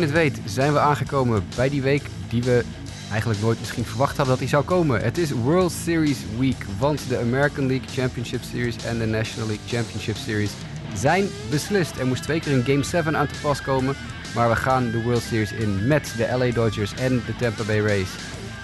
[0.00, 2.64] het weet zijn we aangekomen bij die week die we
[3.10, 5.00] eigenlijk nooit misschien verwacht hadden dat die zou komen.
[5.00, 9.68] Het is World Series Week, want de American League Championship Series en de National League
[9.68, 10.50] Championship Series
[10.94, 11.96] zijn beslist.
[11.96, 13.94] Er moest twee keer een Game 7 aan te pas komen,
[14.34, 17.80] maar we gaan de World Series in met de LA Dodgers en de Tampa Bay
[17.80, 18.10] Rays.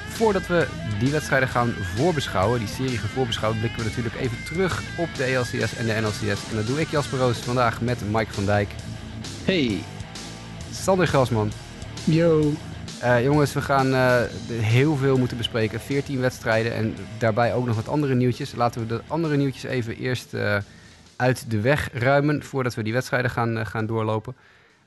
[0.09, 0.66] Voordat we
[0.98, 5.37] die wedstrijden gaan voorbeschouwen, die serie gaan voorbeschouwen, blikken we natuurlijk even terug op de
[5.37, 6.41] ALCS en de NLCS.
[6.50, 8.68] En dat doe ik Jasper Roos vandaag met Mike van Dijk.
[9.45, 9.82] Hey.
[10.82, 11.50] Sander Grasman.
[12.04, 12.52] Yo.
[13.02, 15.80] Uh, jongens, we gaan uh, heel veel moeten bespreken.
[15.80, 18.54] 14 wedstrijden en daarbij ook nog wat andere nieuwtjes.
[18.54, 20.56] Laten we de andere nieuwtjes even eerst uh,
[21.16, 24.34] uit de weg ruimen voordat we die wedstrijden gaan, gaan doorlopen.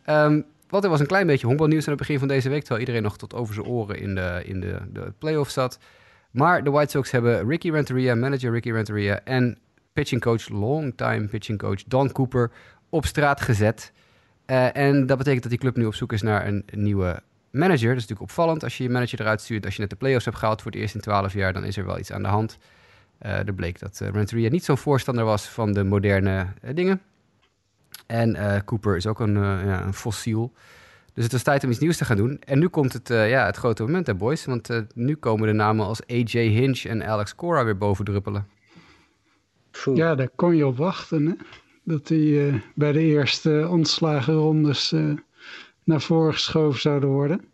[0.09, 2.79] Um, want er was een klein beetje honkbalnieuws aan het begin van deze week, terwijl
[2.79, 5.79] iedereen nog tot over zijn oren in de, in de, de playoffs zat.
[6.31, 9.57] Maar de White Sox hebben Ricky Renteria, manager Ricky Renteria en
[9.93, 12.51] pitching coach, longtime pitching coach Don Cooper
[12.89, 13.91] op straat gezet.
[14.49, 17.87] Uh, en dat betekent dat die club nu op zoek is naar een nieuwe manager.
[17.87, 19.65] Dat is natuurlijk opvallend als je je manager eruit stuurt.
[19.65, 21.77] Als je net de playoffs hebt gehaald voor het eerst in 12 jaar, dan is
[21.77, 22.57] er wel iets aan de hand.
[23.21, 27.01] Uh, er bleek dat uh, Renteria niet zo'n voorstander was van de moderne dingen.
[28.07, 30.53] En Cooper is ook een, ja, een fossiel.
[31.13, 32.39] Dus het is tijd om iets nieuws te gaan doen.
[32.39, 34.45] En nu komt het, ja, het grote moment, hè, boys.
[34.45, 38.47] Want nu komen de namen als AJ Hinch en Alex Cora weer bovendruppelen.
[39.93, 41.33] Ja, daar kon je op wachten, hè?
[41.89, 44.95] Dat die bij de eerste ontslagenrondes
[45.83, 47.45] naar voren geschoven zouden worden.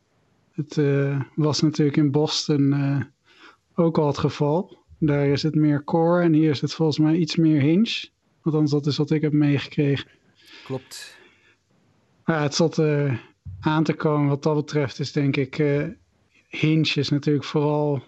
[0.52, 3.02] Het uh, was natuurlijk in Boston uh,
[3.76, 4.78] ook al het geval.
[5.00, 8.10] Daar is het meer core en hier is het volgens mij iets meer hinge.
[8.42, 10.10] Althans, dat is wat ik heb meegekregen.
[10.66, 11.18] Klopt.
[12.26, 13.18] Maar het zat uh,
[13.60, 15.56] aan te komen wat dat betreft is denk ik...
[16.48, 18.04] hinge is natuurlijk vooral...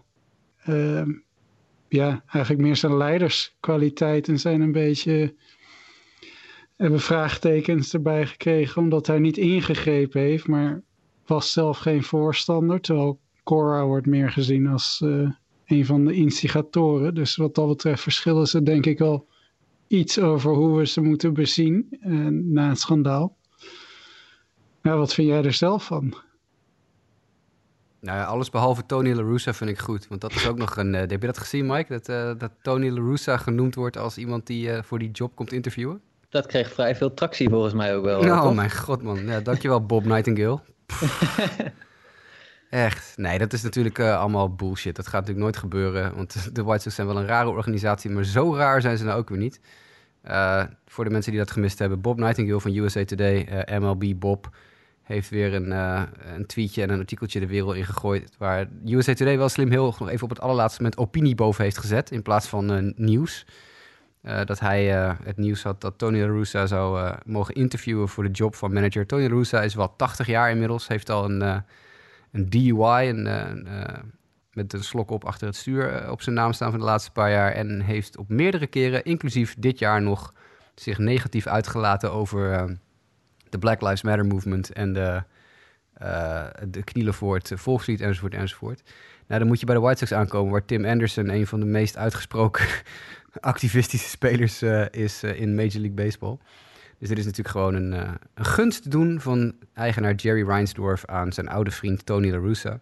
[1.90, 5.36] Ja, eigenlijk meer zijn leiderskwaliteiten zijn een beetje
[6.78, 10.82] hebben vraagtekens erbij gekregen omdat hij niet ingegrepen heeft, maar
[11.26, 12.82] was zelf geen voorstander.
[12.82, 15.30] Terwijl Cora wordt meer gezien als uh,
[15.66, 17.16] een van de instigatoren.
[17.16, 19.28] Dus wat dat betreft verschillen ze denk ik al
[19.88, 23.38] iets over hoe we ze moeten bezien uh, na het schandaal.
[24.82, 26.14] Ja, wat vind jij er zelf van?
[28.00, 30.08] Nou ja, alles behalve Tony La Russa vind ik goed.
[30.08, 30.94] Want dat is ook nog een...
[30.94, 32.00] Uh, heb je dat gezien, Mike?
[32.00, 36.02] Dat, dat Tony La Russa genoemd wordt als iemand die voor die job komt interviewen?
[36.38, 38.20] Dat kreeg vrij veel tractie volgens mij ook wel.
[38.20, 39.26] Oh mijn god man.
[39.26, 40.60] Ja, dankjewel Bob Nightingale.
[42.70, 43.14] Echt.
[43.16, 44.96] Nee, dat is natuurlijk uh, allemaal bullshit.
[44.96, 46.16] Dat gaat natuurlijk nooit gebeuren.
[46.16, 49.20] Want de White Sox zijn wel een rare organisatie, maar zo raar zijn ze nou
[49.20, 49.60] ook weer niet.
[50.26, 53.82] Uh, voor de mensen die dat gemist hebben, Bob Nightingale van USA Today, uh, eh,
[53.82, 54.50] MLB Bob,
[55.04, 55.72] heeft weer een,
[56.36, 58.36] een tweetje en een artikeltje de wereld ingegooid.
[58.38, 61.78] Waar USA Today wel slim heel nog even op het allerlaatste moment opinie boven heeft
[61.78, 63.46] gezet in plaats van nieuws.
[64.28, 68.24] Uh, dat hij uh, het nieuws had dat Tony La zou uh, mogen interviewen voor
[68.24, 69.06] de job van manager.
[69.06, 71.64] Tony La is wel 80 jaar inmiddels, heeft al een,
[72.32, 73.14] een DUI,
[74.54, 77.32] met een slok op achter het stuur op zijn naam staan van de laatste paar
[77.32, 77.52] jaar.
[77.52, 80.34] En heeft op meerdere keren, inclusief dit jaar nog,
[80.76, 82.68] zich negatief uitgelaten over
[83.50, 85.24] de Black Lives Matter movement en de,
[86.70, 88.82] de knielen voor het volkslied enzovoort enzovoort.
[89.28, 91.66] Nou, dan moet je bij de White Sox aankomen, waar Tim Anderson een van de
[91.66, 92.66] meest uitgesproken
[93.40, 96.38] activistische spelers uh, is uh, in Major League Baseball.
[97.00, 101.32] Dus dit is natuurlijk gewoon een, uh, een gunst doen van eigenaar Jerry Reinsdorf aan
[101.34, 102.80] zijn oude vriend Tony La Russa.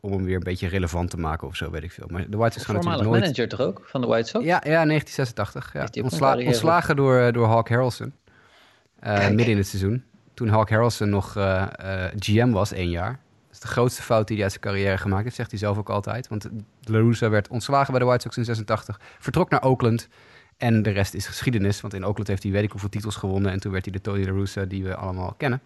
[0.00, 2.06] om hem weer een beetje relevant te maken of zo, weet ik veel.
[2.10, 3.20] Maar de White Sox gaan natuurlijk nooit...
[3.20, 4.44] manager toch ook, van de White Sox?
[4.44, 5.72] Ja, ja 1986.
[5.72, 6.02] Ja.
[6.02, 8.12] Ontsla ontslagen door, door Hawk Harrelson.
[9.02, 10.04] midden in het seizoen.
[10.34, 11.32] Toen Hawk Harrelson nog
[12.16, 13.20] GM was, één jaar
[13.60, 16.28] de grootste fout die hij uit zijn carrière gemaakt heeft, zegt hij zelf ook altijd.
[16.28, 16.48] Want
[16.80, 20.08] La werd ontslagen bij de White Sox in 86, vertrok naar Oakland.
[20.56, 23.52] En de rest is geschiedenis, want in Oakland heeft hij weet ik hoeveel titels gewonnen.
[23.52, 25.60] En toen werd hij de Tony La Russa die we allemaal kennen.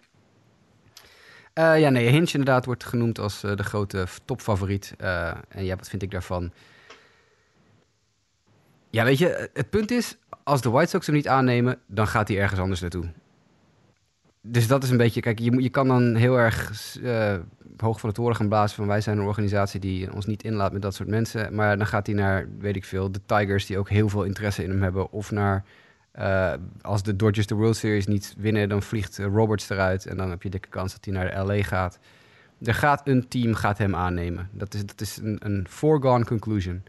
[1.53, 4.93] Uh, ja, nee, Hinch inderdaad wordt genoemd als uh, de grote topfavoriet.
[5.01, 6.51] Uh, en ja, wat vind ik daarvan?
[8.89, 12.27] Ja, weet je, het punt is, als de White Sox hem niet aannemen, dan gaat
[12.27, 13.11] hij ergens anders naartoe
[14.45, 17.35] dus dat is een beetje, kijk, je, je kan dan heel erg uh,
[17.77, 20.71] hoog van de toren gaan blazen van wij zijn een organisatie die ons niet inlaat
[20.71, 21.55] met dat soort mensen.
[21.55, 24.63] Maar dan gaat hij naar, weet ik veel, de Tigers die ook heel veel interesse
[24.63, 25.11] in hem hebben.
[25.11, 25.63] Of naar,
[26.19, 30.05] uh, als de Dodgers de World Series niet winnen, dan vliegt Roberts eruit.
[30.05, 31.99] En dan heb je dikke kans dat hij naar LA gaat.
[32.61, 34.49] Er gaat een team gaat hem aannemen.
[34.51, 36.83] Dat is, dat is een, een foregone conclusion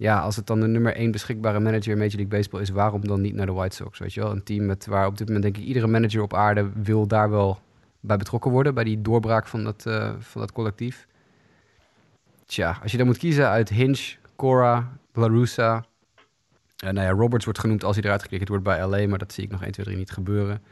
[0.00, 3.06] ja, als het dan de nummer één beschikbare manager in Major League Baseball is, waarom
[3.06, 3.98] dan niet naar de White Sox?
[3.98, 6.34] Weet je wel, een team met waar op dit moment denk ik iedere manager op
[6.34, 7.60] aarde wil daar wel
[8.00, 11.06] bij betrokken worden, bij die doorbraak van dat, uh, van dat collectief.
[12.46, 15.84] Tja, als je dan moet kiezen uit Hinch, Cora, Larusa.
[16.84, 19.32] Uh, nou ja, Roberts wordt genoemd als hij eruit geklikt wordt bij LA, maar dat
[19.32, 20.62] zie ik nog 1, 2, 3 niet gebeuren.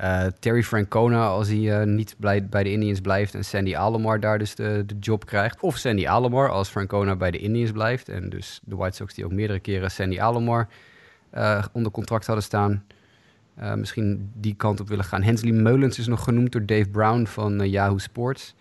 [0.00, 4.38] Uh, Terry Francona, als hij niet blij, bij de Indians blijft en Sandy Alomar daar
[4.38, 5.60] dus de, de job krijgt.
[5.60, 8.08] Of Sandy Alomar als Francona bij de Indians blijft.
[8.08, 10.68] En dus de White Sox die ook meerdere keren Sandy Alomar
[11.72, 12.84] onder contract hadden staan.
[13.74, 15.22] misschien die kant op willen gaan.
[15.22, 18.54] Hensley Meulens is nog genoemd door Dave Brown van Yahoo Sports.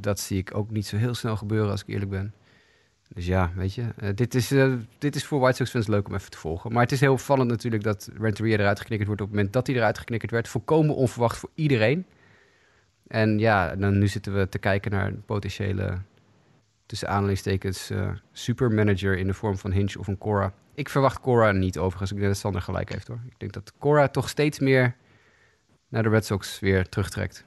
[0.00, 2.34] dat zie ik ook niet zo heel snel gebeuren als ik eerlijk ben.
[3.08, 6.08] Dus ja, weet je, uh, dit, is, uh, dit is voor White Sox fans leuk
[6.08, 6.72] om even te volgen.
[6.72, 9.66] Maar het is heel opvallend natuurlijk dat Renteria eruit geknikkerd wordt op het moment dat
[9.66, 10.48] hij eruit geknikkerd werd.
[10.48, 12.06] Volkomen onverwacht voor iedereen.
[13.06, 15.98] En ja, dan nu zitten we te kijken naar een potentiële,
[16.86, 20.52] tussen aanhalingstekens, uh, supermanager in de vorm van Hinch of een Cora.
[20.74, 22.10] Ik verwacht Cora niet overigens.
[22.10, 23.20] Ik denk dat Sander gelijk heeft hoor.
[23.26, 24.96] Ik denk dat Cora toch steeds meer
[25.88, 27.44] naar de Red Sox weer terugtrekt.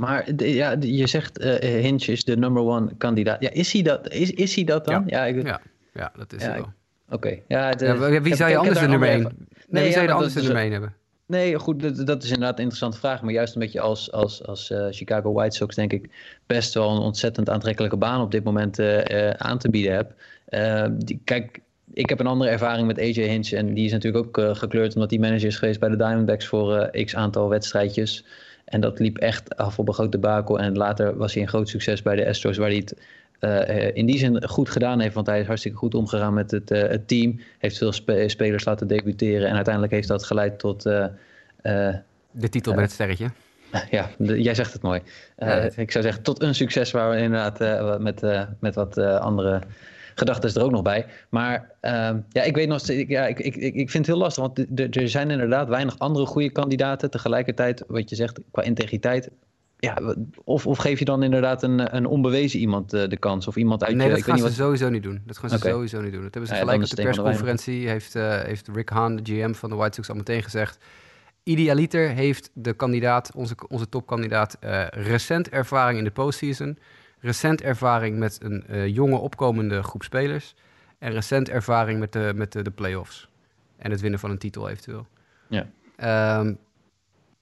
[0.00, 3.40] Maar ja, je zegt uh, Hinch is de number one kandidaat.
[3.40, 5.04] Ja, is hij dat, is, is hij dat dan?
[5.06, 5.46] Ja, ik...
[5.46, 5.60] ja,
[5.92, 6.72] ja, dat is ja, wel.
[7.10, 7.38] Oké.
[7.48, 7.76] Ja,
[8.22, 9.22] wie zou je anders de nummer 1?
[9.22, 9.30] Nee,
[9.68, 10.94] nee, wie zou je anders de nummer 1 hebben?
[11.26, 13.22] Nee, goed, dat, dat, is inderdaad een interessante vraag.
[13.22, 16.10] Maar juist omdat je als, als, als uh, Chicago White Sox, denk ik,
[16.46, 20.12] best wel een ontzettend aantrekkelijke baan op dit moment uh, aan te bieden hebt.
[21.06, 21.60] Die, kijk,
[21.92, 23.50] ik heb een andere ervaring met AJ Hinch.
[23.50, 26.90] En die is natuurlijk ook gekleurd omdat hij manager is geweest bij de Diamondbacks voor
[27.04, 28.24] x aantal wedstrijdjes.
[28.70, 30.58] En dat liep echt af op een grote bakel.
[30.58, 32.96] En later was hij een groot succes bij de Astros, waar hij het
[33.40, 35.14] uh, in die zin goed gedaan heeft.
[35.14, 37.40] Want hij is hartstikke goed omgegaan met het, uh, het team.
[37.58, 39.48] Heeft veel spe spelers laten debuteren.
[39.48, 40.86] En uiteindelijk heeft dat geleid tot...
[40.86, 41.06] Uh,
[42.30, 43.30] de titel met het sterretje.
[43.90, 45.00] Ja, jij zegt het mooi.
[45.76, 47.58] Ik zou zeggen tot een succes waar we inderdaad
[48.00, 48.22] met,
[48.58, 49.60] met wat andere
[50.14, 51.06] gedachten is er ook nog bij.
[51.28, 51.90] Maar uh,
[52.28, 54.58] ja, ik weet nog steeds, ja, ik, ik, ik vind het heel lastig, want
[54.96, 57.10] er zijn inderdaad weinig andere goede kandidaten.
[57.10, 59.30] Tegelijkertijd, wat je zegt, qua integriteit.
[59.78, 59.98] Ja,
[60.44, 63.46] of, of geef je dan inderdaad een, een onbewezen iemand uh, de kans?
[63.46, 64.52] Of iemand uit nee, je, dat gaan ze wat...
[64.52, 65.22] sowieso niet doen.
[65.26, 65.70] Dat gaan ze okay.
[65.70, 66.22] sowieso niet doen.
[66.22, 67.88] Dat hebben ze ja, gelijk op de persconferentie.
[67.88, 70.78] Heeft, uh, heeft Rick Hahn, de GM van de White Sox, al meteen gezegd.
[71.42, 76.78] Idealiter heeft de kandidaat, onze, onze topkandidaat, uh, recent ervaring in de postseason
[77.20, 80.54] recent ervaring met een uh, jonge opkomende groep spelers.
[80.98, 83.28] En recent ervaring met de, met de, de play-offs.
[83.76, 85.06] En het winnen van een titel eventueel.
[85.48, 85.66] Ja.
[86.38, 86.58] Um,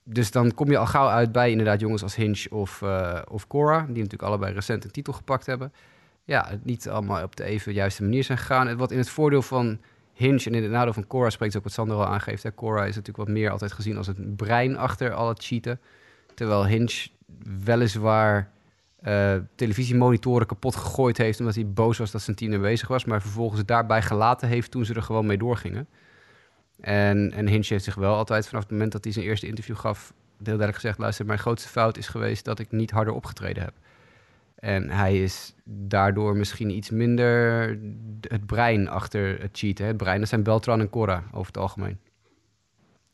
[0.02, 3.46] dus dan kom je al gauw uit bij inderdaad jongens als Hinch of, uh, of
[3.46, 3.78] Cora.
[3.78, 5.72] Die natuurlijk allebei recent een titel gepakt hebben.
[6.24, 8.76] Ja, het niet allemaal op de even juiste manier zijn gegaan.
[8.76, 9.78] Wat in het voordeel van
[10.12, 12.42] Hinch en in het nadeel van Cora spreekt ook wat Sander al aangeeft.
[12.42, 12.54] Hè.
[12.54, 15.80] Cora is natuurlijk wat meer altijd gezien als het brein achter al het cheaten.
[16.34, 17.06] Terwijl Hinch
[17.64, 18.50] weliswaar
[19.02, 21.38] uh, televisiemonitoren kapot gegooid heeft...
[21.38, 23.04] omdat hij boos was dat zijn team bezig was...
[23.04, 25.88] maar vervolgens het daarbij gelaten heeft toen ze er gewoon mee doorgingen.
[26.80, 29.76] En, en Hinch heeft zich wel altijd vanaf het moment dat hij zijn eerste interview
[29.76, 30.12] gaf...
[30.36, 32.44] heel duidelijk gezegd, luister, mijn grootste fout is geweest...
[32.44, 33.74] dat ik niet harder opgetreden heb.
[34.54, 37.68] En hij is daardoor misschien iets minder
[38.20, 39.86] het brein achter het cheaten.
[39.86, 41.98] Het brein, dat zijn Beltran en Cora over het algemeen.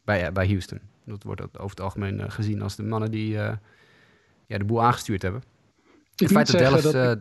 [0.04, 0.80] Bij, bij Houston.
[1.04, 3.52] Dat wordt over het algemeen uh, gezien als de mannen die uh,
[4.46, 5.42] ja, de boel aangestuurd hebben.
[6.16, 6.82] Het feit dat Dallas...
[6.82, 6.94] Dat...
[6.94, 7.12] Uh,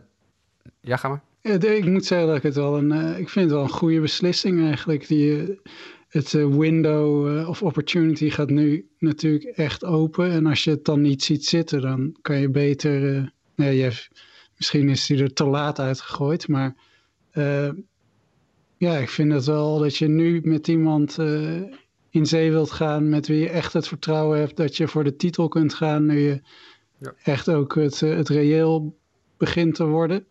[0.80, 1.22] ja, ga maar.
[1.62, 2.90] Ik moet zeggen dat ik het wel een...
[2.90, 5.06] Uh, ik vind het wel een goede beslissing eigenlijk.
[5.06, 5.60] Die,
[6.08, 10.30] het window of opportunity gaat nu natuurlijk echt open.
[10.30, 13.32] En als je het dan niet ziet zitten, dan kan je beter...
[13.54, 13.92] nee,
[14.56, 16.74] misschien is hij er te laat uitgegooid, maar...
[18.76, 21.18] ja, ik vind het wel dat je nu met iemand
[22.10, 23.08] in zee wilt gaan...
[23.08, 26.06] met wie je echt het vertrouwen hebt dat je voor de titel kunt gaan...
[26.06, 26.40] nu je
[27.04, 27.32] ja.
[27.32, 28.98] echt ook het, eh, het reëel
[29.36, 30.26] begint te worden.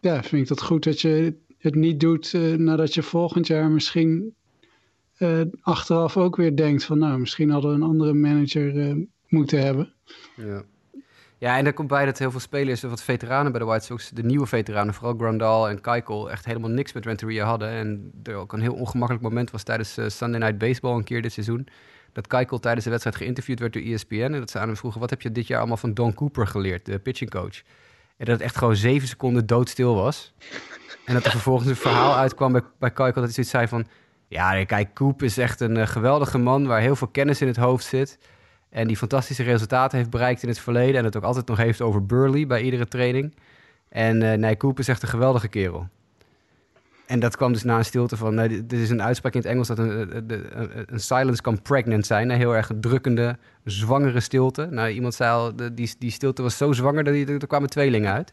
[0.00, 3.70] Ja, vind ik dat goed dat je het niet doet uh, nadat je volgend jaar
[3.70, 4.34] misschien
[5.18, 9.62] uh, achteraf ook weer denkt van nou, misschien hadden we een andere manager uh, moeten
[9.62, 9.92] hebben.
[10.36, 10.62] Ja.
[11.38, 14.10] Ja, en daar komt bij dat heel veel spelers, wat veteranen bij de White Sox,
[14.10, 17.68] de nieuwe veteranen, vooral Grandal en Keuchel, echt helemaal niks met Renteria hadden.
[17.68, 21.32] En er ook een heel ongemakkelijk moment was tijdens Sunday Night Baseball een keer dit
[21.32, 21.68] seizoen
[22.16, 24.14] dat Keikel tijdens de wedstrijd geïnterviewd werd door ESPN.
[24.14, 26.46] En dat ze aan hem vroegen, wat heb je dit jaar allemaal van Don Cooper
[26.46, 27.62] geleerd, de pitching coach?
[28.16, 30.32] En dat het echt gewoon zeven seconden doodstil was.
[31.04, 33.86] En dat er vervolgens een verhaal uitkwam bij, bij Keikel dat hij zoiets zei van...
[34.28, 37.56] Ja, kijk, Coop is echt een uh, geweldige man waar heel veel kennis in het
[37.56, 38.18] hoofd zit.
[38.70, 40.96] En die fantastische resultaten heeft bereikt in het verleden.
[40.96, 43.34] En het ook altijd nog heeft over Burley bij iedere training.
[43.88, 45.88] En uh, nee, Coop is echt een geweldige kerel.
[47.06, 48.34] En dat kwam dus na een stilte van...
[48.34, 50.24] Nou, dit is een uitspraak in het Engels dat een,
[50.86, 52.30] een, silence kan pregnant zijn.
[52.30, 54.68] Een heel erg drukkende, zwangere stilte.
[54.70, 58.32] Nou, iemand zei al, die, die stilte was zo zwanger dat er kwamen tweelingen uit.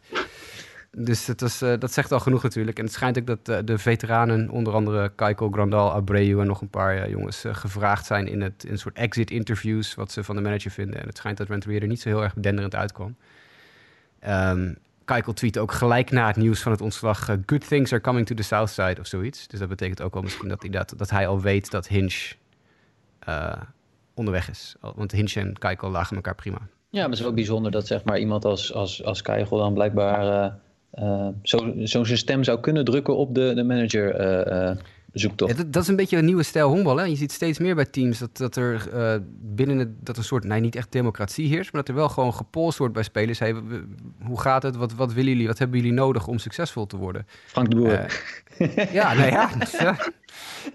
[0.96, 2.78] Dus het was, uh, dat zegt al genoeg natuurlijk.
[2.78, 6.60] En het schijnt ook dat uh, de veteranen, onder andere Kaiko Grandal, Abreu en nog
[6.60, 10.36] een paar uh, jongens, gevraagd zijn in, het, in soort exit interviews wat ze van
[10.36, 11.00] de manager vinden.
[11.00, 13.16] En het schijnt dat Renteria er niet zo heel erg denderend uitkwam.
[14.28, 17.28] Um, Keikel tweet ook gelijk na het nieuws van het ontslag...
[17.28, 19.48] Uh, good things are coming to the south side of zoiets.
[19.48, 22.32] Dus dat betekent ook wel misschien dat hij, dat, dat hij al weet dat Hinch...
[23.28, 23.52] Uh,
[24.14, 24.74] onderweg is.
[24.80, 26.58] Want Hinch en Keiko lagen elkaar prima.
[26.90, 29.74] Ja, maar het is wel bijzonder dat zeg maar, iemand als, als, als Keiko dan
[29.74, 30.54] blijkbaar
[30.94, 34.20] uh, zo, zo stem zou kunnen drukken op de, de manager
[35.14, 35.56] zoektocht.
[35.56, 36.96] Ja, dat, is een beetje een nieuwe stijl honkbal.
[36.96, 37.04] Hè?
[37.04, 40.44] Je ziet steeds meer bij teams dat, dat er uh, binnen het, dat een soort,
[40.44, 43.38] nee, niet echt democratie heerst, maar dat er wel gewoon gepolst wordt bij spelers.
[43.38, 43.54] Hey,
[44.22, 44.76] hoe gaat het?
[44.76, 45.46] Wat, wat willen jullie?
[45.46, 47.26] Wat hebben jullie nodig om succesvol te worden?
[47.46, 48.06] Frank de Boer.
[48.58, 49.50] Uh, ja, nou ja.
[49.78, 49.96] ja.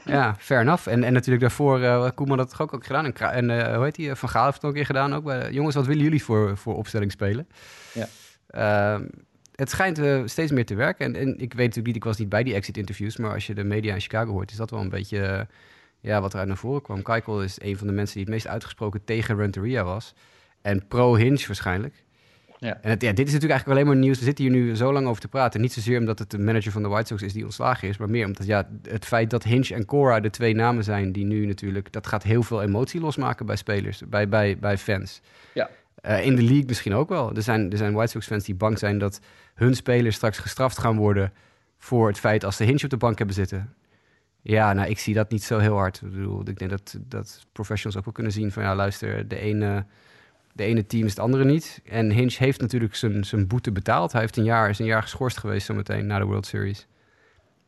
[0.05, 0.88] ja, fair enough.
[0.88, 3.05] En, en natuurlijk daarvoor, uh, Koeman had het ook, ook gedaan.
[3.05, 4.15] En, en hoe heet die?
[4.15, 5.13] Van Gaal heeft het ook een keer gedaan.
[5.13, 7.48] Ook bij, jongens, wat willen jullie voor, voor opstelling spelen?
[7.93, 8.08] Ja.
[9.60, 11.06] Het schijnt uh, steeds meer te werken.
[11.06, 13.48] En, en, ik weet natuurlijk niet, ik was niet bij die exit interviews, maar als
[13.48, 15.42] je de media in Chicago hoort, is dat wel een beetje uh,
[16.00, 17.01] ja, wat eruit naar voren kwam.
[17.01, 20.13] Keikel is een van de mensen die het meest uitgesproken tegen Renteria was.
[20.62, 22.04] En pro-Hinge waarschijnlijk.
[22.58, 22.80] Ja.
[22.82, 24.20] En het, ja, dit is natuurlijk eigenlijk alleen maar nieuws.
[24.20, 25.62] We zitten hier nu zo lang over te praten.
[25.62, 28.10] Niet zozeer omdat het de manager van de White Sox is die ontslagen is, maar
[28.10, 31.46] meer omdat ja, het feit dat Hinge en Cora de twee namen zijn die nu
[31.46, 35.22] natuurlijk, dat gaat heel veel emotie losmaken bij spelers, bij, bij, bij fans.
[35.54, 35.70] Ja.
[36.06, 37.36] Uh, in de league misschien ook wel.
[37.36, 39.20] Er zijn, er zijn White Sox fans die bang zijn dat
[39.53, 41.34] hun spelers straks gestraft gaan worden
[41.77, 43.74] voor het feit als ze Hinch op de bank hebben zitten.
[44.41, 46.01] Ja, nou, ik zie dat niet zo heel hard.
[46.01, 49.39] Ik bedoel, ik denk dat, dat professionals ook wel kunnen zien van, ja, luister, de
[49.39, 49.86] ene,
[50.53, 51.82] de ene team is het andere niet.
[51.86, 54.12] En Hinch heeft natuurlijk zijn, zijn boete betaald.
[54.12, 56.88] Hij heeft een jaar, is een jaar geschorst geweest zometeen na de World Series.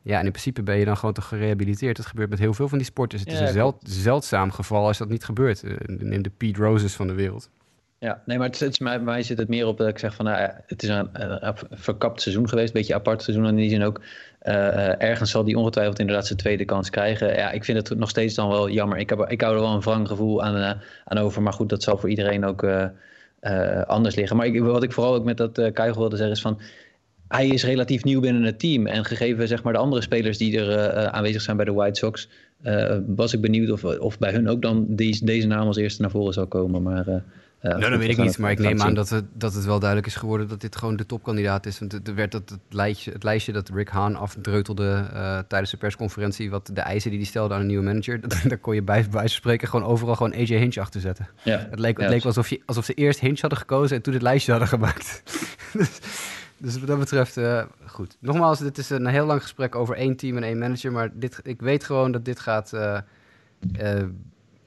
[0.01, 1.97] Ja, en in principe ben je dan gewoon toch gerehabiliteerd.
[1.97, 3.21] Dat gebeurt met heel veel van die sporters.
[3.21, 5.63] Het is een zeld, zeldzaam geval als dat niet gebeurt.
[5.85, 7.49] Neem de Pete Roses van de wereld.
[8.03, 10.51] Ja, nee, maar het, bij mij zit het meer op dat ik zeg van, nou,
[10.65, 14.01] het is een, een, verkapt seizoen geweest, een beetje apart seizoen in die zin ook.
[14.43, 17.35] Uh, ergens zal die ongetwijfeld inderdaad zijn tweede kans krijgen.
[17.35, 18.97] Ja, ik vind het nog steeds dan wel jammer.
[18.97, 21.83] Ik, heb, ik hou er wel een wrang gevoel aan, aan over, maar goed, dat
[21.83, 22.65] zal voor iedereen ook
[23.87, 24.37] anders liggen.
[24.37, 26.59] Maar ik, wat ik vooral ook met dat uh, wilde zeggen is van,
[27.27, 28.87] hij is relatief nieuw binnen het team.
[28.87, 32.29] En gegeven zeg maar de andere spelers die er aanwezig zijn bij de White Sox,
[33.05, 36.11] was ik benieuwd of, of bij hun ook dan die, deze naam als eerste naar
[36.11, 36.81] voren zou komen.
[36.81, 37.23] Maar
[37.61, 39.79] ja, nou, dat weet ik niet, maar ik neem aan dat het, dat het wel
[39.79, 41.79] duidelijk is geworden dat dit gewoon de topkandidaat is.
[41.79, 45.77] Want er werd dat het, lijstje, het lijstje dat Rick Hahn afdreutelde uh, tijdens de
[45.77, 48.81] persconferentie, wat de eisen die hij stelde aan een nieuwe manager, dat, daar kon je
[48.81, 51.27] bij wijze spreken gewoon overal gewoon AJ Hinch achter zetten.
[51.43, 51.67] Ja.
[51.69, 54.21] Het leek, het leek alsof, je, alsof ze eerst Hinch hadden gekozen en toen het
[54.21, 55.23] lijstje hadden gemaakt.
[55.73, 55.99] dus,
[56.57, 58.17] dus wat dat betreft, uh, goed.
[58.19, 61.39] Nogmaals, dit is een heel lang gesprek over één team en één manager, maar dit,
[61.43, 62.99] ik weet gewoon dat dit gaat, uh,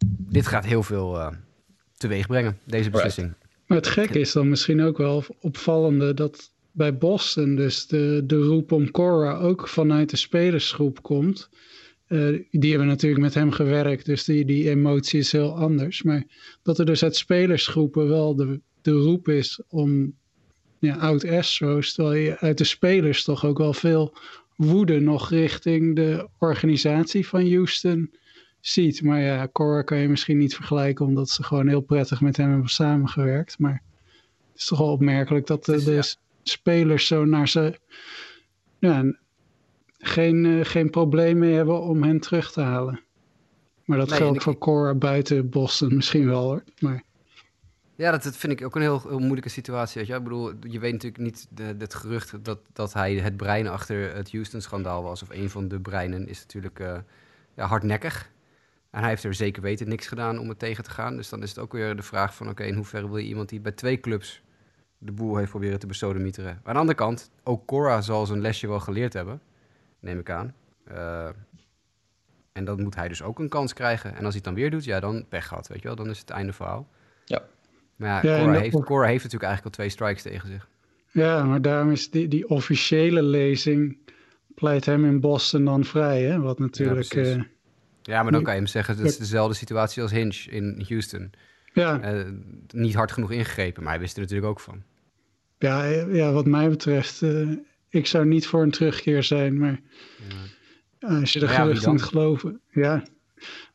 [0.07, 1.33] dit gaat heel veel
[2.09, 3.33] teweeg brengen, deze beslissing.
[3.67, 8.37] Maar het gekke is dan misschien ook wel opvallende dat bij Boston dus de, de
[8.37, 11.49] roep om Cora ook vanuit de spelersgroep komt.
[12.09, 16.03] Uh, die hebben natuurlijk met hem gewerkt, dus die, die emotie is heel anders.
[16.03, 16.25] Maar
[16.63, 20.15] dat er dus uit spelersgroepen wel de, de roep is om
[20.79, 24.15] ja, oud-Astros, terwijl je uit de spelers toch ook wel veel
[24.57, 28.11] woede nog richting de organisatie van Houston
[28.67, 29.03] ziet.
[29.03, 32.51] Maar ja, Cora kan je misschien niet vergelijken, omdat ze gewoon heel prettig met hem
[32.51, 33.59] hebben samengewerkt.
[33.59, 33.83] Maar
[34.53, 37.79] het is toch wel opmerkelijk dat de, de spelers zo naar ze
[38.79, 39.15] ja,
[39.99, 43.01] geen, uh, geen probleem mee hebben om hen terug te halen.
[43.85, 46.63] Maar dat nee, geldt voor Cora buiten Boston misschien wel hoor.
[46.79, 47.03] Maar...
[47.97, 49.99] Ja, dat, dat, vind ik ook een heel, heel moeilijke situatie.
[49.99, 50.17] Weet je?
[50.17, 54.15] Ik bedoel, je weet natuurlijk niet de, het gerucht dat, dat hij het brein achter
[54.15, 55.23] het Houston-schandaal was.
[55.23, 56.97] Of een van de breinen is natuurlijk uh,
[57.55, 58.33] ja, hardnekkig.
[58.95, 61.17] En hij heeft er zeker weten niks gedaan om het tegen te gaan.
[61.17, 62.49] Dus dan is het ook weer de vraag van...
[62.49, 64.43] oké, in hoeverre wil je iemand die bij twee clubs...
[64.99, 66.61] de boel heeft proberen te besodemieteren.
[66.63, 69.41] Aan de andere kant, ook Cora zal zijn lesje wel geleerd hebben.
[70.01, 70.55] Neem ik aan.
[70.93, 71.29] Uh,
[72.53, 74.11] en dan moet hij dus ook een kans krijgen.
[74.11, 75.97] En als hij het dan weer doet, ja, dan pech gehad, weet je wel.
[75.97, 76.89] Dan is het einde verhaal.
[77.25, 77.43] Ja.
[77.97, 80.69] Maar ja, ja Cora, heeft, Cora heeft natuurlijk eigenlijk al twee strikes tegen zich.
[81.11, 83.99] Ja, maar daarom is die, die officiële lezing...
[84.55, 86.41] pleit hem in Boston dan vrij, hè?
[86.41, 87.15] Wat natuurlijk...
[87.15, 87.47] Ja,
[88.07, 91.33] ja, maar dan kan je hem zeggen, dat is dezelfde situatie als Hinch in Houston.
[91.73, 92.15] Ja.
[92.15, 92.25] Uh,
[92.69, 94.83] niet hard genoeg ingegrepen, maar hij wist er natuurlijk ook van.
[95.59, 97.57] Ja, ja wat mij betreft, uh,
[97.89, 99.81] ik zou niet voor een terugkeer zijn, maar
[100.99, 101.19] ja.
[101.19, 103.05] als je ja, geruchten moet geloven, ja.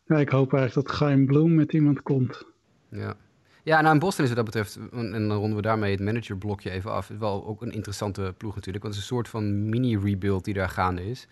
[0.05, 0.17] ja.
[0.17, 2.45] Ik hoop eigenlijk dat Geheim Bloem met iemand komt.
[2.91, 3.15] Ja.
[3.63, 6.69] Ja, nou in Boston is wat dat betreft, en dan ronden we daarmee het managerblokje
[6.69, 7.07] even af.
[7.07, 10.45] Het is wel ook een interessante ploeg natuurlijk, want het is een soort van mini-rebuild
[10.45, 11.27] die daar gaande is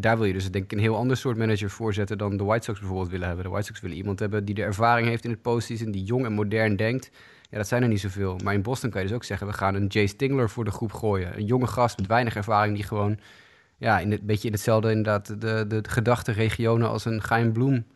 [0.00, 2.44] daar wil je dus denk ik een heel ander soort manager voor zetten dan de
[2.44, 3.44] White Sox bijvoorbeeld willen hebben.
[3.44, 6.24] De White Sox willen iemand hebben die de ervaring heeft in het postseason, die jong
[6.24, 7.10] en modern denkt.
[7.50, 8.38] Ja, dat zijn er niet zoveel.
[8.44, 10.70] Maar in Boston kan je dus ook zeggen, we gaan een Jay Stingler voor de
[10.70, 11.36] groep gooien.
[11.36, 13.18] Een jonge gast met weinig ervaring die gewoon,
[13.76, 17.86] ja, in het, beetje in hetzelfde inderdaad, de, de, de als een Geheim Bloem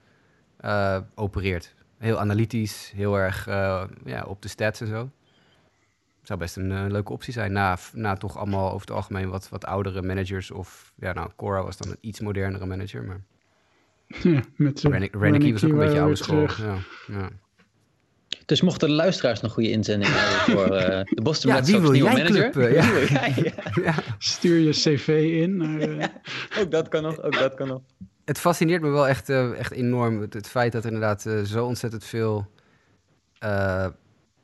[0.60, 1.74] uh, opereert.
[1.98, 5.10] Heel analytisch, heel erg uh, ja, op de stats en zo
[6.28, 7.52] zou best een uh, leuke optie zijn.
[7.52, 10.50] Na, na toch allemaal over het algemeen wat, wat oudere managers.
[10.50, 13.04] Of ja, nou, Cora was dan een iets modernere manager.
[13.04, 13.20] Maar...
[14.06, 14.80] Ja, met
[15.12, 16.40] Rennicky was ook een beetje oude school.
[16.42, 17.30] Ja, ja.
[18.46, 22.10] Dus mochten de luisteraars nog goede inzendingen hebben voor uh, de Boston Red Sox nieuwe
[22.10, 22.50] manager.
[22.50, 23.02] Club, ja.
[23.82, 23.94] ja.
[24.18, 25.08] Stuur je cv
[25.42, 25.56] in.
[25.56, 26.10] Naar,
[26.60, 27.80] ook dat kan nog, ook dat kan nog.
[28.24, 31.42] Het fascineert me wel echt, uh, echt enorm, het, het, feit dat er inderdaad uh,
[31.42, 32.50] zo ontzettend veel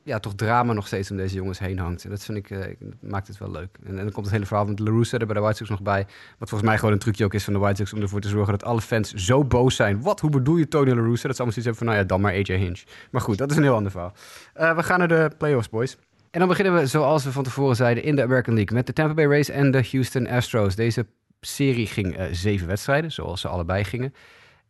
[0.04, 2.04] ja, toch drama nog steeds om deze jongens heen hangt.
[2.04, 2.64] En dat vind ik, uh,
[3.00, 3.78] maakt het wel leuk.
[3.84, 5.82] En, en, dan komt het hele verhaal met LaRussa er bij de White Sox nog
[5.82, 6.06] bij.
[6.38, 8.28] Wat volgens mij gewoon een trucje ook is van de White Sox om ervoor te
[8.28, 10.02] zorgen dat alle fans zo boos zijn.
[10.02, 11.26] Wat, hoe bedoel je Tony LaRussa?
[11.28, 12.82] Dat ze allemaal zoiets hebben van, nou ja, dan maar AJ Hinch.
[13.11, 14.12] Maar goed, dat is een heel ander verhaal.
[14.56, 15.96] Uh, we gaan naar de playoffs, boys.
[16.30, 18.76] En dan beginnen we, zoals we van tevoren zeiden, in de American League.
[18.76, 20.75] Met de Tampa Bay Rays en de Houston Astros.
[20.75, 21.06] Deze
[21.40, 24.14] serie ging uh, zeven wedstrijden, zoals ze allebei gingen.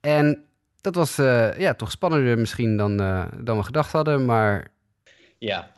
[0.00, 0.44] En
[0.80, 1.16] dat was
[1.58, 2.96] ja, toch spannender misschien dan,
[3.40, 4.72] dan we gedacht hadden, maar...
[5.44, 5.70] Ja,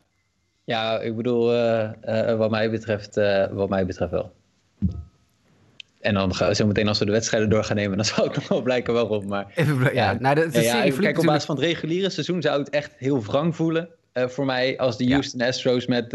[0.65, 4.33] ja, ik bedoel, uh, uh, wat, mij betreft, uh, wat mij betreft wel.
[6.01, 8.25] En dan gaan we zo meteen als we de wedstrijden door gaan nemen, dan zal
[8.25, 9.27] ik nog wel blijken waarom.
[9.27, 12.11] Maar, Even, ja, ja, nou, de, de ja, ja, kijk, op basis van het reguliere
[12.11, 13.89] seizoen zou het echt heel wrang voelen.
[14.15, 16.13] voor mij als de Houston Astros met,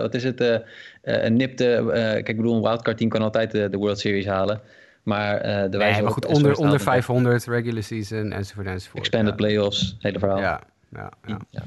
[0.00, 0.60] wat is het,
[1.02, 1.84] een nipte...
[1.92, 4.60] kijk, ik bedoel, een wildcard team kan altijd de, World Series halen.
[5.02, 8.98] Maar de wijze nee, maar goed, onder, onder 500, regular season, enzovoort, enzovoort.
[8.98, 10.38] Expanded playoffs, hele verhaal.
[10.38, 11.10] Ja, ja,
[11.50, 11.62] ja.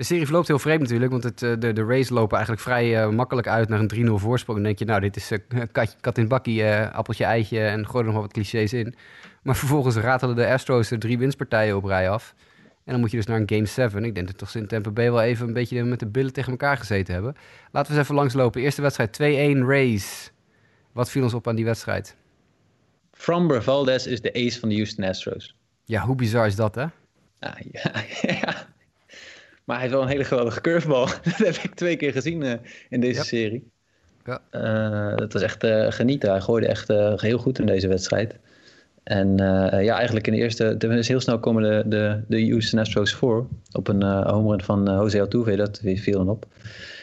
[0.00, 3.04] De serie verloopt heel vreemd natuurlijk, want het, eh, de, de race lopen eigenlijk vrij
[3.04, 4.58] uh, makkelijk uit naar een 3-0 voorsprong.
[4.58, 5.38] Dan denk je, nou, dit is uh,
[5.72, 8.94] kat, kat in bakkie, uh, appeltje, eitje en gooi er nog wat clichés in.
[9.42, 12.34] Maar vervolgens ratelen de Astros er drie winstpartijen op rij af.
[12.84, 14.04] En dan moet je dus naar een Game 7.
[14.04, 16.50] Ik denk dat toch in Tampa Bay wel even een beetje met de billen tegen
[16.50, 17.34] elkaar gezeten hebben.
[17.70, 18.60] Laten we eens even langslopen.
[18.60, 19.22] Eerste wedstrijd 2-1
[19.66, 20.30] race.
[20.92, 22.16] Wat viel ons op aan die wedstrijd?
[23.12, 25.56] Framber Valdez is de ace van de Houston Astros.
[25.84, 26.84] Ja, hoe bizar is dat, hè?
[27.38, 27.92] Ah, ja,
[28.40, 28.68] ja.
[29.70, 31.06] Maar hij heeft wel een hele geweldige curveball.
[31.24, 32.52] dat heb ik twee keer gezien uh,
[32.88, 33.70] in deze serie.
[34.24, 34.40] Ja.
[34.52, 36.30] Uh, dat was echt uh, genieten.
[36.30, 36.88] Hij gooide echt
[37.20, 38.38] heel goed in deze wedstrijd.
[39.02, 39.36] En
[39.82, 40.76] ja, eigenlijk in de eerste...
[40.78, 43.46] is heel snel komen de, de, de Houston Astros voor.
[43.72, 45.56] Op een uh, home run van Jose Altuve.
[45.56, 46.46] Dat viel dan op.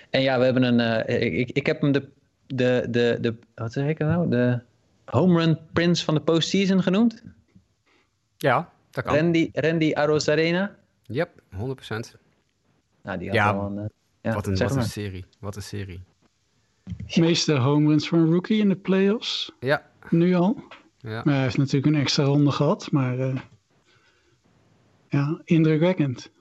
[0.09, 1.07] En ja, we hebben een...
[1.39, 2.07] ik, ik heb hem de,
[2.47, 3.35] de, de, de...
[3.55, 4.29] Wat zeg ik nou?
[4.29, 4.59] De
[5.05, 7.23] home run prince van de postseason genoemd.
[8.37, 9.15] Ja, dat kan.
[9.15, 10.75] Randy, Randy Arozarena.
[11.03, 12.26] Yep, 100%.
[13.07, 13.85] Nou, die had ja, een, uh,
[14.21, 15.25] ja, wat, een, wat een serie.
[15.39, 16.03] Wat een serie.
[17.15, 19.51] Meeste home runs voor een rookie in de playoffs.
[19.59, 19.89] Ja.
[20.09, 20.63] Nu al.
[20.97, 21.21] Ja.
[21.23, 23.35] Maar hij heeft natuurlijk een extra ronde gehad, maar uh,
[25.07, 26.31] ja, indrukwekkend.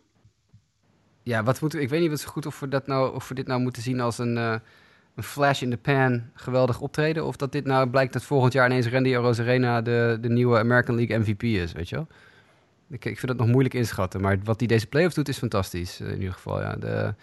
[1.22, 3.28] Ja, wat moeten we, ik weet niet wat zo goed of we, dat nou, of
[3.28, 4.56] we dit nou moeten zien als een, uh,
[5.14, 7.26] een flash in the pan geweldig optreden.
[7.26, 10.96] Of dat dit nou blijkt dat volgend jaar ineens Randy Rosarena de, de nieuwe American
[10.96, 12.06] League MVP is, weet je wel?
[12.88, 14.20] Ik, ik vind het nog moeilijk inschatten.
[14.20, 16.00] Maar wat hij deze playoffs doet, is fantastisch.
[16.00, 16.76] Eh, in ieder geval, ja.
[16.76, 17.14] De,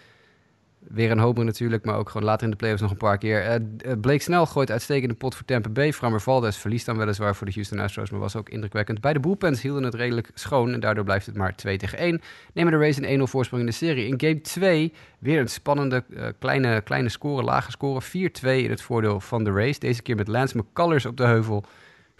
[0.88, 3.60] weer een homer natuurlijk, maar ook gewoon later in de playoffs nog een paar keer.
[3.86, 5.92] Uh, Blake Snell gooit uitstekende pot voor Tampa Bay.
[5.92, 9.00] Framber Valdez verliest dan weliswaar voor de Houston Astros, maar was ook indrukwekkend.
[9.00, 12.20] Beide bullpens hielden het redelijk schoon en daardoor blijft het maar 2 tegen 1.
[12.52, 14.06] Nemen de Rays een 1-0 voorsprong in de serie.
[14.06, 16.04] In game 2 weer een spannende
[16.38, 18.02] kleine, kleine score, lage score.
[18.02, 18.10] 4-2
[18.42, 19.78] in het voordeel van de Rays.
[19.78, 21.64] Deze keer met Lance McCullers op de heuvel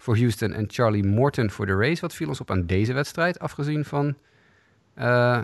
[0.05, 2.01] voor Houston en Charlie Morton voor de race.
[2.01, 4.15] Wat viel ons op aan deze wedstrijd, afgezien van
[4.97, 5.43] uh,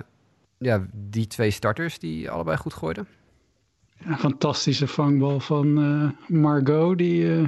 [0.58, 3.08] ja, die twee starters die allebei goed gooiden?
[4.06, 7.48] Een fantastische vangbal van uh, Margot, die uh,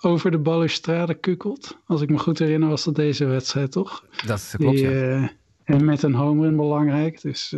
[0.00, 1.78] over de balustrade kukelt.
[1.86, 4.04] Als ik me goed herinner was dat deze wedstrijd, toch?
[4.26, 5.30] Dat klopt, die, ja.
[5.64, 7.54] En met een home run belangrijk, dus...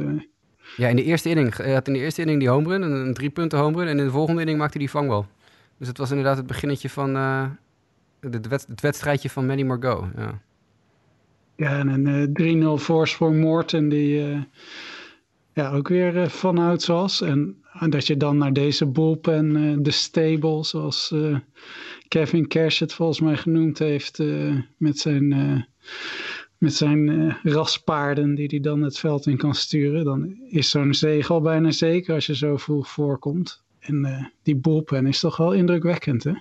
[0.77, 1.57] ja, in de eerste inning.
[1.57, 3.89] Hij had in de eerste inning die home run, een, een drie punten home run.
[3.89, 5.27] En in de volgende inning maakte hij die vangbal.
[5.79, 7.17] Dus het was inderdaad het beginnetje van,
[8.33, 10.05] het, wed het wedstrijdje van Manny Margot.
[10.17, 10.41] Ja,
[11.57, 14.43] ja en een uh, 3-0 voorsprong Morton die uh,
[15.53, 17.21] ja, ook weer uh, vanouds was.
[17.21, 21.15] En, en, dat je dan naar deze bullpen, de stable, zoals
[22.09, 24.23] Kevin Cash het volgens mij genoemd heeft,
[24.77, 25.29] met zijn,
[26.59, 30.05] met zijn raspaarden die hij dan het veld in kan sturen.
[30.05, 33.65] Dan is zo'n zege al bijna zeker als je zo vroeg voorkomt.
[33.79, 36.33] En die bullpen is toch wel indrukwekkend, hè?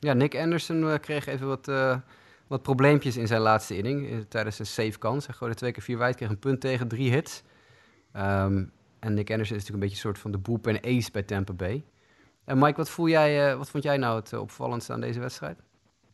[0.00, 1.96] Ja, Nick Anderson uh, kreeg even wat, uh,
[2.46, 4.10] wat probleempjes in zijn laatste inning.
[4.10, 5.26] Uh, tijdens een safe kans.
[5.26, 7.42] Hij gooide twee keer vier wijd, kreeg een punt tegen, drie hits.
[8.16, 11.22] Um, en Nick Anderson is natuurlijk een beetje een soort van de bullpen ace bij
[11.22, 11.84] Tampa Bay.
[12.44, 15.58] En Mike, wat, voel jij, wat vond jij nou het opvallendste aan deze wedstrijd?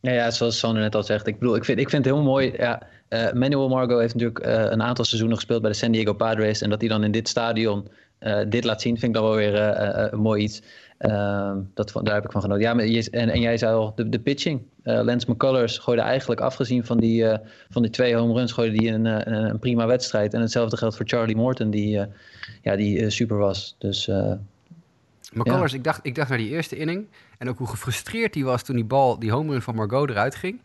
[0.01, 1.27] Ja, ja, zoals Sander net al zegt.
[1.27, 2.53] Ik bedoel, ik vind, ik vind het heel mooi.
[2.57, 2.83] Ja,
[3.35, 6.63] Manuel Margot heeft natuurlijk een aantal seizoenen gespeeld bij de San Diego Padres.
[6.63, 7.89] En dat hij dan in dit stadion
[8.49, 9.55] dit laat zien, vind ik dan wel weer
[10.13, 10.63] een mooi iets.
[11.09, 12.63] Uh, dat, daar heb ik van genoten.
[12.63, 14.63] Ja, maar en, jij zei al, de, pitching.
[14.85, 17.37] Uh, Lance McCullers gooide eigenlijk, afgezien van die, uh,
[17.71, 20.35] van die twee home runs, gooide die een, een, een, prima wedstrijd.
[20.35, 22.07] En hetzelfde geldt voor Charlie Morton, die,
[22.63, 23.77] ja, die super was.
[23.79, 24.11] Dus,
[25.33, 27.07] McCullers, ik, dacht, ik dacht naar die eerste inning.
[27.39, 30.35] En ook hoe gefrustreerd hij was toen die bal, die home run van Margot eruit
[30.35, 30.61] ging.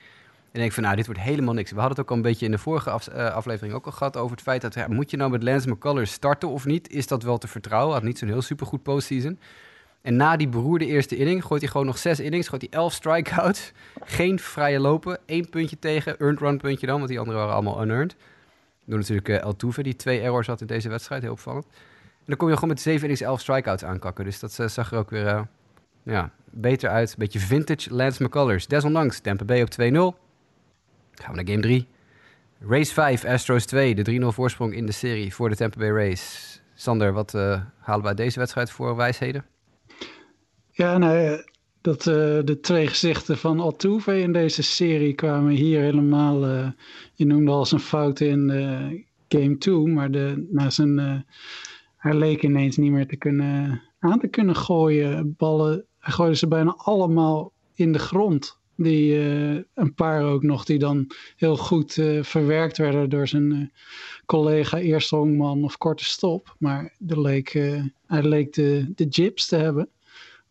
[0.52, 1.72] En ik denk van, nou, dit wordt helemaal niks.
[1.72, 2.90] We hadden het ook al een beetje in de vorige
[3.32, 6.12] aflevering ook al gehad over het feit dat, ja, moet je nou met Lance McCullers
[6.12, 6.90] starten of niet?
[6.90, 7.94] Is dat wel te vertrouwen?
[7.94, 9.40] Had niet zo'n heel supergoed postseason.
[10.02, 12.48] En na die beroerde eerste inning gooit hij gewoon nog zes innings.
[12.48, 13.72] Gooit hij elf strikeouts.
[14.04, 15.20] Geen vrije lopen.
[15.26, 16.20] één puntje tegen.
[16.20, 18.16] Earned run puntje dan, want die anderen waren allemaal unearned.
[18.86, 21.22] Door natuurlijk uh, El die twee errors had in deze wedstrijd.
[21.22, 21.66] Heel opvallend.
[21.66, 24.26] En dan kom je gewoon met zeven innings, elf strikeouts aankakken.
[24.26, 25.42] Dus dat uh, zag er ook weer uh,
[26.04, 27.16] ja, beter uit.
[27.18, 28.68] Beetje vintage Lance McCullers.
[28.68, 29.76] Desondanks, Tampa Bay op 2-0.
[29.76, 31.88] Gaan we naar game 3.
[32.60, 33.96] Race 5, Astros 2.
[33.96, 36.60] De 3-0 voorsprong in de serie voor de Tampa Bay Race.
[36.74, 37.32] Sander, wat
[37.80, 39.46] halen we uit deze wedstrijd voor wijsheden?
[40.80, 41.44] Ja, nou,
[41.82, 46.48] dat uh, de twee gezichten van Altuve in deze serie kwamen hier helemaal.
[46.48, 46.68] Uh,
[47.14, 51.26] je noemde al zijn fout in uh, game 2, maar de, na zijn,
[51.98, 55.36] hij leek ineens niet meer te kunnen, aan te kunnen gooien.
[55.38, 58.58] Ballen, hij gooide ze bijna allemaal in de grond.
[58.76, 59.18] Die,
[59.74, 63.72] een paar ook nog, die dan heel goed verwerkt werden door zijn
[64.26, 66.56] collega eerste hongman of korte stop.
[66.60, 67.52] Maar de leek,
[68.08, 69.90] hij leek de, de jibs te hebben.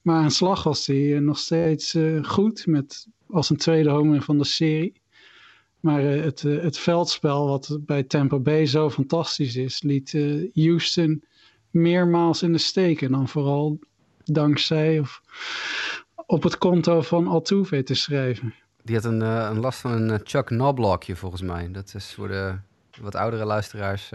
[0.09, 4.23] Maar aan slag was hij eh, nog steeds uh, goed, met, als een tweede homer
[4.23, 5.01] van de serie.
[5.81, 10.13] Maar uh, het, het veldspel, wat bij Tampa Bay zo fantastisch is, liet
[10.55, 11.25] Houston
[11.71, 13.03] meermaals in de steek.
[13.03, 13.79] En dan vooral
[14.25, 15.23] dankzij of
[16.27, 18.55] op het konto van Altuve te schrijven.
[18.83, 21.71] Die had een, een last van een Chuck Knoblochje volgens mij.
[21.71, 22.55] Dat is voor de
[23.01, 24.11] wat oudere luisteraars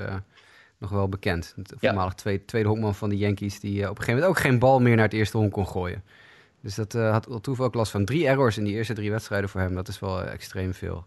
[0.84, 1.54] nog wel bekend.
[1.56, 4.44] Het voormalig tweede, tweede honkman van de Yankees, die uh, op een gegeven moment ook
[4.44, 6.04] geen bal meer naar het eerste honk kon gooien.
[6.62, 8.06] Dus dat uh, had Altuve ook last van.
[8.06, 11.06] Drie errors in die eerste drie wedstrijden voor hem, dat is wel uh, extreem veel.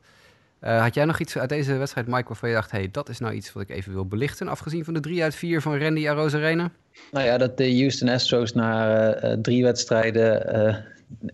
[0.61, 2.71] had jij nog iets uit deze wedstrijd, Mike, waarvan je dacht...
[2.71, 4.49] hey, dat is nou iets wat ik even wil belichten...
[4.49, 6.71] afgezien van de drie uit vier van Randy Arozarena?
[7.13, 10.85] Nou ja, dat de Houston Astros na drie wedstrijden...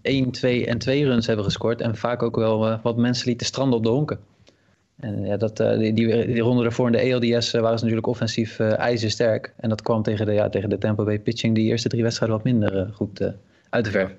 [0.02, 1.80] 1, 2 en 2 runs hebben gescoord...
[1.80, 4.31] en vaak ook wel wat mensen lieten stranden op de honken.
[5.02, 8.06] En ja, dat, uh, die, die, ronde daarvoor in de ALDS uh, waren ze natuurlijk
[8.06, 9.52] offensief uh, ijzersterk.
[9.56, 12.36] En dat kwam tegen de, ja, tegen de Tampa Bay pitching die eerste drie wedstrijden
[12.36, 13.32] wat minder goed
[13.68, 14.14] uit de verf.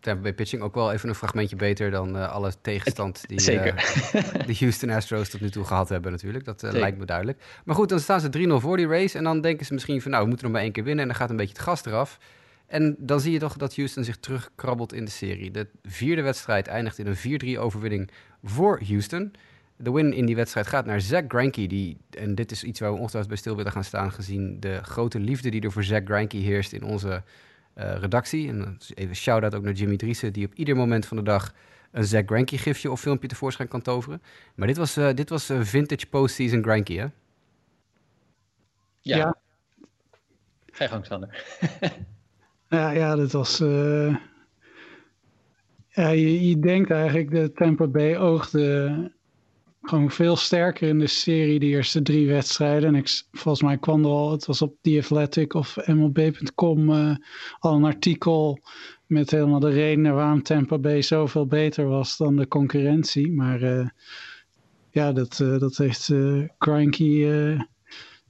[0.00, 3.38] Tampa Bay pitching ook wel even een fragmentje beter dan alle tegenstand die
[4.46, 6.44] de Houston Astros tot nu toe gehad hebben natuurlijk.
[6.44, 7.38] Dat lijkt me duidelijk.
[7.64, 9.18] Maar goed, dan staan ze 3-0 voor die race.
[9.18, 11.02] En dan denken ze misschien van nou, we moeten nog maar één keer winnen.
[11.02, 12.18] En dan gaat een beetje het gas eraf.
[12.66, 15.50] En dan zie je toch dat Houston zich terugkrabbelt in de serie.
[15.50, 18.10] De vierde wedstrijd eindigt in een 4-3 overwinning
[18.42, 19.32] voor Houston.
[19.80, 21.66] De win in die wedstrijd gaat naar Zach Greinke.
[21.66, 24.12] Die, en dit is iets waar we ongetwijfeld bij stil willen gaan staan...
[24.12, 27.22] gezien de grote liefde die er voor Zach Greinke heerst in onze
[27.78, 28.48] uh, redactie.
[28.48, 30.32] En even shout-out ook naar Jimmy Driessen...
[30.32, 31.54] die op ieder moment van de dag
[31.90, 34.22] een Zach Greinke gifje of filmpje tevoorschijn kan toveren.
[34.54, 37.06] Maar dit was, uh, dit was uh, vintage postseason Greinke, hè?
[39.00, 39.16] Ja.
[39.16, 39.36] ja.
[40.66, 41.44] Ga je gang, Sander.
[42.68, 43.58] ja, ja, dat was...
[45.88, 49.16] Ja, je, je denkt eigenlijk de Tampa Bay oogde
[49.88, 52.88] gewoon veel sterker in de serie, de eerste drie wedstrijden.
[52.88, 57.14] En ik, volgens mij kwam er al, het was op The Athletic of MLB.com eh,
[57.58, 58.58] al een artikel
[59.06, 63.32] met helemaal de redenen waarom Tampa Bay zoveel beter was dan de concurrentie.
[63.32, 63.88] Maar uh,
[64.90, 66.12] ja, dat, uh, dat heeft
[66.58, 67.26] Cranky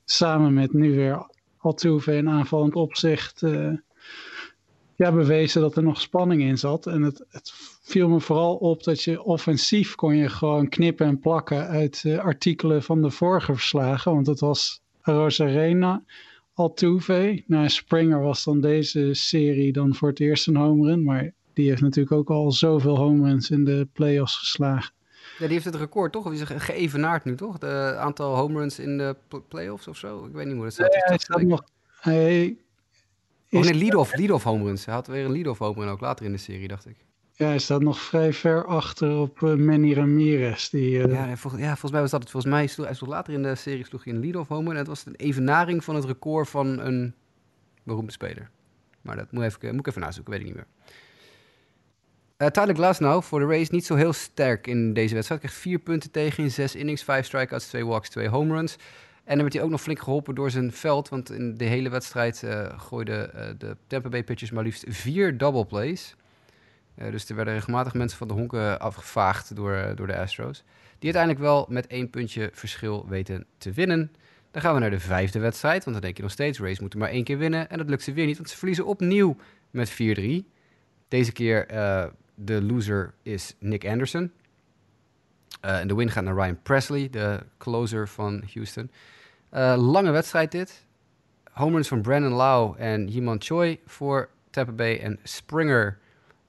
[0.05, 1.27] samen met nu weer
[1.59, 3.42] Altuve in aanvallend opzicht
[4.99, 6.87] ja, bewezen dat er nog spanning in zat.
[6.87, 7.53] En het, het
[7.88, 12.18] viel me vooral op dat je offensief kon je gewoon knippen en plakken uit uh,
[12.18, 14.14] artikelen van de vorige verslagen.
[14.14, 16.03] Want het was Rosarena,
[16.55, 17.42] Altuve.
[17.46, 21.05] Nou, Springer was dan deze serie dan voor het eerst een homerun.
[21.05, 24.92] Maar die heeft natuurlijk ook al zoveel homeruns in de playoffs geslagen.
[25.38, 26.27] Ja, die heeft het record toch?
[26.27, 27.53] Of is het geëvenaard nu toch?
[27.53, 27.64] Het
[27.96, 29.16] aantal homeruns in de
[29.48, 30.24] playoffs of zo?
[30.24, 30.94] Ik weet niet hoe dat staat.
[30.94, 31.64] Ja, hij staat nog...
[32.01, 32.57] Hij,
[33.51, 34.85] Oh nee, lead-off, lead-off homeruns.
[34.85, 36.96] Hij had weer een lead-off homerun ook later in de serie, dacht ik.
[37.38, 40.68] Ja, hij staat nog vrij ver achter op uh, Manny Ramirez.
[40.68, 41.12] Die, uh...
[41.12, 42.31] ja, ja, volgens mij was dat het.
[42.31, 44.72] Volgens mij sloeg, hij sloeg later in de serie sloeg hij een lead-off homer.
[44.72, 47.14] En het was een evenaring van het record van een
[47.83, 48.51] beroemde speler.
[49.03, 50.66] Maar dat moet, even, moet ik even nazoeken, weet ik niet meer.
[52.38, 55.40] Uh, Tyler Glasnow voor de race niet zo heel sterk in deze wedstrijd.
[55.40, 58.77] Kreeg vier punten tegen in zes innings, vijf strikeouts, twee walks, twee home runs.
[59.24, 61.09] En dan werd hij ook nog flink geholpen door zijn veld.
[61.09, 65.66] Want in de hele wedstrijd uh, gooiden de Tampa Bay pitchers maar liefst vier double
[65.66, 66.16] plays.
[66.99, 70.65] Uh, dus er werden regelmatig mensen van de honken afgevaagd door, door de Astros.
[70.99, 74.13] Die uiteindelijk wel met één puntje verschil weten te winnen.
[74.51, 75.85] Dan gaan we naar de vijfde wedstrijd.
[75.85, 77.71] Want dan denk je nog steeds, Race moeten maar één keer winnen.
[77.71, 79.37] En dat lukt ze weer niet, want ze verliezen opnieuw
[79.71, 79.95] met 4-3.
[81.09, 81.67] Deze keer
[82.35, 84.33] de loser is Nick Anderson.
[85.61, 88.91] en de win gaat naar Ryan Presley, de closer van Houston.
[89.55, 90.85] Uh, lange wedstrijd dit.
[91.53, 94.99] Homeruns van Brandon Lau en Yiman Choi voor Tampa Bay.
[94.99, 95.99] En Springer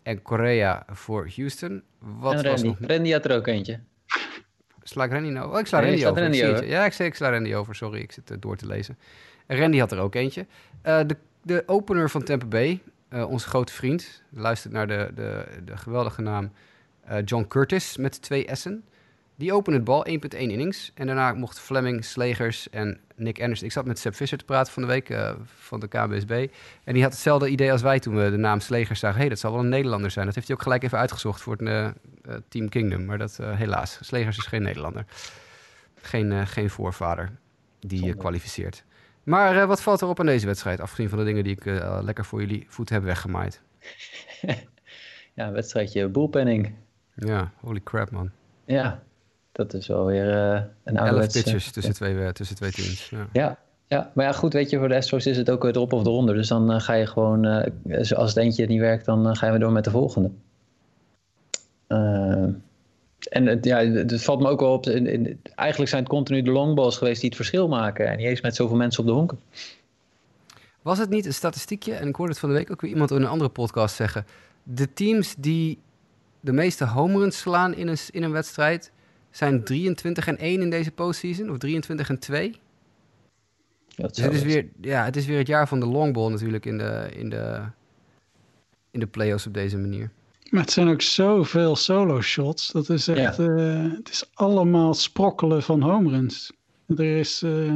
[0.10, 1.84] en Correa voor Houston.
[2.00, 2.68] Wat en was Randy.
[2.68, 2.90] nog?
[2.90, 3.80] Randy had er ook eentje.
[4.84, 5.54] Sla ik Randy nou?
[5.54, 6.24] Oh, ik sla Nee, Randy over.
[6.24, 6.70] Ik Randy het.
[6.70, 7.76] Ja, ik, ik sla Randy over.
[7.76, 8.98] Sorry, ik zit eh, door te lezen.
[9.46, 10.46] En Randy had er ook eentje.
[10.82, 15.46] Eh, de, de opener van Tampa Bay, eh, onze grote vriend, luistert naar de, de,
[15.66, 16.52] de geweldige naam
[17.26, 18.84] John Curtis met twee S'en.
[19.40, 20.92] Die opende het bal, 1.1 innings.
[20.94, 23.68] En daarna mochten Fleming, Slegers en Nick Anderson...
[23.68, 26.48] Ik zat met Seb Visser te praten van de week eh, van de KBSB.
[26.84, 29.16] En die had hetzelfde idee als wij toen we de naam Slegers zagen.
[29.16, 30.26] Hé, hey, dat zal wel een Nederlander zijn.
[30.26, 31.94] Dat heeft hij ook gelijk even uitgezocht voor het eh, eh,
[32.50, 33.06] Team Kingdom.
[33.06, 35.06] Maar dat helaas, Slegers is geen Nederlander.
[35.96, 37.32] Geen, geen voorvader
[37.80, 38.84] die je kwalificeert.
[39.24, 40.80] Maar wat valt er op aan deze wedstrijd?
[40.80, 41.66] Afgezien van de dingen die ik
[42.02, 43.62] lekker voor jullie voet heb weggemaaid.
[45.34, 46.74] Ja, een wedstrijdje bullpenning.
[47.16, 48.32] Ja, holy crap man.
[48.66, 49.04] Ja,
[49.60, 51.44] dat is wel weer eh een 11 ouderwetse...
[51.44, 53.10] pitches tussen twee, eh, tussen twee teams.
[53.10, 53.28] Ja.
[53.34, 56.06] Ja, ja, maar ja, goed, weet je, voor de Astros is het ook erop of
[56.06, 56.36] eronder.
[56.36, 57.46] Dus dan eh, ga je gewoon,
[58.16, 60.32] als het eentje niet werkt, dan gaan we door met de volgende.
[61.88, 62.44] Eh,
[63.30, 66.42] en het, ja, het valt me ook wel op, in, in- eigenlijk zijn het continu
[66.42, 68.08] de longballs geweest die het verschil maken.
[68.08, 69.40] En niet eens met zoveel mensen op de honken.
[70.82, 73.12] Was het niet een statistiekje, en ik hoorde het van de week ook weer iemand
[73.12, 74.26] in een andere podcast zeggen.
[74.64, 75.78] De teams die
[76.40, 78.92] de meeste home runs slaan in een, in een wedstrijd
[79.32, 82.56] zijn 23 en 1 in deze postseason, of 23 en 2.
[83.96, 86.66] Dat Dus het is, weer, ja, het is weer het jaar van de longball natuurlijk
[86.66, 87.62] in de, in de,
[88.92, 90.12] in de playoffs op deze manier.
[90.50, 92.72] Maar het zijn ook zoveel solo shots.
[92.72, 96.52] Dat is echt, eh, het is allemaal sprokkelen van home runs.
[96.88, 97.74] Er, is, eh,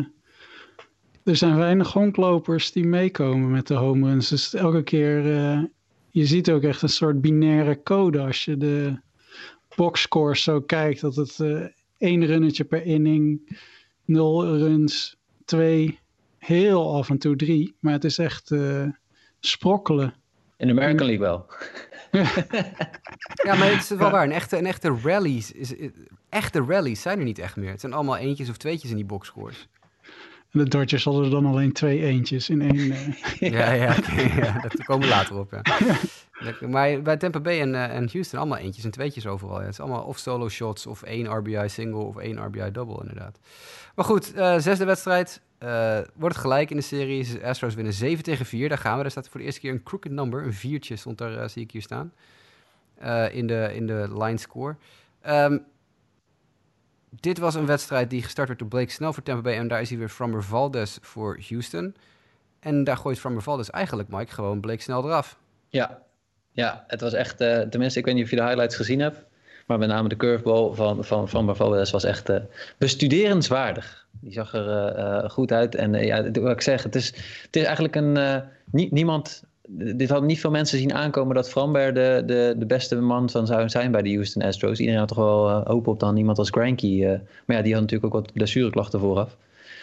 [1.24, 4.30] er zijn weinig honklopers die meekomen met de home runs.
[4.30, 5.64] Dus elke keer, eh,
[6.10, 9.00] je ziet ook echt een soort binaire code als je de
[9.76, 11.02] boxscores zo kijkt.
[11.02, 11.66] Dat het eh
[11.98, 13.58] één runnetje per inning,
[14.06, 16.00] nul runs, twee,
[16.38, 17.76] heel af en toe drie.
[17.80, 18.84] Maar het is echt eh,
[19.40, 20.14] sprokkelen.
[20.58, 21.46] In de American League wel.
[23.44, 24.24] Ja, maar het is wel waar.
[24.24, 25.74] Een echte, een echte rallies, is,
[26.30, 27.70] echte rallies zijn er niet echt meer.
[27.70, 29.68] Het zijn allemaal eentjes of tweetjes in die boxscores.
[30.52, 32.92] En de Dodgers hadden er dan alleen twee eentjes in één.
[32.92, 33.96] eh, Ja, ja,
[34.62, 35.52] daar komen we later op.
[35.52, 35.62] Ja.
[36.40, 36.70] Lekker.
[36.70, 39.56] Maar bij Tampa Bay en, eh, en Houston allemaal eentjes en tweetjes overal.
[39.56, 39.62] Ja.
[39.62, 43.40] Het is allemaal of solo shots of één RBI single of één RBI double inderdaad.
[43.96, 45.42] Maar goed, eh, zesde wedstrijd.
[45.58, 47.46] eh, wordt het gelijk in de serie.
[47.46, 48.70] Astros winnen 7 tegen 4.
[48.70, 49.02] Daar gaan we.
[49.02, 50.44] Daar staat voor de eerste keer een crooked number.
[50.44, 52.14] Een viertje stond daar, zie ik hier staan.
[53.32, 54.76] in, de, in de line score.
[55.22, 55.58] Ehm,
[57.10, 59.58] dit was een wedstrijd die gestart werd door Blake Snell voor Tampa Bay.
[59.58, 61.96] En daar is hij weer Framber Valdez voor Houston.
[62.60, 65.38] En daar gooit Framber Valdez eigenlijk, Mike, gewoon Blake Snell eraf.
[65.68, 66.03] Ja,
[66.54, 69.24] ja het was echt, eh, tenminste, ik weet niet of je de highlights gezien hebt.
[69.68, 72.38] Maar met name de curveball van, van, van was echt eh,
[72.78, 74.06] bestuderenswaardig.
[74.20, 75.76] Die zag er eh, goed uit.
[75.76, 77.08] En ja, wat ik zeg, het is,
[77.46, 78.44] het is eigenlijk een.
[78.72, 79.44] nie- niemand.
[79.68, 83.48] Dit hadden niet veel mensen zien aankomen dat Framber de, de, de beste man van
[83.48, 84.80] zou zijn bij de Houston Astros.
[84.80, 87.06] Iedereen had toch wel hoop op dan iemand als Granky.
[87.46, 89.38] maar ja, die had natuurlijk ook wat blessureklachten vooraf.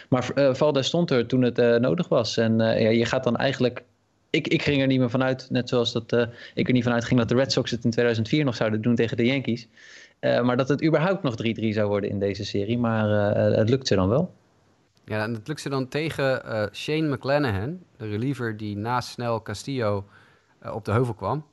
[0.08, 2.36] Maar Valdez stond er toen het nodig was.
[2.36, 3.82] En ja, je gaat dan eigenlijk
[4.30, 7.04] ik, ik ging er niet meer vanuit, net zoals dat eh, ik er niet vanuit
[7.04, 9.68] ging dat de Red Sox het in 2004 nog zouden doen tegen de Yankees.
[10.18, 12.78] Eh, maar dat het überhaupt nog 3-3 zou worden in deze serie.
[12.78, 14.34] Maar eh, het lukt ze dan wel.
[15.04, 20.04] Ja, en dat lukt ze dan tegen Shane McClanahan, de reliever die naast Snell Castillo
[20.72, 21.46] op de heuvel kwam.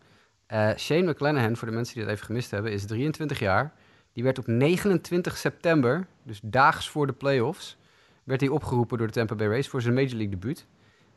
[0.76, 3.74] Shane McClanahan, voor de mensen die dat even gemist hebben, is 23 jaar.
[4.14, 7.78] Die werd op 29 september, dus daags voor de playoffs,
[8.24, 10.68] werd hij opgeroepen door de Tampa Bay Rays voor zijn Major League debuut.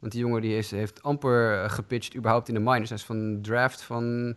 [0.01, 2.89] Want die jongen die heeft amper eh, gepitcht überhaupt in de minors.
[2.89, 4.35] Hij is van een draft van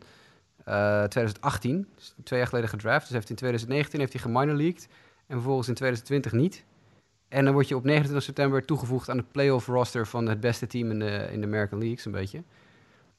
[0.64, 3.06] eh, 2018, dus twee jaar geleden gedraft.
[3.06, 4.88] Dus heeft in 2019 heeft hij geminor leagued
[5.28, 6.64] en vervolgens in 2020 niet.
[7.28, 10.68] En dan word je op 29 september toegevoegd aan de playoff roster van het beste
[10.68, 12.44] team in de, in de American League, zo'n beetje.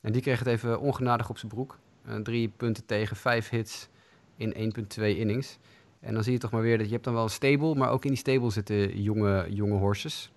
[0.00, 1.78] En die kreeg het even ongenadig op zijn broek.
[2.04, 3.88] Eh, drie punten tegen, vijf hits
[4.36, 5.58] in 1,2 innings.
[6.00, 7.90] En dan zie je toch maar weer dat je hebt dan wel een stable, maar
[7.90, 10.32] ook in die stable zitten jonge, jonge horses.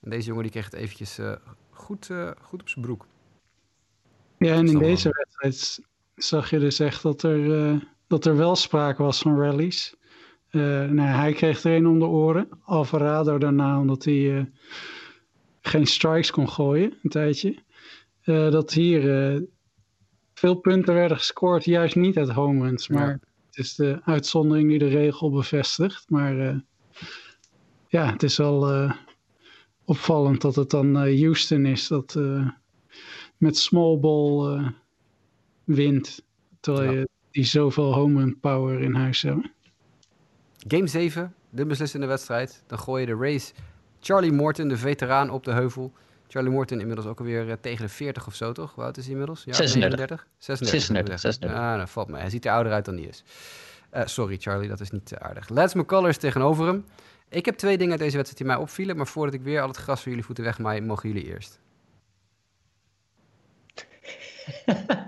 [0.00, 1.32] En deze jongen die kreeg het eventjes eh,
[1.70, 3.06] goed, eh, goed op zijn broek.
[4.38, 8.56] Ja, en in deze wedstrijd zag je dus echt dat er, eh, dat er wel
[8.56, 9.96] sprake was van rallies.
[10.48, 12.48] Eh, nou, hij kreeg er een om de oren.
[12.64, 14.44] Alvarado daarna, omdat hij eh,
[15.60, 17.58] geen strikes kon gooien, een tijdje.
[18.20, 19.40] Eh, dat hier eh,
[20.34, 22.88] veel punten werden gescoord, juist niet uit home runs.
[22.88, 23.18] Maar Ja.
[23.46, 26.10] het is de uitzondering die de regel bevestigt.
[26.10, 26.56] Maar eh,
[27.88, 28.92] ja, het is wel eh,
[29.88, 32.48] opvallend dat het dan eh, Houston is dat eh,
[33.36, 34.68] met small ball eh,
[35.64, 36.22] wint.
[36.60, 36.98] Terwijl Ja.
[36.98, 39.50] je die zoveel home run power in huis hebben.
[40.68, 42.62] Game 7, de beslissende wedstrijd.
[42.66, 43.52] Dan gooi je de race
[44.00, 45.92] Charlie Morton, de veteraan, op de heuvel.
[46.28, 48.74] Charlie Morton inmiddels ook alweer tegen de 40 of zo, toch?
[48.74, 49.44] Hoe oud is hij inmiddels?
[49.44, 50.26] Ja, 36.
[50.38, 50.80] 36.
[50.80, 51.60] 36, 36.
[51.60, 52.20] Ah, dat valt mij.
[52.20, 53.24] Hij ziet er ouder uit dan hij is.
[54.04, 55.48] sorry Charlie, dat is niet aardig.
[55.48, 56.84] Lance McCullers tegenover hem.
[57.30, 59.68] Ik heb twee dingen uit deze wedstrijd die mij opvielen, maar voordat ik weer al
[59.68, 61.60] het gras voor jullie voeten wegmaai, mogen jullie eerst.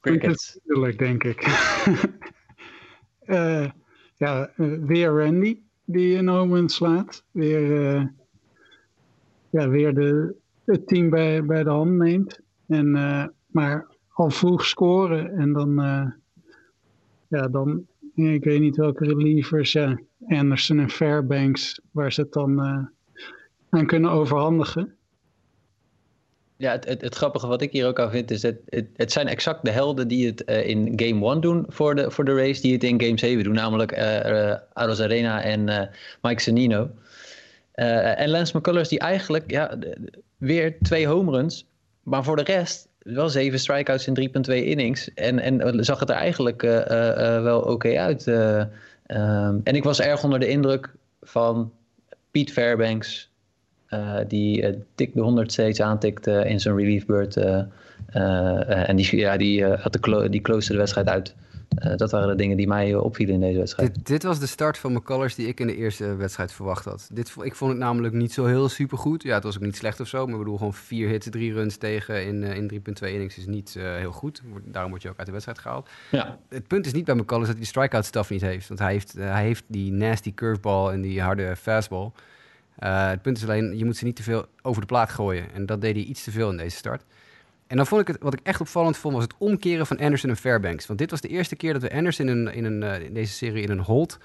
[0.00, 0.58] Crickets.
[0.64, 1.46] Natuurlijk, denk ik.
[3.26, 3.70] uh,
[4.24, 4.50] ja,
[4.80, 7.24] weer Randy die een home slaat.
[7.30, 8.06] Weer, uh,
[9.50, 12.40] ja, weer de, het team bij, bij de hand neemt.
[12.66, 15.74] En, uh, maar al vroeg scoren en dan,
[17.28, 19.76] ja, dan, ik weet niet welke relievers,
[20.28, 22.60] Anderson en Fairbanks, waar ze het dan
[23.70, 24.94] aan kunnen overhandigen.
[26.56, 29.28] Ja, het, het, grappige wat ik hier ook aan vind is dat het, het zijn
[29.28, 32.60] exact de helden die het uh, in game 1 doen voor de, voor de race,
[32.60, 35.90] die het in game 7 doen, namelijk uh, Arena en
[36.22, 36.90] Mike Zanino.
[37.72, 39.78] en Lance McCullers die eigenlijk ja,
[40.36, 41.66] weer twee home runs,
[42.02, 45.14] maar voor de rest wel zeven strikeouts in 3,2 innings.
[45.14, 46.62] En, en zag het er eigenlijk
[47.42, 48.26] wel oké uit.
[48.26, 51.72] Um, en ik was erg onder de indruk van
[52.30, 53.30] Piet Fairbanks,
[54.28, 57.36] die dik de 100 steeds aantikt uh, in zijn reliefbeurt.
[57.36, 61.34] en die, ja, die, had de die close de wedstrijd uit.
[61.96, 63.94] Dat waren de dingen die mij opvielen in deze wedstrijd.
[63.94, 67.08] Dit, dit, was de start van McCullers die ik in de eerste wedstrijd verwacht had.
[67.12, 69.22] Dit, ik vond het namelijk niet zo heel supergoed.
[69.22, 70.24] Ja, het was ook niet slecht of zo.
[70.24, 73.74] Maar ik bedoel, gewoon vier hits, drie runs tegen in, in 3.2 innings is niet
[73.74, 74.42] heel goed.
[74.64, 75.88] Daarom word je ook uit de wedstrijd gehaald.
[76.10, 76.38] Ja.
[76.48, 78.68] Het punt is niet bij McCullers dat hij de strikeout stuff niet heeft.
[78.68, 82.10] Want hij heeft, hij heeft die nasty curveball en die harde fastball.
[82.78, 85.52] Uh, het punt is alleen, je moet ze niet te veel over de plaat gooien.
[85.54, 87.04] En dat deed hij iets te veel in deze start.
[87.72, 90.30] En dan vond ik het, wat ik echt opvallend vond, was het omkeren van Anderson
[90.30, 90.86] en Fairbanks.
[90.86, 93.70] Want dit was de eerste keer dat we Anderson in, een, in deze serie in
[93.70, 94.18] een hold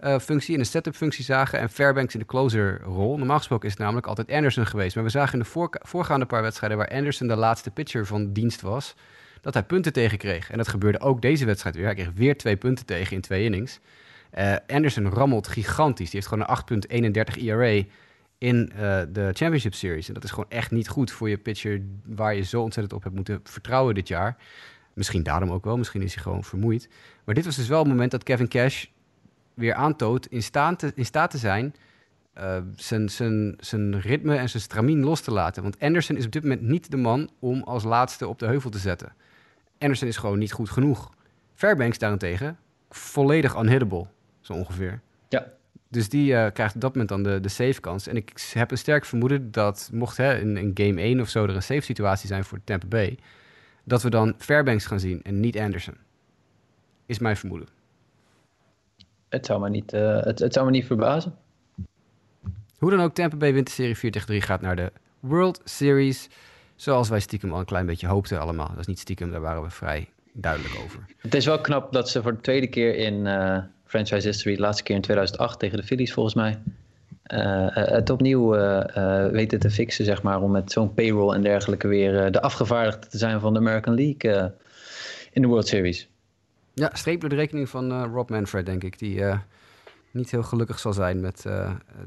[0.00, 1.58] uh, functie, in een setup functie zagen.
[1.58, 3.16] En Fairbanks in de closer rol.
[3.18, 4.94] Normaal gesproken is het namelijk altijd Anderson geweest.
[4.94, 8.32] Maar we zagen in de voor, voorgaande paar wedstrijden waar Anderson de laatste pitcher van
[8.32, 8.94] dienst was,
[9.40, 10.50] dat hij punten tegenkreeg.
[10.50, 11.84] En dat gebeurde ook deze wedstrijd weer.
[11.84, 13.80] Hij kreeg weer twee punten tegen in twee innings.
[14.38, 16.10] Uh, Anderson rammelt gigantisch.
[16.10, 16.58] Die heeft gewoon
[16.90, 17.84] een 8,31 ERA
[18.38, 18.78] in uh,
[19.12, 20.08] de Championship Series.
[20.08, 23.02] En dat is gewoon echt niet goed voor je pitcher waar je zo ontzettend op
[23.02, 24.36] hebt moeten vertrouwen dit jaar.
[24.94, 26.88] Misschien daarom ook wel, misschien is hij gewoon vermoeid.
[27.24, 28.86] Maar dit was dus wel het moment dat Kevin Cash
[29.54, 30.42] weer aantoont in,
[30.76, 31.74] te, in staat te zijn
[32.38, 35.62] uh, zijn, zijn, zijn ritme en zijn stramien los te laten.
[35.62, 38.70] Want Anderson is op dit moment niet de man om als laatste op de heuvel
[38.70, 39.12] te zetten.
[39.78, 41.10] Anderson is gewoon niet goed genoeg.
[41.54, 42.58] Fairbanks daarentegen
[42.90, 44.06] volledig unhittable
[44.40, 45.00] zo ongeveer.
[45.28, 45.46] Ja.
[45.88, 48.06] Dus die uh, krijgt op dat moment dan de, de safe kans.
[48.06, 51.44] En ik heb een sterk vermoeden dat mocht hè, in, in game 1 of zo
[51.44, 53.18] er een safe situatie zijn voor Tampa Bay,
[53.84, 55.96] dat we dan Fairbanks gaan zien en niet Anderson.
[57.06, 57.68] Is mijn vermoeden.
[59.28, 61.34] Het zou me niet, uh, het, het zou me niet verbazen.
[62.78, 65.60] Hoe dan ook, Tampa Bay wint de serie 4 tegen 3, gaat naar de World
[65.64, 66.28] Series.
[66.76, 68.68] Zoals wij stiekem al een klein beetje hoopten allemaal.
[68.68, 71.04] Dat is niet stiekem, daar waren we vrij duidelijk over.
[71.16, 74.60] Het is wel knap dat ze voor de tweede keer in uh, franchise history, de
[74.60, 76.58] laatste keer in 2008 tegen de Phillies volgens mij,
[77.32, 78.50] uh, het opnieuw
[79.30, 83.18] weten te fixen, zeg maar, om met zo'n payroll en dergelijke weer de afgevaardigde te
[83.18, 84.52] zijn van de American League
[85.32, 86.08] in de World Series.
[86.74, 89.22] Ja, streep door de rekening van Rob Manfred, denk ik, die
[90.10, 91.44] niet heel gelukkig zal zijn met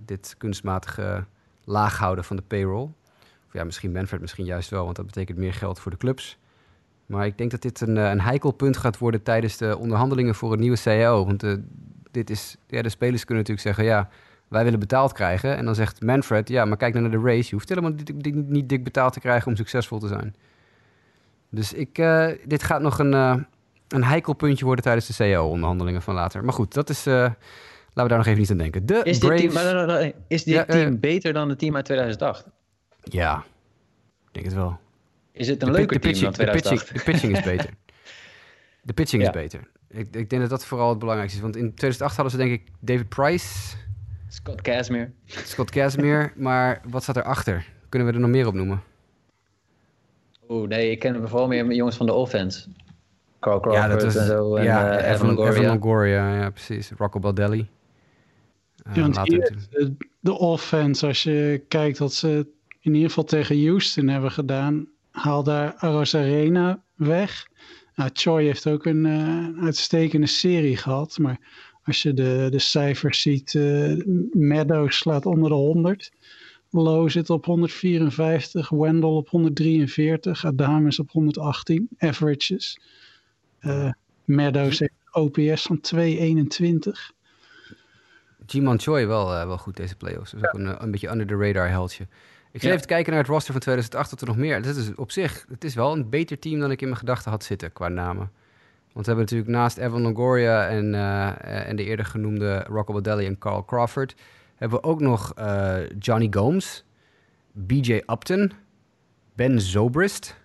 [0.05, 1.23] dit kunstmatige
[1.65, 2.89] laag houden van de payroll.
[3.47, 6.37] Of ja, misschien Manfred, misschien juist wel, want dat betekent meer geld voor de clubs.
[7.11, 10.53] Maar ik denk dat dit een, een heikel punt gaat worden tijdens de onderhandelingen voor
[10.53, 11.25] een nieuwe CAO.
[11.25, 11.63] Want de,
[12.11, 14.09] dit is, ja, de spelers kunnen natuurlijk zeggen, ja,
[14.47, 15.57] wij willen betaald krijgen.
[15.57, 17.49] En dan zegt Manfred, ja, maar kijk naar de race.
[17.49, 20.35] Je hoeft helemaal niet, niet, niet dik betaald te krijgen om succesvol te zijn.
[21.49, 23.35] Dus ik, uh, dit gaat nog een, uh,
[23.87, 26.43] een heikel puntje worden tijdens de CAO-onderhandelingen van later.
[26.43, 27.05] Maar goed, dat is...
[27.93, 28.85] Laten we daar nog even niet aan denken.
[28.85, 32.47] De is dit team, is dit ja, team beter dan het team uit 2008?
[33.03, 33.43] Ja,
[34.27, 34.79] ik denk het wel.
[35.31, 36.87] Is het een de, leuker team dan 2008?
[36.87, 37.73] De pitching, de pitching is beter.
[38.83, 39.27] De pitching ja.
[39.27, 39.67] is beter.
[39.87, 41.43] Ik, ik, denk dat dat vooral het belangrijkste is.
[41.43, 43.75] Want in 2008 hadden ze denk ik David Price...
[44.27, 45.11] Scott Casimir.
[45.25, 46.33] Scott Casimir.
[46.35, 47.67] maar wat staat erachter?
[47.89, 48.83] Kunnen we er nog meer op noemen?
[50.49, 52.69] Oeh, nee, ik ken vooral meer jongens van de offense.
[53.39, 54.55] Carl Crawford ja, dat was, en zo.
[54.55, 55.51] En, ja, uh, Evan, Longoria.
[55.51, 56.91] Evan Longoria, ja precies.
[56.97, 57.67] Rocco Baldelli.
[58.87, 62.47] Uh, ja, de, de offense, als je kijkt wat ze
[62.79, 67.47] in ieder geval tegen Houston hebben gedaan haal daar Aros Arena weg.
[67.95, 71.17] Nou, Choi heeft ook een uh, uitstekende serie gehad.
[71.17, 71.39] Maar
[71.83, 76.11] als je de, de cijfers ziet, uh, Meadows slaat onder de 100.
[76.69, 82.79] Lowe zit op 154, Wendell op 143, Adames op 118, averages.
[83.61, 83.91] Uh,
[84.25, 87.11] Meadows heeft OPS van 221.
[88.45, 90.31] Jiman Choi wel, wel goed deze playoffs.
[90.31, 92.07] Dus ook een, een beetje under the radar heldje.
[92.51, 94.61] Ik ga even kijken naar het roster van 2008 tot er nog meer.
[94.61, 97.31] Dat is op zich, het is wel een beter team dan ik in mijn gedachten
[97.31, 98.31] had zitten qua namen.
[98.93, 103.25] Want we hebben natuurlijk naast Evan Longoria en, uh, en de eerder genoemde Rocco Baldelli
[103.25, 104.15] en Carl Crawford...
[104.55, 106.85] hebben we ook nog uh, Johnny Gomes,
[107.51, 108.51] BJ Upton,
[109.35, 110.35] Ben Zobrist,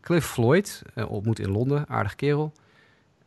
[0.00, 2.52] Cliff Floyd, uh, ontmoet in Londen, aardig kerel...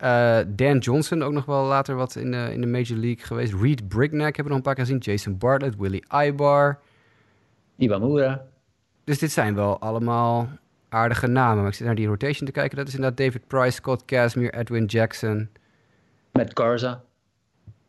[0.04, 3.54] Uh, Dan Johnson, ook nog wel later wat in de, in de Major League geweest.
[3.54, 4.98] Reed Brignac hebben we nog een paar keer gezien.
[4.98, 6.80] Jason Bartlett, Willie Ibar.
[7.80, 8.46] Iwamura.
[9.04, 10.50] Dus dit zijn wel allemaal
[10.90, 11.58] aardige namen.
[11.58, 12.78] Maar ik zit naar die rotation te kijken.
[12.78, 15.50] Dat is inderdaad David Price, Scott Casimir, Edwin Jackson.
[16.32, 17.02] Matt Garza.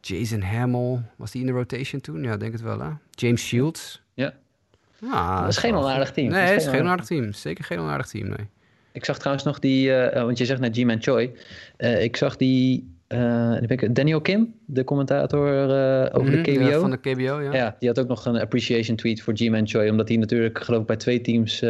[0.00, 1.00] Jason Hamill.
[1.16, 2.22] Was die in de rotation toen?
[2.22, 2.90] Ja, denk het wel, hè?
[3.10, 4.02] James Shields.
[4.14, 4.34] Ja.
[5.10, 6.30] Ah, dat is geen onaardig team.
[6.30, 7.32] Nee, is geen onaardig team.
[7.32, 8.48] Zeker geen onaardig team, nee.
[8.92, 11.32] Ik zag trouwens nog die, uh, want je zegt net G-Man Choi.
[11.78, 15.48] Uh, ik zag die, uh, Daniel Kim, de commentator
[16.12, 16.64] over mm, de KBO.
[16.64, 17.54] Ja, van de KBO, ja.
[17.54, 19.90] Ja, die had ook nog een appreciation tweet voor G-Man Choi.
[19.90, 21.60] Omdat hij natuurlijk, geloof ik, bij twee teams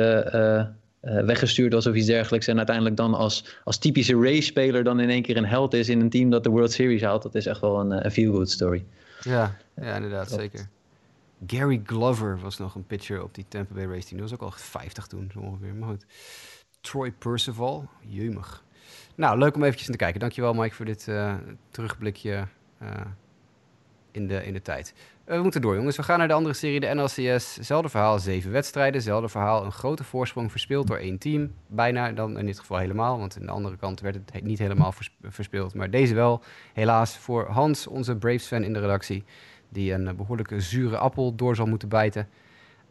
[1.01, 2.47] weggestuurd was of iets dergelijks.
[2.47, 6.01] En uiteindelijk dan als, als typische race-speler dan in één keer een held is in
[6.01, 7.23] een team dat de World Series haalt.
[7.23, 8.85] Dat is echt wel een, een feel-good story.
[9.21, 10.69] Ja, ja inderdaad, zeker.
[11.47, 14.21] Gary Glover was nog een pitcher op die Tampa Bay race team.
[14.21, 15.75] Dat was ook al 50 toen, zo ongeveer.
[15.75, 16.07] Maar goed.
[16.81, 17.89] Troy Percival.
[18.07, 18.65] Jeumig.
[19.21, 20.21] Nou, leuk om eventjes te kijken.
[20.21, 21.35] Dankjewel Mike voor dit uh,
[21.71, 22.47] terugblikje
[22.83, 22.89] uh,
[24.11, 24.95] in, de, in de tijd.
[25.27, 25.97] Uh, we moeten door jongens.
[25.97, 27.55] We gaan naar de andere serie, de NLCS.
[27.55, 29.03] Zelfde verhaal, zeven wedstrijden.
[29.03, 31.53] Zelfde verhaal, een grote voorsprong verspeeld door één team.
[31.67, 33.19] Bijna, dan in dit geval helemaal.
[33.19, 35.75] Want aan de andere kant werd het niet helemaal vers verspeeld.
[35.75, 36.43] Maar deze wel,
[36.73, 39.25] helaas, voor Hans, onze Braves-fan in de redactie.
[39.69, 42.29] Die een behoorlijke zure appel door zal moeten bijten.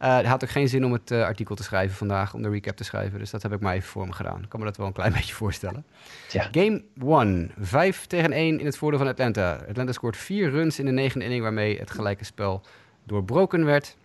[0.02, 2.50] Uh, het had ook geen zin om het uh, artikel te schrijven vandaag, om de
[2.50, 3.20] recap te schrijven.
[3.20, 4.43] Dus dat heb ik maar even voor me gedaan.
[4.43, 5.86] Ik kan me dat wel een klein beetje voorstellen.
[6.32, 6.47] Ja.
[6.52, 6.84] Game
[7.24, 7.52] 1.
[7.60, 9.60] 5 tegen 1 in het voordeel van Atlanta.
[9.70, 12.62] Atlanta scoort 4 runs in de negende inning, waarmee het gelijke spel
[13.04, 13.97] doorbroken werd.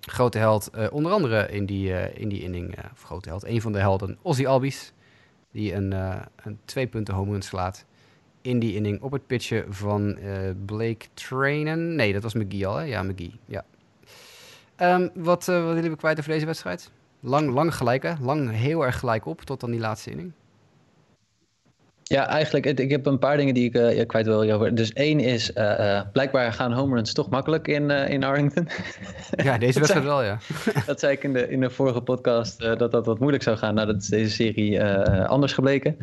[0.00, 3.72] Grote held, uh, onder andere in die, in die inning, of grote held, een van
[3.72, 4.92] de helden, Ozzy Albies.
[5.52, 5.92] Die een,
[6.42, 7.84] een twee punten home run slaat
[8.42, 10.18] in die inning op het pitchen van
[10.66, 11.94] Blake Trainen.
[11.94, 12.84] Nee, dat was McGee al, hè?
[12.84, 13.64] Ja, McGee, ja.
[14.82, 16.90] Um, wat, uh, wat willen we kwijt over deze wedstrijd?
[17.20, 18.12] Lang, lang gelijk, hè?
[18.20, 20.32] Lang heel erg gelijk op, tot dan die laatste inning.
[22.02, 24.74] Ja, eigenlijk, ik heb een paar dingen die ik uh, kwijt wil over.
[24.74, 28.68] Dus één is, uh, blijkbaar gaan home runs toch makkelijk in, in Arlington.
[29.44, 30.38] Ja, deze wedstrijd wel, ja.
[30.86, 33.74] dat zei ik in de, in de vorige podcast, dat dat wat moeilijk zou gaan.
[33.74, 34.84] Nou, dat is deze serie
[35.24, 35.96] anders gebleken.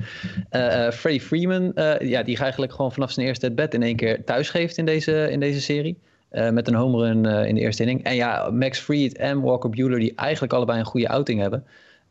[0.93, 4.77] Freddie Freeman, ja, die eigenlijk gewoon vanaf zijn eerste bed in één keer thuis geeft
[4.77, 5.97] in deze, in deze serie.
[6.35, 8.03] Uh, met een home run uh, in de eerste inning.
[8.03, 11.65] En ja, Max Fried en Walker Bueller, die eigenlijk allebei een goede outing hebben.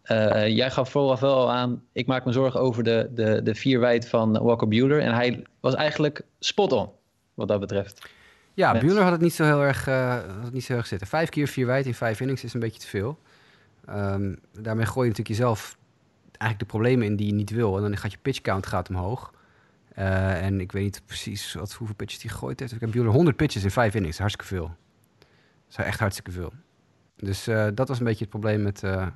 [0.07, 3.81] Uh, jij gaf vooraf wel aan, ik maak me zorgen over de, de, de vier
[3.81, 5.01] wijd van Walker Bueller.
[5.01, 6.89] En hij was eigenlijk spot on,
[7.35, 8.09] wat dat betreft.
[8.55, 8.83] Ja, met...
[8.83, 11.09] Bueller had het niet zo heel erg, had het niet zo heel erg zitten.
[11.09, 13.19] Vijf keer vier wijd in vijf innings is een beetje te veel.
[13.91, 15.77] Um, daarmee gooi je natuurlijk jezelf
[16.39, 17.77] eigenlijk de problemen in die je niet wil.
[17.77, 19.33] En dan gaat je pitch count gaat omhoog.
[19.99, 22.73] Uh, en ik weet niet precies wat, hoeveel pitches hij gegooid heeft.
[22.73, 24.19] Ik heb Bueller 100 pitches in 5 innings.
[24.19, 24.75] Hartstikke veel.
[25.69, 26.53] Dat is echt hartstikke veel.
[27.17, 29.07] Dus uh, dat was een beetje het probleem met, uh,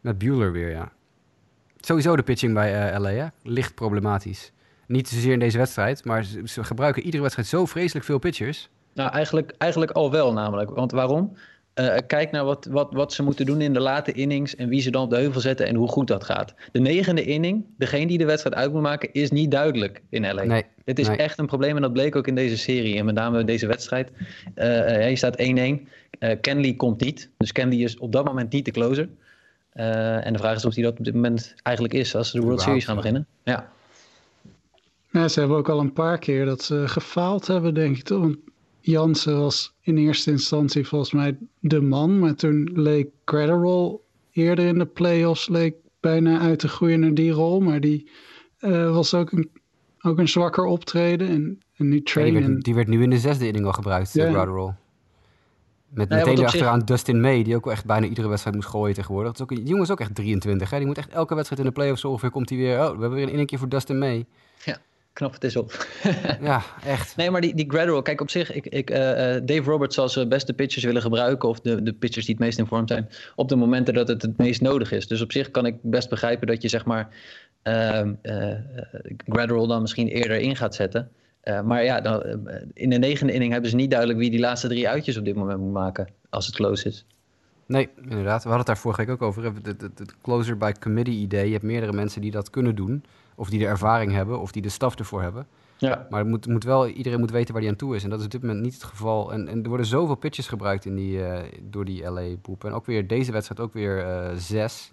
[0.00, 0.92] met Bueller weer, ja.
[1.76, 4.52] Sowieso de pitching bij LA, licht problematisch.
[4.86, 8.70] Niet zozeer in deze wedstrijd, maar ze, ze, gebruiken iedere wedstrijd zo vreselijk veel pitchers.
[8.94, 10.70] Nou, eigenlijk, eigenlijk al wel namelijk.
[10.70, 11.36] Want waarom?
[11.80, 14.80] Uh, kijk naar wat, wat, wat ze moeten doen in de late innings en wie
[14.80, 16.54] ze dan op de heuvel zetten en hoe goed dat gaat.
[16.72, 20.42] De negende inning, degene die de wedstrijd uit moet maken, is niet duidelijk in LA.
[20.44, 21.16] Nee, Dit is nee.
[21.16, 23.66] echt een probleem en dat bleek ook in deze serie en met name in deze
[23.66, 24.10] wedstrijd.
[24.54, 26.40] Uh, uh, je staat 1-1.
[26.40, 29.08] Kenley komt niet, dus Kenley is op dat moment niet de closer.
[29.72, 32.44] en de vraag is of hij dat op dit moment eigenlijk is als ze de
[32.44, 33.26] World Series gaan beginnen.
[33.44, 33.68] Ja.
[35.10, 38.34] ja, ze hebben ook al een paar keer dat ze gefaald hebben, denk ik toch?
[38.86, 42.18] Jansen was in eerste instantie volgens mij de man.
[42.18, 43.98] Maar toen leek Gratterall
[44.32, 47.60] eerder in de playoffs leek bijna uit te groeien naar die rol.
[47.60, 48.10] Maar die
[48.60, 49.50] uh, was ook een,
[50.00, 51.28] ook een zwakker optreden.
[51.28, 52.34] En, en nu trainen.
[52.34, 54.10] Ja, die, werd, die, werd, nu in de zesde inning al gebruikt.
[54.10, 54.74] Gratterall.
[55.88, 56.84] Met ja, meteen achteraan zich...
[56.84, 59.32] Dustin May, die ook echt bijna iedere wedstrijd moet gooien tegenwoordig.
[59.32, 60.70] Dat is ook, die jongen is ook echt 23.
[60.70, 60.76] Hè?
[60.78, 62.78] Die moet echt elke wedstrijd in de playoffs ongeveer komt hij weer.
[62.78, 64.26] Oh, we hebben weer een inning voor Dustin May.
[64.64, 64.78] Ja
[65.16, 65.86] knap het is op.
[66.40, 67.16] ja, echt.
[67.16, 68.96] Nee, maar die, die gradual, kijk op zich, ik, ik, uh,
[69.44, 72.58] Dave Roberts zal zijn beste pitchers willen gebruiken, of de, de pitchers die het meest
[72.58, 75.06] in vorm zijn, op de momenten dat het het meest nodig is.
[75.06, 77.08] Dus op zich kan ik best begrijpen dat je zeg maar
[77.64, 78.54] uh, uh,
[79.26, 81.10] gradual dan misschien eerder in gaat zetten.
[81.64, 82.22] maar ja, dan,
[82.74, 85.34] in de negende inning hebben ze niet duidelijk wie die laatste drie uitjes op dit
[85.34, 87.06] moment moet maken, als het close is.
[87.66, 88.42] Nee, inderdaad.
[88.42, 89.44] We hadden het daar vorige week ook over.
[89.44, 91.46] Het closer by committee idee.
[91.46, 93.04] Je hebt meerdere mensen die dat kunnen doen.
[93.36, 95.46] Of die de ervaring hebben, of die de staf ervoor hebben.
[95.78, 96.06] Ja.
[96.10, 98.04] Maar het moet, moet wel, iedereen moet weten waar hij aan toe is.
[98.04, 99.32] En dat is op dit moment niet het geval.
[99.32, 102.64] En, en er worden zoveel pitches gebruikt in die, uh, door die LA-boep.
[102.64, 104.92] En ook weer deze wedstrijd ook weer uh, zes.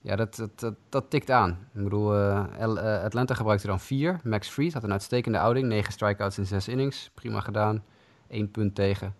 [0.00, 1.50] Ja, dat, dat, dat, dat, tikt aan.
[1.74, 4.20] Ik bedoel, uh, Atlanta gebruikte dan vier.
[4.24, 5.66] Max Fried had een uitstekende outing.
[5.66, 7.10] Negen strikeouts in zes innings.
[7.14, 7.84] Prima gedaan.
[8.28, 9.14] Eén punt tegen.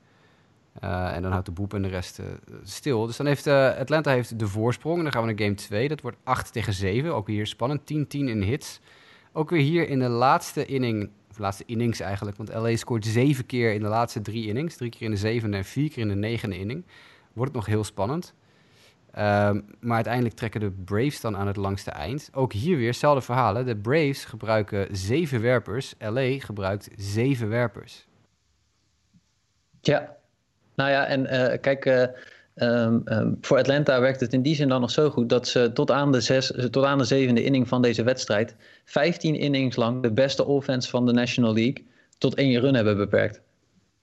[0.80, 2.26] Uh, en dan houdt de boep en de rest uh,
[2.62, 3.06] stil.
[3.06, 4.96] Dus dan heeft uh, Atlanta heeft de voorsprong.
[4.96, 5.88] En dan gaan we naar game 2.
[5.88, 7.14] Dat wordt 8 tegen 7.
[7.14, 7.80] Ook weer spannend.
[7.80, 8.80] 10-10 in hits.
[9.32, 12.36] Ook weer hier in de laatste inning, of laatste innings eigenlijk.
[12.36, 14.76] Want LA scoort zeven keer in de laatste drie innings.
[14.76, 16.84] Drie keer in de zevende en vier keer in de negende inning.
[17.32, 18.34] Wordt nog heel spannend.
[19.18, 22.30] Um, maar uiteindelijk trekken de Braves dan aan het langste eind.
[22.32, 23.66] Ook hier weer hetzelfde verhalen.
[23.66, 25.94] De Braves gebruiken zeven werpers.
[25.98, 28.06] LA gebruikt zeven werpers.
[29.80, 30.16] Ja,
[30.74, 32.02] nou ja, en uh, kijk, uh,
[32.54, 35.70] um, um, voor Atlanta werkt het in die zin dan nog zo goed dat ze
[35.72, 38.54] tot aan de, zes, tot aan de zevende inning van deze wedstrijd
[38.84, 41.84] 15 innings lang de beste offense van de National League
[42.18, 43.40] tot één run hebben beperkt.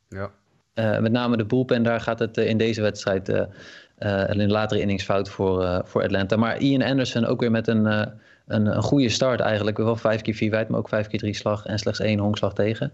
[0.09, 0.31] Ja.
[0.75, 5.03] Uh, met name de bullpen, daar gaat het in deze wedstrijd in de latere innings
[5.03, 6.35] fout voor, voor Atlanta.
[6.35, 9.77] Maar Ian Anderson ook weer met een, een, een goede start eigenlijk.
[9.77, 12.53] Wel vijf keer vier wijd, maar ook vijf keer drie slag en slechts één honkslag
[12.53, 12.91] tegen.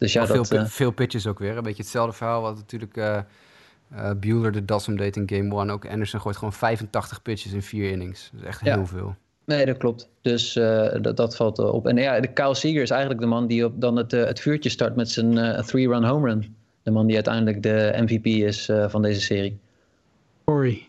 [0.00, 1.56] Dus ja, veel, dat, uh, veel pitches ook weer.
[1.56, 3.18] Een beetje hetzelfde verhaal wat natuurlijk uh,
[3.92, 5.72] uh, Bueller de das deed in game one.
[5.72, 8.30] Ook Anderson gooit gewoon 85 pitches in vier innings.
[8.32, 8.86] Dat is echt heel ja.
[8.86, 9.16] veel.
[9.44, 10.08] Nee, dat klopt.
[10.22, 10.52] Dus
[11.02, 11.86] dat, dat, valt op.
[11.86, 14.70] En ja, de Kyle Seager is eigenlijk de man die op, dan het, het vuurtje
[14.70, 16.56] start met zijn three-run home run.
[16.82, 19.58] De man die uiteindelijk de MVP is van deze serie.
[20.44, 20.86] Corey.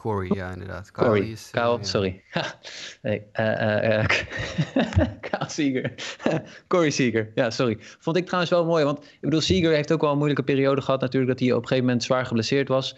[0.00, 0.90] Corey, ja, inderdaad.
[0.90, 1.30] Kyle, Corey.
[1.30, 1.82] Is, Kyle, ja.
[1.82, 2.22] sorry.
[3.02, 4.04] nee, uh, uh,
[5.26, 5.92] Kyle Seager.
[6.68, 7.76] Corey Seager, ja, sorry.
[7.80, 10.80] Vond ik trouwens wel mooi, want ik bedoel, Seager heeft ook wel een moeilijke periode
[10.80, 12.96] gehad natuurlijk, dat hij op een gegeven moment zwaar geblesseerd was.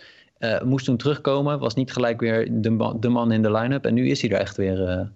[0.64, 4.08] Moest toen terugkomen, was niet gelijk weer de, de man in de line-up en nu
[4.08, 5.10] is hij er echt weer...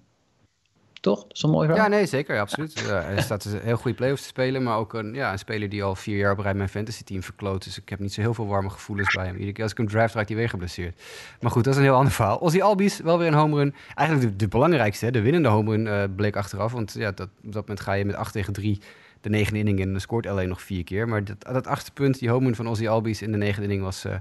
[1.07, 1.23] toch?
[1.23, 1.85] Dat is een mooi verhaal.
[1.91, 2.79] Ja, nee, zeker, ja, absoluut.
[2.87, 5.69] Ja, hij staat een heel goede playoffs te spelen, maar ook een, ja, een speler
[5.69, 7.65] die al vier jaar op rij mijn fantasy team verkloot.
[7.65, 9.35] Dus ik heb niet zo heel veel warme gevoelens bij hem.
[9.35, 11.03] Iedere keer als ik hem draft, raakt hij weer geblesseerd.
[11.41, 12.39] Maar goed, dat is een heel ander verhaal.
[12.39, 13.75] Ozzy Albies, wel weer een home run.
[13.95, 16.73] Eigenlijk de, de belangrijkste, hè, de winnende home run uh, bleek achteraf.
[16.73, 18.81] Want ja, dat, op dat moment ga je met 8 tegen 3
[19.21, 21.09] de negende inning in en dan scoort alleen nog vier keer.
[21.09, 23.83] Maar dat, dat achtste punt, die home run van Ozzy Albies in de negende inning
[23.83, 24.15] was uh,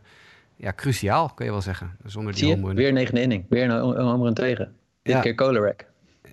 [0.55, 1.97] ja, cruciaal, kun je wel zeggen.
[2.05, 2.55] Zonder die Zie je?
[2.55, 2.75] home run.
[2.75, 4.73] Weer negende inning, weer een, een home run tegen.
[5.01, 5.21] Dit Ja.
[5.21, 5.85] keer Kolarek.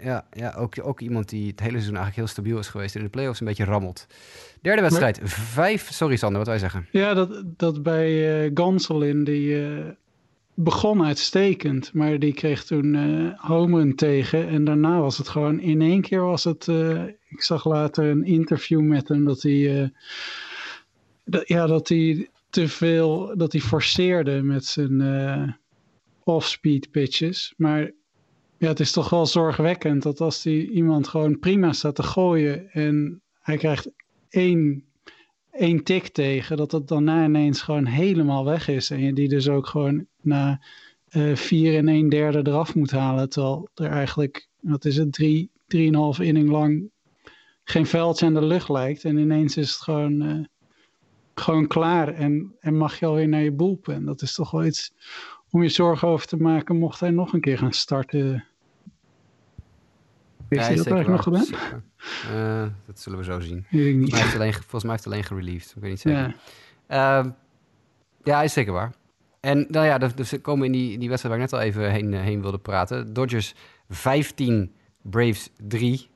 [0.03, 2.95] Ja, ja ook, ook iemand die het hele seizoen eigenlijk heel stabiel is geweest.
[2.95, 4.07] In de playoffs een beetje rammelt.
[4.61, 5.21] Derde wedstrijd.
[5.23, 5.91] Vijf.
[5.93, 6.87] Sorry Sander, wat wij zeggen.
[6.91, 9.85] Ja, dat, dat bij uh, Gonsolin, die uh,
[10.55, 11.93] begon uitstekend.
[11.93, 14.49] Maar die kreeg toen uh, homerun tegen.
[14.49, 16.67] En daarna was het gewoon in één keer was het...
[16.67, 19.93] uh, ik zag later een interview met hem dat hij...
[21.25, 23.37] dat, ja, dat hij te veel...
[23.37, 25.61] Dat hij forceerde met zijn
[26.25, 27.55] off-speed pitches.
[27.57, 27.91] Maar
[28.63, 32.71] ja, het is toch wel zorgwekkend dat als die iemand gewoon prima staat te gooien
[32.71, 33.91] en hij krijgt
[34.29, 34.85] één,
[35.51, 38.91] één tik tegen, dat het daarna ineens gewoon helemaal weg is.
[38.91, 40.61] En je die dus ook gewoon na
[41.11, 43.29] uh, vier en een derde eraf moet halen.
[43.29, 46.91] Terwijl er eigenlijk, wat is het, drie, drieënhalf inning lang
[47.65, 49.05] geen veldje aan de lucht lijkt.
[49.05, 50.45] En ineens is het gewoon, uh,
[51.35, 54.05] gewoon klaar en, en mag je alweer naar je bullpen.
[54.05, 54.93] Dat is toch wel iets
[55.51, 58.47] om je zorgen over te maken mocht hij nog een keer gaan starten.
[60.59, 61.83] Heeft hij dat eigenlijk nog gedaan?
[62.33, 63.67] Uh, dat zullen we zo zien.
[63.71, 64.11] Weet ik niet.
[64.11, 65.73] Volgens mij heeft hij alleen, volgens mij heeft alleen gerelieved.
[65.77, 66.37] Ik weet niet zeker.
[66.89, 67.31] Ja, uh,
[68.23, 68.93] ja is zeker waar.
[69.41, 71.91] En nou ja, dus we komen in die, die wedstrijd waar ik net al even
[71.91, 73.13] heen, heen wilde praten.
[73.13, 73.55] Dodgers
[73.89, 74.73] 15,
[75.03, 76.11] Braves 3.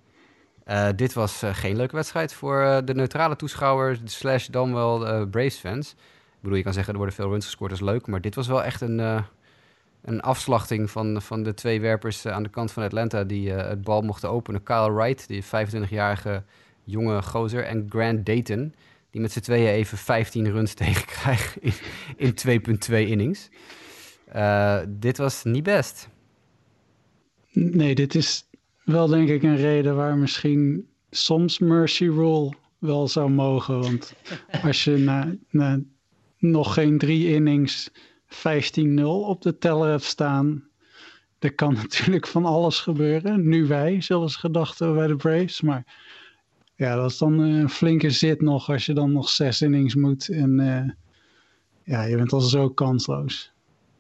[0.66, 5.26] Uh, dit was uh, geen leuke wedstrijd voor uh, de neutrale toeschouwer slash dan wel
[5.26, 5.90] Braves fans.
[5.90, 8.06] Ik bedoel, je kan zeggen er worden veel runs gescoord, dat is leuk.
[8.06, 9.24] Maar dit was wel echt een,
[10.06, 13.24] een afslachting van, van de twee werpers aan de kant van Atlanta...
[13.24, 14.62] die uh, het bal mochten openen.
[14.62, 16.42] Kyle Wright, die 25-jarige
[16.84, 17.64] jonge gozer.
[17.64, 18.74] En Grant Dayton,
[19.10, 21.72] die met z'n tweeën even 15 runs tegenkrijgt in,
[22.16, 22.34] in
[22.90, 23.48] 2,2 innings.
[24.34, 26.08] Uh, dit was niet best.
[27.52, 28.48] Nee, dit is
[28.84, 33.80] wel denk ik een reden waar misschien soms Mercy Rule wel zou mogen.
[33.80, 34.14] Want
[34.62, 34.96] als je
[35.50, 35.80] na
[36.38, 37.90] nog geen drie innings
[38.36, 40.64] 15-0 op de teller staan.
[41.38, 43.48] Er kan natuurlijk van alles gebeuren.
[43.48, 45.60] Nu wij, zelfs gedacht bij de Braves.
[45.60, 45.84] Maar
[46.74, 50.28] ja, dat is dan een flinke zit nog als je dan nog zes innings moet.
[50.28, 50.90] En uh,
[51.82, 53.52] ja, je bent al zo kansloos.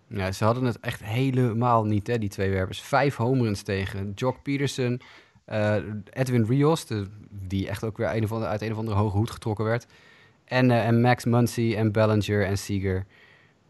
[0.08, 2.80] Ja, ze hadden het echt helemaal niet, hè, die twee werpers.
[2.80, 4.12] Vijf homeruns tegen.
[4.14, 5.00] Jock Peterson,
[5.48, 5.76] uh,
[6.10, 6.86] Edwin Rios,
[7.30, 9.86] die echt ook weer een of andere, uit een of andere hoge hoed getrokken werd.
[10.44, 13.06] En, en Max Muncy en Ballinger en Seager.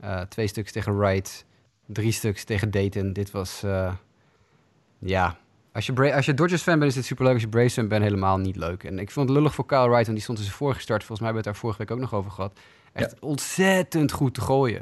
[0.05, 1.45] Uh, twee stuks tegen Wright.
[1.87, 3.13] Drie stuks tegen Dayton.
[3.13, 3.93] Dit was, uh,
[4.99, 5.37] ja,
[5.73, 7.33] Als je, Bra als je Dodgers fan bent, is dit superleuk.
[7.33, 8.85] Als je Braves fan bent, helemaal niet leuk.
[8.85, 11.05] En ik vond het lullig voor Kyle Wright, want die stond in zijn vorige start.
[11.05, 12.59] Volgens mij hebben we het daar vorige week ook nog over gehad.
[12.93, 14.81] Echt ontzettend goed te gooien.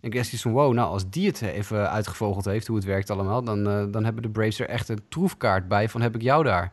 [0.00, 3.10] En ik dacht van, wow, nou als die het even uitgevogeld heeft, hoe het werkt
[3.10, 6.22] allemaal, dan, eh, dan hebben de Braves er echt een troefkaart bij van heb ik
[6.22, 6.72] jou daar.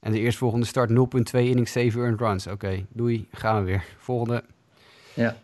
[0.00, 2.46] En de eerstvolgende start 0.2 innings, 7 earned runs.
[2.46, 3.84] Oké, doei, gaan we weer.
[3.98, 4.44] Volgende.
[5.14, 5.36] Ja.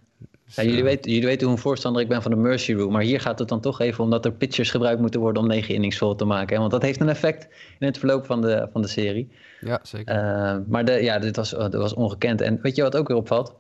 [0.48, 2.72] Dus, Ja, jullie, eh, weten, jullie weten hoe een voorstander ik ben van de Mercy
[2.72, 2.90] Rule.
[2.90, 5.74] Maar hier gaat het dan toch even omdat er pitchers gebruikt moeten worden om negen
[5.74, 6.54] innings vol te maken.
[6.54, 6.58] Hè?
[6.60, 9.28] Want dat heeft een effect in het verloop van de, van de serie.
[9.60, 10.14] Ja, zeker.
[10.14, 12.40] Eh, maar de, ja, dit was, dit was ongekend.
[12.40, 13.54] En weet je wat ook weer opvalt?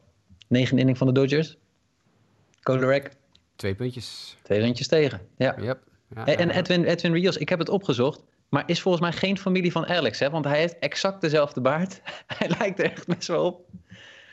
[0.48, 1.56] Negen inning van de Dodgers.
[2.62, 3.10] Kolarek,
[3.56, 4.36] Twee puntjes.
[4.42, 5.20] twee rondjes tegen.
[5.36, 5.56] Ja.
[5.60, 5.78] Yep.
[6.14, 6.50] Ja, En.
[6.50, 8.24] Edwin, Edwin Rios, ik heb het opgezocht.
[8.48, 10.18] Maar is volgens mij geen familie van Alex.
[10.18, 10.30] Hè?
[10.30, 12.00] Want hij heeft exact dezelfde baard.
[12.38, 13.66] hij lijkt er echt best wel op.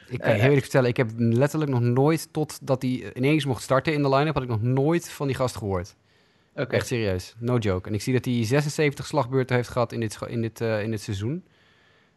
[0.07, 3.61] Ik kan je heel eerlijk vertellen, ik heb letterlijk nog nooit, totdat hij ineens mocht
[3.63, 5.95] starten in de line-up, had ik nog nooit van die gast gehoord.
[6.71, 7.87] Echt serieus, no joke.
[7.89, 10.91] En ik zie dat hij 76 slagbeurten heeft gehad in dit, in dit, eh, in
[10.91, 11.45] dit seizoen.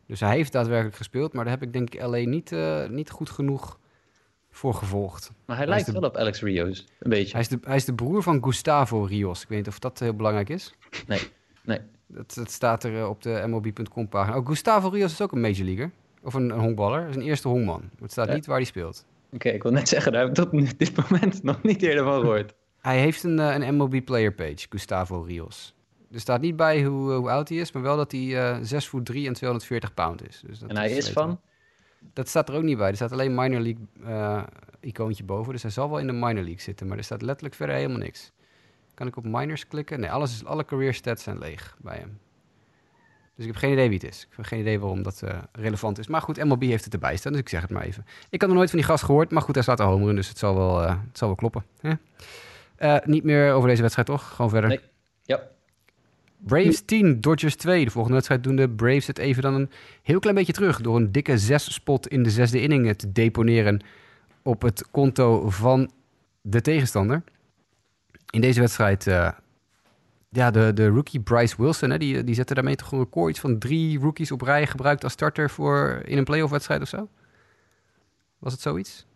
[0.06, 3.10] Dus hij heeft daadwerkelijk gespeeld, maar daar heb ik denk ik LA niet, eh, niet
[3.10, 3.78] goed genoeg
[4.50, 5.30] voor gevolgd.
[5.44, 6.86] Maar hij lijkt de- wel op Alex Rios.
[6.98, 7.32] Een beetje.
[7.32, 9.42] Hij is, de, hij is de broer van Gustavo Rios.
[9.42, 10.74] Ik weet niet of dat heel belangrijk is.
[11.06, 11.20] Nee,
[11.64, 11.78] nee.
[12.06, 14.36] Dat, dat staat er eh, op de MLB.com pagina.
[14.36, 15.90] Ook Gustavo Rios is ook een major leaguer.
[16.22, 17.00] Of een, een honkballer.
[17.00, 17.80] Dat is een eerste honkman.
[17.80, 18.34] Maar het staat Ja.
[18.34, 19.06] niet waar hij speelt.
[19.32, 22.20] Oké, ik wil net zeggen, daar heb ik tot dit moment nog niet eerder van
[22.20, 22.54] gehoord.
[22.80, 25.74] Hij heeft een, eh, een MLB player page, Gustavo Rios.
[26.12, 28.86] Er staat niet bij hoe, hoe oud hij is, maar wel dat hij eh 6
[28.88, 30.42] voet 3 en 240 pound is.
[30.46, 31.40] Dus dat En hij is van?
[32.12, 32.88] Dat staat er ook niet bij.
[32.88, 34.42] Er staat alleen minor league eh,
[34.80, 35.52] icoontje boven.
[35.52, 37.98] Dus hij zal wel in de minor league zitten, maar er staat letterlijk verder helemaal
[37.98, 38.32] niks.
[38.94, 40.00] Kan ik op minors klikken?
[40.00, 42.18] Nee, alles is, alle career stats zijn leeg bij hem.
[43.38, 44.26] Dus ik heb geen idee wie het is.
[44.30, 46.06] Ik heb geen idee waarom dat eh, relevant is.
[46.06, 48.06] Maar goed, MLB heeft het erbij staan, dus ik zeg het maar even.
[48.30, 50.28] Ik had nog nooit van die gast gehoord, maar goed, hij staat er homeren, dus
[50.28, 51.64] het zal wel, eh, het zal wel kloppen.
[51.80, 51.92] Hè?
[52.76, 54.34] Eh, niet meer over deze wedstrijd, toch?
[54.34, 54.68] Gewoon verder.
[54.68, 54.80] Nee.
[55.22, 55.40] Ja.
[56.36, 57.84] Braves 10, Dodgers 2.
[57.84, 59.70] De volgende wedstrijd doen de Braves het even dan een
[60.02, 60.80] heel klein beetje terug...
[60.80, 63.80] door een dikke 6-spot in de zesde inning te deponeren
[64.42, 65.90] op het konto van
[66.40, 67.22] de tegenstander.
[68.30, 69.06] In deze wedstrijd,
[70.30, 73.40] ja, de, de rookie Bryce Wilson, hè, die, die zette daarmee toch een record iets
[73.40, 77.08] van drie rookies op rij gebruikt als starter voor in een playoff wedstrijd of zo.
[78.38, 79.06] Was het zoiets?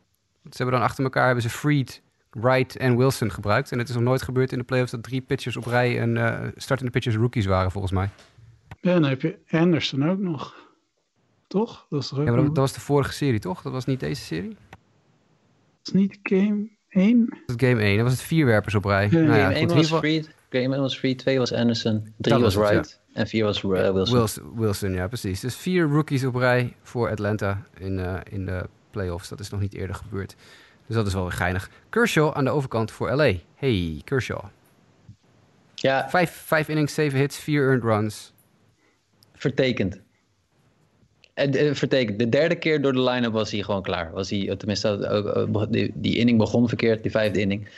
[0.42, 3.72] Ze hebben dan achter elkaar hebben ze Freed, Wright en Wilson gebruikt.
[3.72, 6.16] En het is nog nooit gebeurd in de playoffs dat drie pitchers op rij en
[6.16, 8.08] eh, startende pitchers rookies waren volgens mij.
[8.80, 10.54] Ja, dan heb je Anderson ook nog.
[11.46, 11.86] Toch?
[11.90, 13.62] Dat is toch ook Ja, maar dat, was de vorige serie, toch?
[13.62, 14.48] Dat was niet deze serie?
[14.48, 14.58] Dat
[15.82, 17.26] is niet game 1.
[17.26, 17.94] Dat was game 1.
[17.96, 19.08] Dat was het vier werpers op rij.
[19.10, 21.18] Ja, nou ja, Game goed, 1 in was ieder geval- Freed, Game 1 was Freed,
[21.18, 24.16] 2 was Anderson, 3 Dat was Wright en 4 was uh, Wilson.
[24.16, 25.40] Wilson, Wilson, ja, precies.
[25.40, 29.28] Dus vier rookies op rij voor Atlanta in, eh, in de playoffs.
[29.28, 30.34] Dat is nog niet eerder gebeurd.
[30.86, 31.70] Dus dat is wel weer geinig.
[31.88, 33.32] Kershaw aan de overkant voor LA.
[33.54, 34.44] Hey, Kershaw.
[35.74, 38.32] Ja, Vijf, vijf innings, zeven hits, vier earned runs.
[39.34, 40.00] vertekend.
[41.34, 42.18] En, eh, vertekend.
[42.18, 44.12] De derde keer door de line-up was hij gewoon klaar.
[44.12, 47.68] Was hij, eh, tenminste, eh, eh, die, die inning begon verkeerd, die vijfde inning.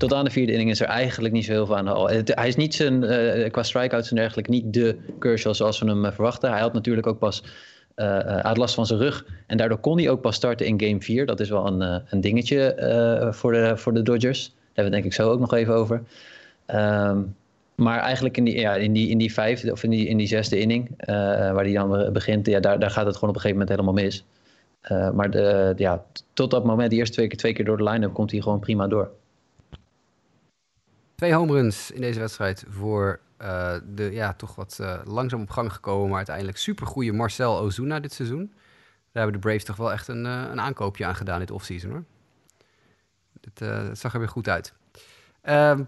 [0.00, 2.08] Tot aan de vierde inning is er eigenlijk niet zo heel veel aan de hal.
[2.08, 6.04] Hij is niet zijn, eh, qua strikeouts en dergelijke, niet de Kershaw zoals we hem
[6.04, 6.50] eh, verwachten.
[6.50, 7.42] Hij had natuurlijk ook pas
[7.94, 9.24] eh, eh, had last van zijn rug.
[9.46, 11.26] En daardoor kon hij ook pas starten in game 4.
[11.26, 12.74] Dat is wel een, een dingetje
[13.32, 14.46] voor, de, voor de Dodgers.
[14.46, 16.02] Daar hebben we het denk ik zo ook nog even over.
[16.66, 17.18] Ehm,
[17.74, 20.26] maar eigenlijk in die, ja, in die, in die vijfde of in die, in die
[20.26, 23.40] zesde inning, waar hij dan be- begint, ja, daar, daar gaat het gewoon op een
[23.40, 24.24] gegeven moment helemaal mis.
[25.14, 28.12] Maar de, ja, tot dat moment, die eerste twee keer, twee keer door de line-up,
[28.12, 29.10] komt hij gewoon prima door.
[31.20, 35.50] Twee home runs in deze wedstrijd voor eh, de ja, toch wat eh, langzaam op
[35.50, 38.52] gang gekomen, maar uiteindelijk supergoeie Marcel Ozuna dit seizoen.
[39.12, 41.90] Daar hebben de Braves toch wel echt een, eh, een aankoopje aan gedaan dit offseason
[41.90, 42.04] hoor.
[43.40, 44.72] Het, zag er weer goed uit.
[45.42, 45.78] Ehm,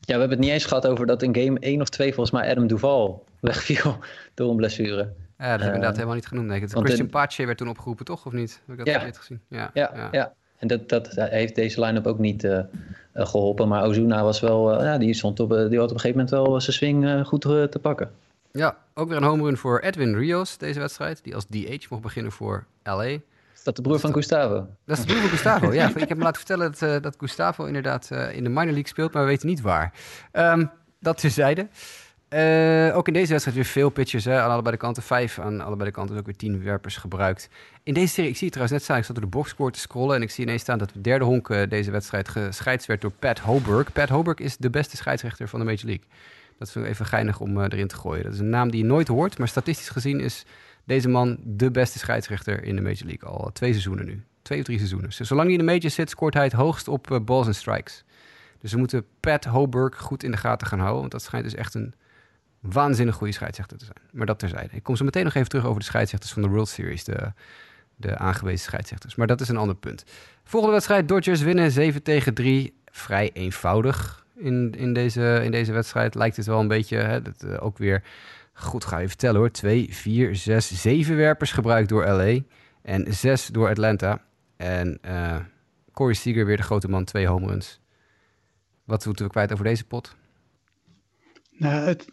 [0.00, 2.40] Ja, we hebben het niet eens gehad over dat in game 1 of 2 volgens
[2.40, 3.98] mij Adam Duval wegviel
[4.34, 5.14] door een blessure.
[5.38, 6.46] ja, dat heb ik inderdaad helemaal niet genoemd.
[6.46, 8.26] Nee, Christian in- Pache werd toen opgeroepen, toch?
[8.26, 8.62] Of niet?
[8.66, 9.12] Heb ik dat Ja.
[9.12, 9.40] gezien?
[9.48, 10.34] Ja, Ja, ja.
[10.58, 12.66] En dat, dat heeft deze line-up ook niet eh, eh,
[13.26, 13.68] geholpen.
[13.68, 16.10] Maar Ozuna was wel, eh, ja, die, stond op, eh, die had op een gegeven
[16.10, 18.10] moment wel zijn swing eh, goed eh, te pakken.
[18.52, 21.24] Ja, ook weer een home run voor Edwin Rios deze wedstrijd.
[21.24, 23.02] Die als DH mocht beginnen voor LA.
[23.04, 23.20] Is
[23.64, 24.66] dat de broer van Gustavo?
[24.84, 25.72] Dat is de broer van Gustavo.
[25.72, 28.64] Ja, ik heb me laten vertellen dat, eh, dat Gustavo inderdaad eh, in de minor
[28.64, 29.92] league speelt, maar we weten niet waar.
[30.32, 30.64] Ehm,
[31.00, 31.68] dat terzijde.
[32.36, 35.02] Eh ook in deze wedstrijd weer veel pitches hè, aan allebei de kanten.
[35.02, 37.48] Vijf aan allebei de kanten, ook weer tien werpers gebruikt.
[37.82, 39.78] In deze serie, ik zie het trouwens net staan, ik zat door de boxscore te
[39.78, 43.00] scrollen en ik zie ineens staan dat de derde honk eh, deze wedstrijd gescheid werd
[43.00, 43.92] door Pat Hoburg.
[43.92, 46.04] Pat Hoburg is de beste scheidsrechter van de Major League.
[46.58, 48.24] Dat is even geinig om eh, erin te gooien.
[48.24, 50.44] Dat is een naam die je nooit hoort, maar statistisch gezien is
[50.84, 53.28] deze man de beste scheidsrechter in de Major League.
[53.28, 54.22] Al twee seizoenen nu.
[54.42, 55.08] Twee of drie seizoenen.
[55.08, 58.04] Dus zolang hij in de majors zit, scoort hij het hoogst op balls en strikes.
[58.60, 61.00] Dus we moeten Pat Hoburg goed in de gaten gaan houden.
[61.00, 61.94] Want dat schijnt dus echt een
[62.72, 63.98] waanzinnig goede scheidsrechter te zijn.
[64.12, 64.76] Maar dat terzijde.
[64.76, 67.32] Ik kom zo meteen nog even terug over de scheidsrechters van de World Series, de,
[67.96, 69.14] de aangewezen scheidsrechters.
[69.14, 70.04] Maar dat is een ander punt.
[70.44, 72.74] Volgende wedstrijd, Dodgers winnen 7 tegen 3.
[72.84, 76.14] Vrij eenvoudig in, in, deze, in deze wedstrijd.
[76.14, 78.02] Lijkt het wel een beetje, hè, dat, uh, ook weer...
[78.58, 79.50] Goed, ga je vertellen hoor.
[79.50, 82.38] 2, 4, 6, 7 werpers gebruikt door LA.
[82.82, 84.22] En 6 door Atlanta.
[84.56, 85.36] En uh,
[85.92, 87.80] Corey Seager weer de grote man, twee home runs.
[88.84, 90.16] Wat moeten we kwijt over deze pot?
[91.50, 92.06] Nou, het,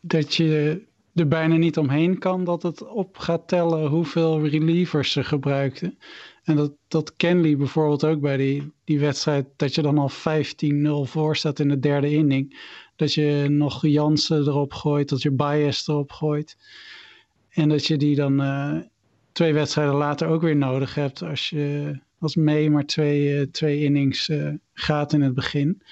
[0.00, 0.82] dat je
[1.14, 5.98] er bijna niet omheen kan dat het op gaat tellen hoeveel relievers ze gebruikten.
[6.44, 11.10] En dat, dat Kenley bijvoorbeeld ook bij die, die wedstrijd, dat je dan al 15-0
[11.10, 12.58] voor staat in de derde inning.
[12.96, 16.56] Dat je nog Jansen erop gooit, dat je Bias erop gooit.
[17.48, 18.78] En dat je die dan uh,
[19.32, 23.82] twee wedstrijden later ook weer nodig hebt als je als mee maar twee, uh, twee
[23.82, 25.82] innings uh, gaat in het begin.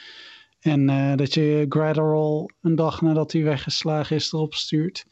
[0.65, 5.07] En uh, dat je Gratterall een dag nadat hij weggeslagen is erop stuurt.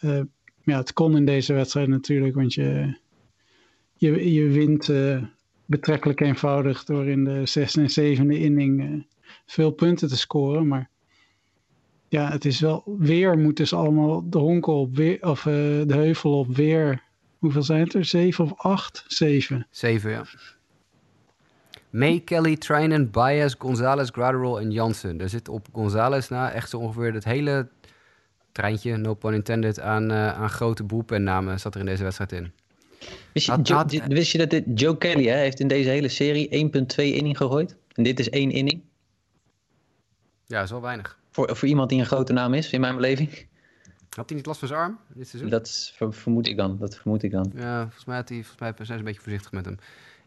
[0.00, 0.20] Uh,
[0.62, 2.98] ja, het kon in deze wedstrijd natuurlijk, want je,
[3.94, 5.22] je, je wint uh,
[5.66, 9.06] betrekkelijk eenvoudig door in de zesde en zevende inning
[9.46, 10.68] veel punten te scoren.
[10.68, 10.90] Maar
[12.08, 16.38] ja, het is wel weer moeten ze allemaal de honkel op weer, of de heuvel
[16.38, 17.02] op weer.
[17.38, 18.04] Hoeveel zijn het er?
[18.04, 19.04] Zeven of acht?
[19.08, 19.66] Zeven.
[19.70, 20.24] Zeven, ja.
[21.92, 25.20] May, Kelly, Trinan, Baez, Gonzalez, Gratterall en Jansen.
[25.20, 27.68] Er zit op Gonzalez na echt zo ongeveer het hele
[28.52, 32.52] treintje, no pun intended, aan, uh, aan grote boelpennamen zat er in deze wedstrijd in.
[33.32, 35.88] Wist je, had, Joe, had, wist je dat dit, Joe Kelly hè, heeft in deze
[35.88, 37.76] hele serie 1,2 inning gegooid?
[37.92, 38.82] En dit is één inning?
[40.46, 41.18] Ja, dat is wel weinig.
[41.30, 43.46] Voor, voor iemand die een grote naam is, in mijn beleving.
[44.16, 45.50] Had hij niet last van zijn arm dit seizoen?
[45.50, 46.78] Dat vermoed ik dan.
[46.78, 47.52] Dat vermoed ik dan.
[47.54, 49.76] Ja, volgens mij, had hij, volgens mij zijn ze een beetje voorzichtig met hem.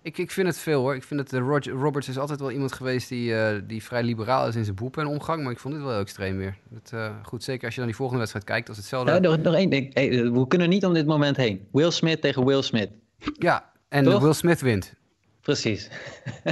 [0.05, 0.95] Ik, ik vind het veel hoor.
[0.95, 4.03] Ik vind het, uh, Roger, Roberts is altijd wel iemand geweest die, uh, die vrij
[4.03, 5.43] liberaal is in zijn boepen en omgang.
[5.43, 6.57] Maar ik vond dit wel heel extreem weer.
[6.93, 9.11] Uh, goed, zeker als je dan die volgende wedstrijd kijkt, als hetzelfde.
[9.11, 9.93] Ja, nog, nog één ding.
[9.93, 11.67] Hey, we kunnen niet om dit moment heen.
[11.71, 12.89] Will Smith tegen Will Smith.
[13.37, 14.21] Ja, en Toch?
[14.21, 14.93] Will Smith wint.
[15.41, 15.89] Precies.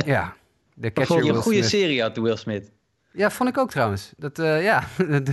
[0.06, 0.36] ja.
[0.74, 1.70] De catcher Will een goede Smith.
[1.70, 2.72] serie had, Will Smith.
[3.12, 4.14] Ja, vond ik ook trouwens.
[4.18, 4.84] Dat, ja.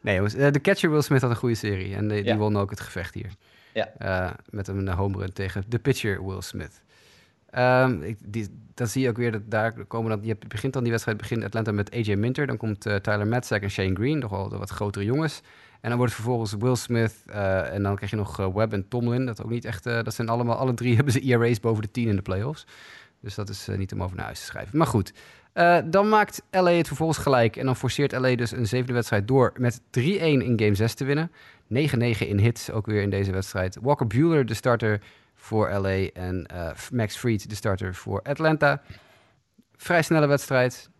[0.00, 1.94] nee jongens, de catcher Will Smith had een goede serie.
[1.94, 2.22] En die, ja.
[2.22, 3.30] die won ook het gevecht hier.
[3.72, 3.92] Ja.
[4.02, 6.82] Uh, met een home run tegen de pitcher Will Smith.
[7.58, 8.18] Um, ik,
[8.74, 10.20] dan zie je ook weer dat daar komen dan.
[10.22, 12.46] Je begint dan die wedstrijd begint Atlanta met AJ Minter.
[12.46, 15.40] Dan komt uh, Tyler Matzek en Shane Green, nog wel de wat grotere jongens.
[15.80, 17.14] En dan wordt het vervolgens Will Smith.
[17.28, 19.26] Uh, en dan krijg je nog Webb en Tomlin.
[19.26, 19.84] Dat ook niet echt.
[19.84, 22.66] dat zijn allemaal, alle drie hebben ze ERA's boven de 10 in de playoffs.
[23.20, 24.78] Dus dat is niet om over naar huis te schrijven.
[24.78, 25.12] Maar goed.
[25.84, 27.56] Dan maakt LA het vervolgens gelijk.
[27.56, 31.04] En dan forceert LA dus een zevende wedstrijd door met 3-1 in game 6 te
[31.04, 31.30] winnen.
[31.72, 33.78] 9-9 in hits, ook weer in deze wedstrijd.
[33.80, 35.00] Walker Bueller, de starter
[35.34, 36.06] voor LA.
[36.12, 38.82] En uh, Max Fried, de starter voor Atlanta.
[39.76, 40.90] Vrij snelle wedstrijd.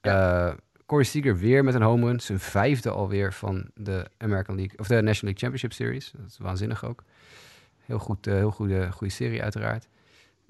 [0.00, 0.46] Ja.
[0.48, 0.54] Uh,
[0.86, 2.20] Corey Seager weer met een home run.
[2.20, 6.12] Zijn vijfde alweer van de American League, of de National League Championship Series.
[6.16, 7.04] Dat is waanzinnig ook.
[7.84, 9.88] Heel goed, uh, heel goede, goede serie uiteraard.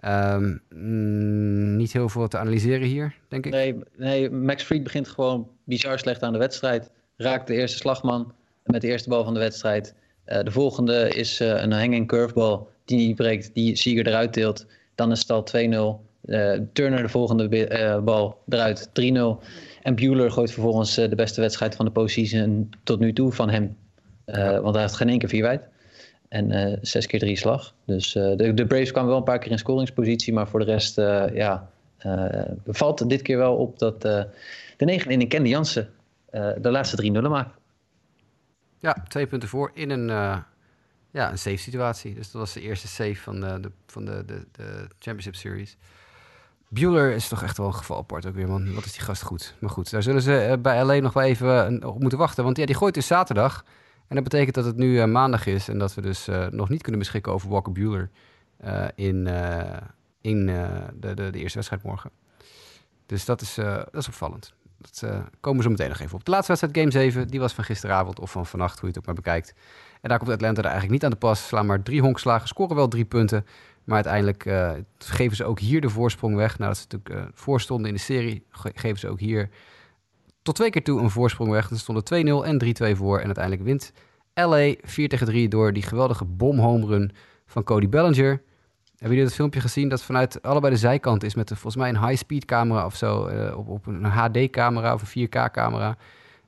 [0.05, 3.53] Um, mm, niet heel veel te analyseren hier, denk ik.
[3.53, 6.91] Nee, nee, Max Fried begint gewoon bizar slecht aan de wedstrijd.
[7.17, 8.35] Raakt de eerste slagman
[8.71, 9.95] met de eerste bal van de wedstrijd.
[10.27, 14.67] Uh, de volgende is uh, een hanging curveball die breekt, die Sieger eruit tilt.
[14.95, 15.47] Dan is het al
[16.01, 16.07] 2-0.
[16.25, 18.93] Uh, Turner de volgende bal eruit, 3-0.
[19.83, 23.77] En Bueller gooit vervolgens de beste wedstrijd van de postseason tot nu toe van hem.
[24.63, 25.63] Want hij heeft geen één keer vier wijd.
[26.29, 27.75] En zes keer drie slag.
[27.85, 30.33] Dus de, de, Braves kwamen wel een paar keer in scoringspositie.
[30.33, 30.97] Maar voor de rest,
[31.35, 31.71] ja,
[32.67, 34.29] valt dit keer wel op dat de
[34.77, 35.89] negen in Kenny Jansen
[36.61, 37.58] de laatste drie nullen maakt.
[38.79, 40.07] Ja, twee punten voor in een,
[41.11, 42.15] ja, een safe situatie.
[42.15, 45.77] Dus dat was de eerste save van de, de van de, de, de, Championship Series.
[46.69, 48.75] Bueller is toch echt wel een geval apart ook weer, man.
[48.75, 49.55] Wat is die gast goed.
[49.61, 52.45] Maar goed, daar zullen ze bij LA nog wel even op moeten wachten.
[52.45, 53.65] Want ja, die gooit dus zaterdag...
[54.09, 56.69] En dat betekent dat het nu uh, maandag is en dat we dus uh, nog
[56.69, 58.11] niet kunnen beschikken over Walker Bueller
[58.65, 59.27] uh, in,
[60.21, 62.11] in de, de, de, eerste wedstrijd morgen.
[63.07, 64.55] Dus dat is, dat is opvallend.
[64.79, 65.05] Dat
[65.41, 66.25] komen we zo meteen nog even op.
[66.25, 68.99] De laatste wedstrijd, Game 7, die was van gisteravond of van vannacht, hoe je het
[68.99, 69.55] ook maar bekijkt.
[70.01, 71.47] En daar komt Atlanta er eigenlijk niet aan de pas.
[71.47, 73.47] Slaan maar drie honkslagen, scoren wel drie punten.
[73.85, 74.43] Maar uiteindelijk
[74.99, 76.59] geven ze ook hier de voorsprong weg.
[76.59, 79.51] Nadat ze natuurlijk voorstonden in de serie, ge geven ze ook hier
[80.43, 81.71] tot twee keer toe een voorsprong weg.
[81.71, 83.19] Er stonden 2-0 en 3-2 voor.
[83.19, 83.93] En uiteindelijk wint
[84.35, 87.13] LA 4 tegen 3 door die geweldige bom home run
[87.47, 88.43] van Cody Bellinger.
[88.99, 91.89] Hebben jullie dat filmpje gezien dat vanuit allebei de zijkant is met een, volgens mij
[91.89, 95.97] een high-speed camera of zo, uh, op, op een HD-camera of een 4K-camera,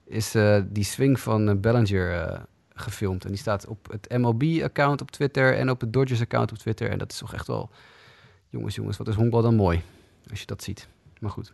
[0.04, 2.40] is uh, die swing van uh, Bellinger
[2.74, 3.24] gefilmd.
[3.24, 6.90] En die staat op het MLB-account op Twitter en op het Dodgers-account op Twitter.
[6.90, 7.70] En dat is toch echt wel,
[8.48, 9.82] jongens, jongens, wat is honkbal dan mooi
[10.30, 10.88] als je dat ziet.
[11.20, 11.52] Maar goed.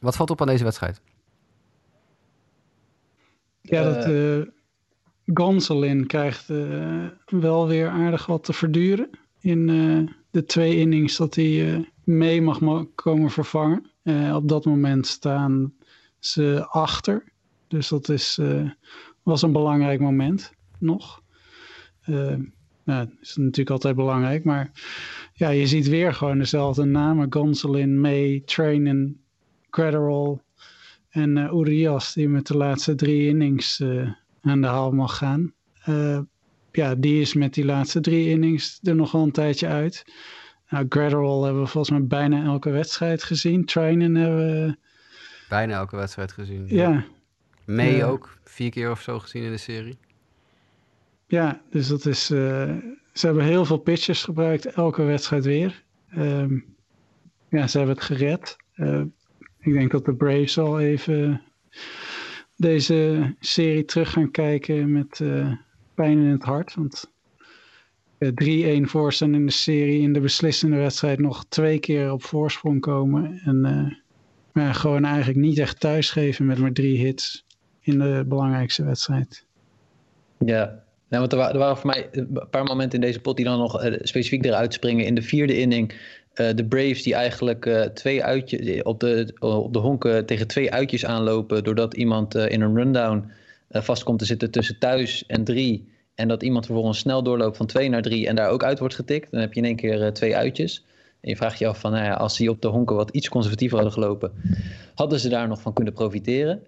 [0.00, 1.00] Wat valt op aan deze wedstrijd?
[3.60, 4.46] Ja, dat uh,
[5.24, 6.46] Gonsolin krijgt
[7.26, 9.66] wel weer aardig wat te verduren in
[10.30, 12.60] de twee innings dat hij mee mag
[12.94, 13.90] komen vervangen.
[14.34, 15.72] op dat moment staan
[16.18, 17.24] ze achter.
[17.68, 18.40] Dus dat is,
[19.22, 21.22] was een belangrijk moment nog.
[22.04, 22.48] nou,
[22.84, 24.70] dat is natuurlijk altijd belangrijk, maar
[25.32, 27.32] ja, je ziet weer gewoon dezelfde namen.
[27.32, 29.20] Gonsolin, May, Trainen,
[29.70, 30.38] Gretterall
[31.10, 33.82] en uh, Urias die met de laatste drie innings
[34.42, 35.52] aan de haal mag gaan.
[36.72, 40.04] Ja, die is met die laatste drie innings er nog wel een tijdje uit.
[40.68, 40.86] Nou,
[41.44, 43.64] hebben we volgens mij bijna elke wedstrijd gezien.
[43.64, 44.76] Trainen hebben we...
[45.48, 46.64] Bijna elke wedstrijd gezien.
[46.68, 46.90] Ja.
[46.90, 47.04] ja.
[47.64, 49.98] May ook vier keer of zo gezien in de serie.
[51.26, 52.26] Ja, dus dat is...
[52.26, 55.82] ze hebben heel veel pitches gebruikt, elke wedstrijd weer.
[56.16, 56.64] Um,
[57.50, 58.56] ja, ze hebben het gered.
[58.76, 59.02] Uh,
[59.60, 61.42] ik denk dat de Braves al even
[62.56, 65.52] deze serie terug gaan kijken met uh,
[66.00, 66.74] pijn in het hart.
[66.74, 67.10] Want
[68.18, 72.80] uh, 3-1 voorstaan in de serie, in de beslissende wedstrijd nog twee keer op voorsprong
[72.80, 73.40] komen.
[73.44, 73.92] En uh,
[74.52, 77.44] maar gewoon eigenlijk niet echt thuisgeven met maar drie hits
[77.80, 79.44] in de belangrijkste wedstrijd.
[80.38, 83.36] Ja, nou, want er, waren, er waren voor mij een paar momenten in deze pot
[83.36, 85.04] die dan nog uh, specifiek eruit springen.
[85.04, 85.94] In de vierde inning
[86.34, 91.64] de Braves die eigenlijk twee uitjes op de, op de honken tegen twee uitjes aanlopen.
[91.64, 93.30] Doordat iemand in een rundown
[93.70, 95.88] vast komt te zitten tussen thuis en drie.
[96.14, 98.94] En dat iemand vervolgens snel doorloopt van twee naar drie en daar ook uit wordt
[98.94, 99.30] getikt.
[99.30, 100.84] Dan heb je in één keer twee uitjes.
[101.20, 103.28] En je vraagt je af van, nou ja, als die op de honken wat iets
[103.28, 104.32] conservatiever hadden gelopen,
[104.94, 106.62] hadden ze daar nog van kunnen profiteren.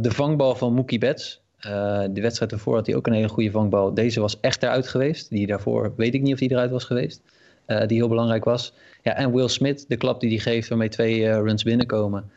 [0.00, 3.50] de vangbal van Mookie Betts, uh, de wedstrijd ervoor had hij ook een hele goede
[3.50, 3.94] vangbal.
[3.94, 5.30] Deze was echt eruit geweest.
[5.30, 7.22] Die daarvoor weet ik niet of die eruit was geweest.
[7.66, 8.72] Die heel belangrijk was.
[9.02, 12.30] Ja, en Will Smith, de klap die hij geeft waarmee twee runs binnenkomen.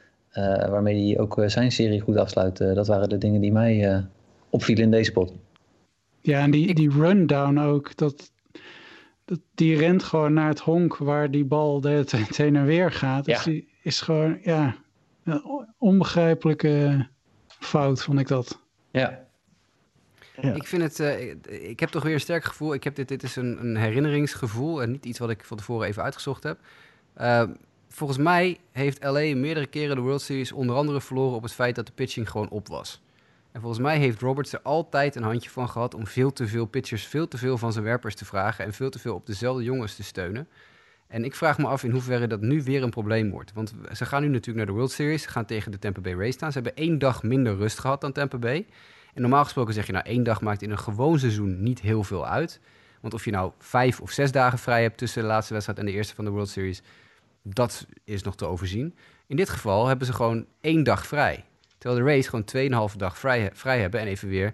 [0.69, 2.57] Waarmee hij ook zijn serie goed afsluit.
[2.57, 4.05] dat waren de dingen die mij
[4.49, 5.33] opvielen in deze pot.
[6.21, 7.95] Ja, en die, die rundown ook.
[7.95, 8.31] Dat,
[9.25, 12.65] dat, die rent gewoon naar het honk waar die bal de hele tijd heen en
[12.65, 13.25] weer gaat.
[13.25, 13.51] Dus ja.
[13.51, 14.75] die is gewoon, ja,
[15.23, 17.07] een onbegrijpelijke
[17.47, 18.59] fout vond ik dat.
[18.91, 19.25] Ja.
[20.41, 20.53] Ja.
[20.53, 22.73] Ik vind het, uh, ik heb toch weer een sterk gevoel.
[22.73, 25.87] Ik heb dit, dit is een, een herinneringsgevoel en niet iets wat ik van tevoren
[25.87, 26.59] even uitgezocht heb.
[27.17, 27.43] Uh,
[27.97, 31.75] volgens mij heeft LA meerdere keren de World Series onder andere verloren op het feit
[31.75, 33.01] dat de pitching gewoon op was.
[33.51, 36.65] En volgens mij heeft Roberts er altijd een handje van gehad om veel te veel
[36.65, 39.63] pitchers, veel te veel van zijn werpers te vragen en veel te veel op dezelfde
[39.63, 40.47] jongens te steunen.
[41.07, 43.53] En ik vraag me af in hoeverre dat nu weer een probleem wordt.
[43.53, 45.23] Want ze gaan nu natuurlijk naar de World Series.
[45.23, 46.51] Ze gaan tegen de Tampa Bay Rays staan.
[46.51, 48.65] Ze hebben één dag minder rust gehad dan Tampa Bay.
[49.13, 52.03] En normaal gesproken zeg je, nou, één dag maakt in een gewoon seizoen niet heel
[52.03, 52.59] veel uit.
[53.01, 55.85] Want of je nou vijf of zes dagen vrij hebt tussen de laatste wedstrijd en
[55.85, 56.81] de eerste van de World Series,
[57.53, 58.95] dat is nog te overzien.
[59.27, 61.45] In dit geval hebben ze gewoon één dag vrij.
[61.77, 64.53] Terwijl de Rays gewoon 2,5 dag vrij, vrij hebben en even weer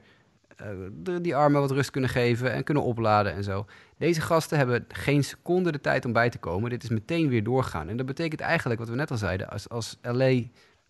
[0.61, 3.65] uh, die armen wat rust kunnen geven en kunnen opladen en zo.
[3.97, 6.69] Deze gasten hebben geen seconde de tijd om bij te komen.
[6.69, 7.89] Dit is meteen weer doorgaan.
[7.89, 10.41] En dat betekent eigenlijk, wat we net al zeiden, als, als LA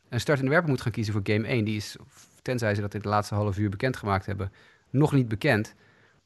[0.09, 1.95] een startende werper moet gaan kiezen voor game 1, die is,
[2.41, 4.51] tenzij ze dat in de laatste half uur bekendgemaakt hebben,
[4.89, 5.75] nog niet bekend,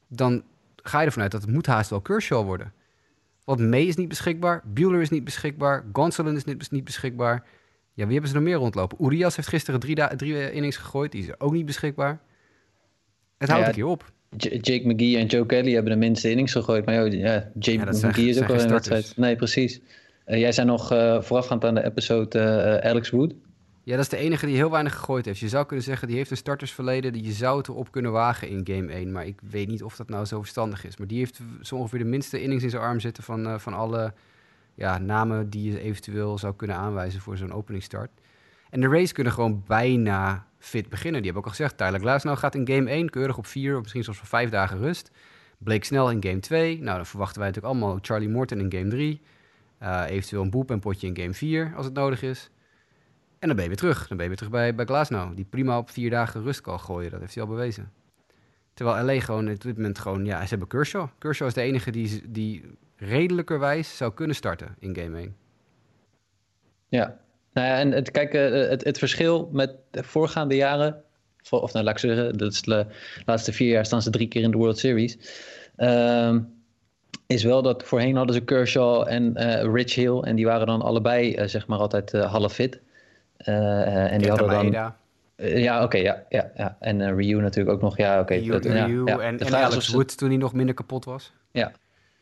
[0.08, 0.42] dan
[0.76, 2.72] ga je ervan uit dat het moet haast wel Kershaw worden.
[3.48, 7.44] Want May is niet beschikbaar, Bueller is niet beschikbaar, Gonsolin is niet, niet beschikbaar.
[7.94, 9.04] Ja, wie hebben ze nog meer rondlopen?
[9.04, 12.20] Urias heeft gisteren drie, drie innings gegooid, die is ook niet beschikbaar.
[13.38, 14.12] Het houdt ja, een keer op.
[14.36, 16.84] Jake McGee en Joe Kelly hebben de minste innings gegooid.
[16.84, 19.16] Maar joh, ja, Jake McGee is ook wel een wedstrijd.
[19.16, 19.80] Nee, precies.
[20.26, 23.34] Uh, jij zei nog uh, voorafgaand aan de episode uh, Alex Wood.
[23.88, 25.38] Ja, dat is de enige die heel weinig gegooid heeft.
[25.38, 27.12] Je zou kunnen zeggen, die heeft een startersverleden.
[27.12, 29.12] Die je zou het erop kunnen wagen in game 1.
[29.12, 30.96] Maar ik weet niet of dat nou zo verstandig is.
[30.96, 34.12] Maar die heeft zo ongeveer de minste innings in zijn arm zitten van, van alle
[34.74, 38.10] ja, namen die je eventueel zou kunnen aanwijzen voor zo'n openingstart.
[38.70, 41.22] En de Rays kunnen gewoon bijna fit beginnen.
[41.22, 43.80] Die hebben ook al gezegd, Tyler Glasnow gaat in game 1 keurig op 4 of
[43.80, 45.10] misschien zelfs voor 5 dagen rust.
[45.58, 46.78] Bleek snel in game 2.
[46.80, 49.20] Nou, dan verwachten wij natuurlijk allemaal Charlie Morton in game 3.
[49.82, 52.50] Uh, eh, eventueel een boep en potje in game 4 als het nodig is.
[53.38, 54.08] En dan ben je weer terug.
[54.08, 55.36] Dan ben je weer terug bij, bij Glasnow.
[55.36, 57.10] Die prima op 4 dagen rust kan gooien.
[57.10, 57.92] Dat heeft hij al bewezen.
[58.74, 60.24] Terwijl LA gewoon op dit moment gewoon...
[60.24, 61.08] Ja, ze hebben Kershaw.
[61.18, 62.64] Kershaw is de enige die, die
[62.96, 65.36] redelijkerwijs zou kunnen starten in game 1.
[66.88, 67.18] Ja,
[67.52, 71.02] nou ja, en het, kijk, eh, het, het verschil met de voorgaande jaren,
[71.50, 72.86] of nou laat ik zeggen, de
[73.24, 75.18] laatste vier jaar staan ze drie keer in de World Series.
[75.76, 76.36] Uh,
[77.26, 80.20] is wel dat voorheen hadden ze Kershaw en uh, Rich Hill.
[80.20, 82.80] En die waren dan allebei, uh, zeg maar, altijd half fit.
[83.38, 84.92] En die hadden dan.
[85.36, 86.76] ja, oké, ja, ja, ja.
[86.80, 88.34] En Ryu natuurlijk ook nog, ja, oké.
[88.34, 91.32] Ryu, Ryu ja, en, en Alex Wood toen hij nog minder kapot was.
[91.50, 91.72] Ja,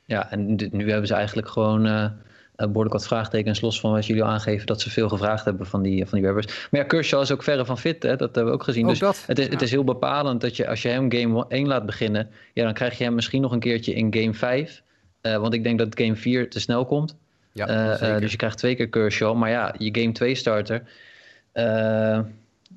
[0.05, 2.13] ja en nu hebben ze eigenlijk gewoon
[2.57, 6.07] behoorlijk wat vraagtekens, los van wat jullie aangeven dat ze veel gevraagd hebben van die,
[6.07, 6.69] van die webbers.
[6.71, 8.17] Maar ja, Kershaw is ook verre van fit, hè?
[8.17, 8.85] dat hebben we ook gezien.
[8.85, 9.51] Ook dus dat, het, is, ja.
[9.51, 12.75] het is heel bepalend dat je als je hem game 1 laat beginnen, ja, dan
[12.75, 14.83] krijg je hem misschien nog een keertje in game 5.
[15.21, 17.17] Eh, want ik denk dat game 4 te snel komt.
[17.57, 19.37] Ja, Eh, eh, dus je krijgt twee keer Kershaw.
[19.37, 20.83] Maar ja, je game 2 starter
[21.53, 22.21] eh,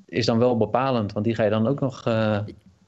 [0.06, 1.12] is dan wel bepalend.
[1.12, 2.06] Want die ga je dan ook nog...
[2.06, 2.38] eh,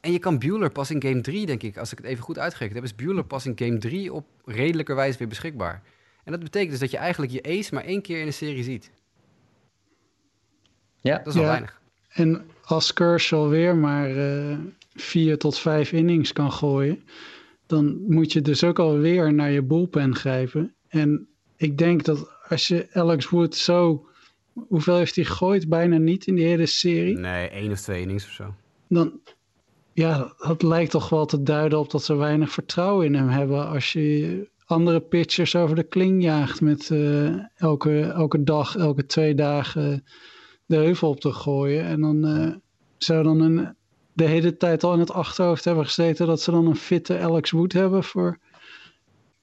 [0.01, 2.39] En je kan Bueller pas in game 3, denk ik, als ik het even goed
[2.39, 5.83] uitgerekend heb, is Bueller pas in game 3 op redelijkerwijs weer beschikbaar.
[6.25, 8.63] En dat betekent dus dat je eigenlijk je ace maar één keer in de serie
[8.63, 8.91] ziet.
[11.01, 11.49] ja, Dat is wel Ja.
[11.49, 11.81] weinig.
[12.09, 14.57] En als Kershaw weer maar eh,
[14.95, 17.03] vier tot vijf innings kan gooien,
[17.67, 20.75] dan moet je dus ook alweer naar je bullpen grijpen.
[20.89, 21.27] En
[21.63, 24.07] ik denk dat als je Alex Wood zo,
[24.53, 25.69] hoeveel heeft hij gegooid?
[25.69, 27.19] Bijna niet in die hele serie.
[27.19, 28.55] Nee, één of twee innings of zo.
[28.89, 29.21] Dan,
[29.93, 33.69] ja, dat lijkt toch wel te duiden op dat ze weinig vertrouwen in hem hebben.
[33.69, 39.35] Als je andere pitchers over de kling jaagt met eh, elke, elke dag, elke twee
[39.35, 40.05] dagen
[40.67, 41.85] de heuvel op te gooien.
[41.85, 42.55] En dan eh,
[42.99, 43.77] zou dan een,
[44.13, 47.51] de hele tijd al in het achterhoofd hebben gezeten dat ze dan een fitte Alex
[47.51, 48.39] Wood hebben voor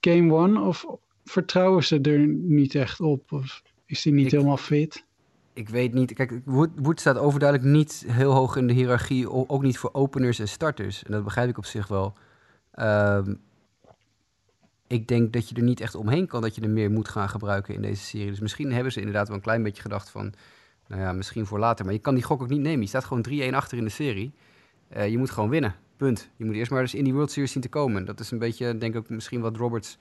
[0.00, 0.60] game one.
[0.60, 0.86] Of
[1.30, 3.32] vertrouwen ze er niet echt op?
[3.32, 5.04] Of is die niet Ik- helemaal fit?
[5.52, 6.12] Ik weet niet.
[6.12, 9.30] Kijk, Wood, Wood staat overduidelijk niet heel hoog in de hiërarchie.
[9.30, 11.02] Ook niet voor openers en starters.
[11.02, 12.14] En dat begrijp ik op zich wel.
[12.70, 13.34] Ehm,
[14.86, 17.28] ik denk dat je er niet echt omheen kan dat je er meer moet gaan
[17.28, 18.30] gebruiken in deze serie.
[18.30, 20.32] Dus misschien hebben ze inderdaad wel een klein beetje gedacht van...
[20.86, 21.84] Nou ja, misschien voor later.
[21.84, 22.80] Maar je kan die gok ook niet nemen.
[22.80, 24.32] Je staat gewoon 3-1 achter in de serie.
[24.88, 25.74] Eh, je moet gewoon winnen.
[25.96, 26.30] Punt.
[26.36, 28.04] Je moet eerst maar eens in die World Series zien te komen.
[28.04, 29.98] Dat is een beetje, denk ik, misschien wat Roberts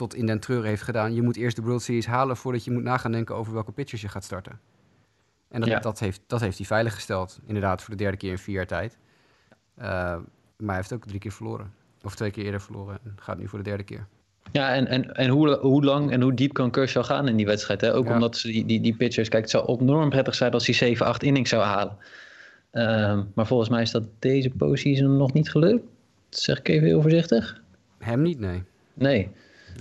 [0.00, 1.14] tot in den treuren heeft gedaan.
[1.14, 4.00] Je moet eerst de World Series halen voordat je moet nagaan denken over welke pitchers
[4.00, 4.60] je gaat starten.
[5.48, 5.78] En dat, Ja.
[5.78, 7.38] dat, heeft, dat heeft hij veilig gesteld.
[7.46, 8.98] Inderdaad, voor de derde keer in vier jaar tijd.
[9.74, 9.86] Eh,
[10.56, 11.72] maar hij heeft ook drie keer verloren.
[12.02, 12.98] Of twee keer eerder verloren.
[13.04, 14.06] En gaat nu voor de derde keer.
[14.52, 17.46] Ja, en, en, en hoe, hoe lang en hoe diep kan Kershaw gaan in die
[17.46, 17.80] wedstrijd?
[17.80, 17.94] Hè?
[17.94, 18.14] Ook Ja.
[18.14, 19.28] omdat ze die, die, die pitchers...
[19.28, 21.96] Kijk, het zou enorm prettig zijn als hij 7, 8 innings zou halen.
[22.70, 25.84] Ehm, maar volgens mij is dat deze postseason nog niet gelukt.
[26.28, 27.62] Dat zeg ik even heel voorzichtig.
[27.98, 28.62] Hem niet, nee.
[28.94, 29.28] Nee.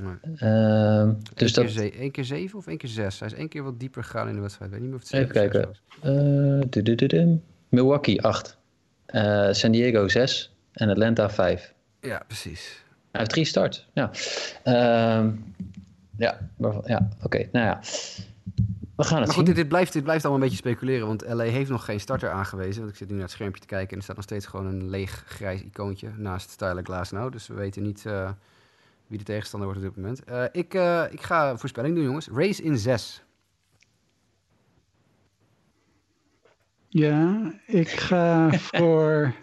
[0.02, 0.14] Nee.
[0.36, 1.76] Ehm, dus Eén dat...
[1.94, 3.20] één keer zeven of één keer zes?
[3.20, 4.72] Hij is één keer wat dieper gegaan in de wedstrijd.
[4.72, 7.12] Ik weet niet meer of het Even kijken.
[7.20, 7.28] eh.
[7.70, 8.58] Milwaukee 8.
[9.06, 10.54] Eh, San Diego 6.
[10.72, 11.74] En Atlanta 5.
[12.02, 12.84] Ja, precies.
[13.12, 13.88] Hij heeft drie starts.
[13.94, 14.12] Ja,
[14.64, 15.32] Ehm,
[16.18, 16.50] ja,
[16.86, 17.48] ja oké.
[17.52, 17.80] Nou ja,
[18.96, 19.46] we gaan het Maar goed, zien.
[19.46, 21.08] dit, dit, blijft, dit blijft allemaal een beetje speculeren.
[21.08, 22.80] Want LA heeft nog geen starter aangewezen.
[22.80, 24.66] Want ik zit nu naar het schermpje te kijken en er staat nog steeds gewoon
[24.66, 27.32] een leeg grijs icoontje naast Tyler Glasnow.
[27.32, 28.30] Dus we weten niet eh,
[29.10, 30.24] wie de tegenstander wordt op dit moment.
[30.24, 32.28] Eh, ik, eh, ik ga een voorspelling doen, jongens.
[32.28, 33.24] Race in 6.
[36.88, 39.34] Ja, ik ga voor.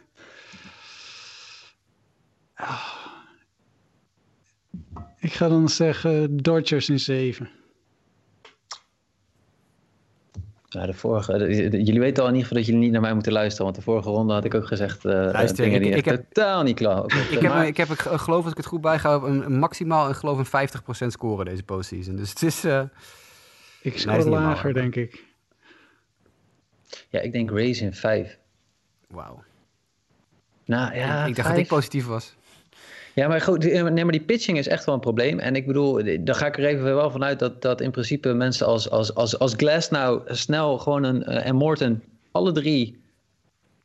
[5.19, 7.51] Ik ga dan zeggen Dodgers in 7.
[10.77, 11.33] Ja, de vorige,
[11.85, 13.65] jullie weten al in ieder geval dat jullie niet naar mij moeten luisteren.
[13.65, 16.25] Want de vorige ronde had ik ook gezegd eh Luister, dingen ik- die ik heb-
[16.33, 17.05] totaal niet klaar.
[17.31, 18.81] Ik heb, ik heb ik geloof, als ik het goed
[19.15, 22.17] heb, een, een maximaal en geloof een 50% score deze postseason.
[22.17, 22.65] Dus het is...
[22.65, 22.83] eh,
[23.83, 25.25] Ik score lager, denk ik.
[27.09, 28.39] Ja, ik denk Race in 5.
[29.09, 29.43] Wauw.
[30.65, 32.35] Nou ja, ik, ik dacht dat ik positief was.
[33.17, 35.39] Ja, maar goed, nee, maar die pitching is echt wel een probleem.
[35.39, 38.67] En ik bedoel, daar ga ik er even wel vanuit dat, dat in principe mensen
[38.67, 43.01] als, als, als, als Glass nou snel gewoon een, eh, en Morton alle drie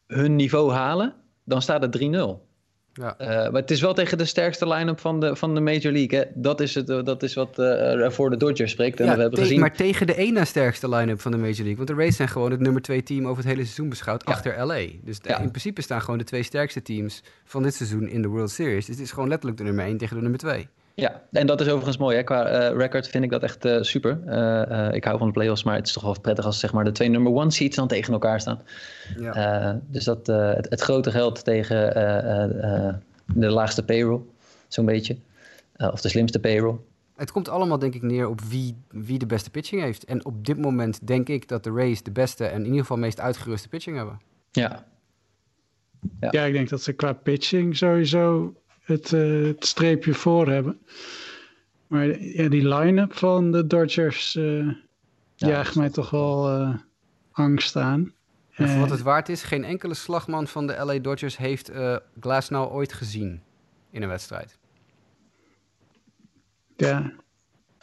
[0.08, 1.14] hun niveau halen,
[1.44, 2.51] dan staat het 3-0.
[2.94, 3.18] Ja.
[3.18, 6.20] Eh, maar het is wel tegen de sterkste line-up van de, van de Major League.
[6.20, 6.26] Hè?
[6.34, 9.00] Dat, is het, eh, dat is wat er voor de Dodgers spreekt.
[9.00, 9.60] En Ja, we hebben te- gezien.
[9.60, 11.76] Maar tegen de na sterkste line-up van de Major League.
[11.76, 14.32] Want de Rays zijn gewoon het nummer twee team over het hele seizoen beschouwd Ja.
[14.34, 14.86] achter LA.
[15.04, 18.28] Dus de- in principe staan gewoon de twee sterkste teams van dit seizoen in de
[18.28, 18.86] World Series.
[18.86, 20.68] Dus het is gewoon letterlijk de nummer één tegen de nummer twee.
[20.96, 22.16] Ja, en dat is overigens mooi.
[22.16, 22.24] Hè?
[22.24, 24.22] Qua eh, record vind ik dat echt eh, super.
[24.26, 26.74] Eh, eh, ik hou van de playoffs, maar het is toch wel prettig als zeg
[26.74, 28.62] maar, de twee number one seeds dan tegen elkaar staan.
[29.20, 29.34] Ja.
[29.34, 34.22] Eh, dus dat, eh, het, het grote geld tegen eh, eh, eh, de laagste payroll,
[34.68, 35.18] zo'n beetje.
[35.76, 36.76] Eh, of de slimste payroll.
[37.16, 40.04] Het komt allemaal denk ik neer op wie, wie de beste pitching heeft.
[40.06, 42.98] En op dit moment denk ik dat de Rays de beste en in ieder geval
[42.98, 44.20] meest uitgeruste pitching hebben.
[44.52, 44.86] Ja,
[46.20, 46.28] Ja.
[46.32, 46.44] Ja.
[46.44, 48.54] ik denk dat ze qua pitching sowieso
[48.92, 50.80] het, eh, het streepje voor hebben.
[51.88, 54.44] Maar ja, die line-up van de Dodgers eh
[55.36, 56.76] Ja, jaagt mij toch wel eh,
[57.32, 58.14] angst aan.
[58.52, 61.96] En voor wat het waard is, geen enkele slagman van de LA Dodgers heeft eh
[62.20, 63.42] Glasnow ooit gezien
[63.92, 64.58] in een wedstrijd.
[66.78, 67.12] ja,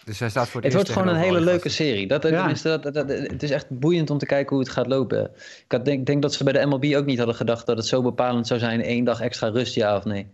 [0.04, 2.06] Dus hij staat voor het het, wordt gewoon een hele leuke serie.
[2.08, 2.28] Dat, Ja.
[2.38, 5.30] tenminste, dat, dat, dat- het is echt boeiend om te kijken hoe het gaat lopen.
[5.64, 7.86] Ik had, denk, denk dat ze bij de MLB ook niet hadden gedacht dat het
[7.86, 8.80] zo bepalend zou zijn.
[8.82, 10.26] één dag extra rust, ja of nee.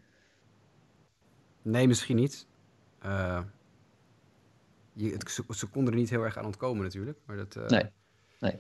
[1.65, 2.47] Nee, misschien niet.
[2.99, 3.41] Eh,
[4.93, 7.19] je, het, ze, ze konden er niet heel erg aan ontkomen natuurlijk.
[7.27, 7.85] Maar dat, eh, Nee,
[8.41, 8.53] nee.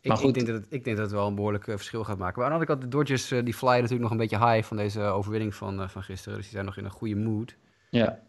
[0.00, 0.28] Ik, Maar goed.
[0.28, 2.40] ik, denk dat het, ik denk dat het wel een behoorlijk eh, verschil gaat maken.
[2.42, 4.76] Maar aan de andere kant, de Dodgers die flyen natuurlijk nog een beetje high van
[4.76, 6.34] deze overwinning van, van gisteren.
[6.36, 7.56] Dus die zijn nog in een goede mood.
[7.90, 8.20] Ja,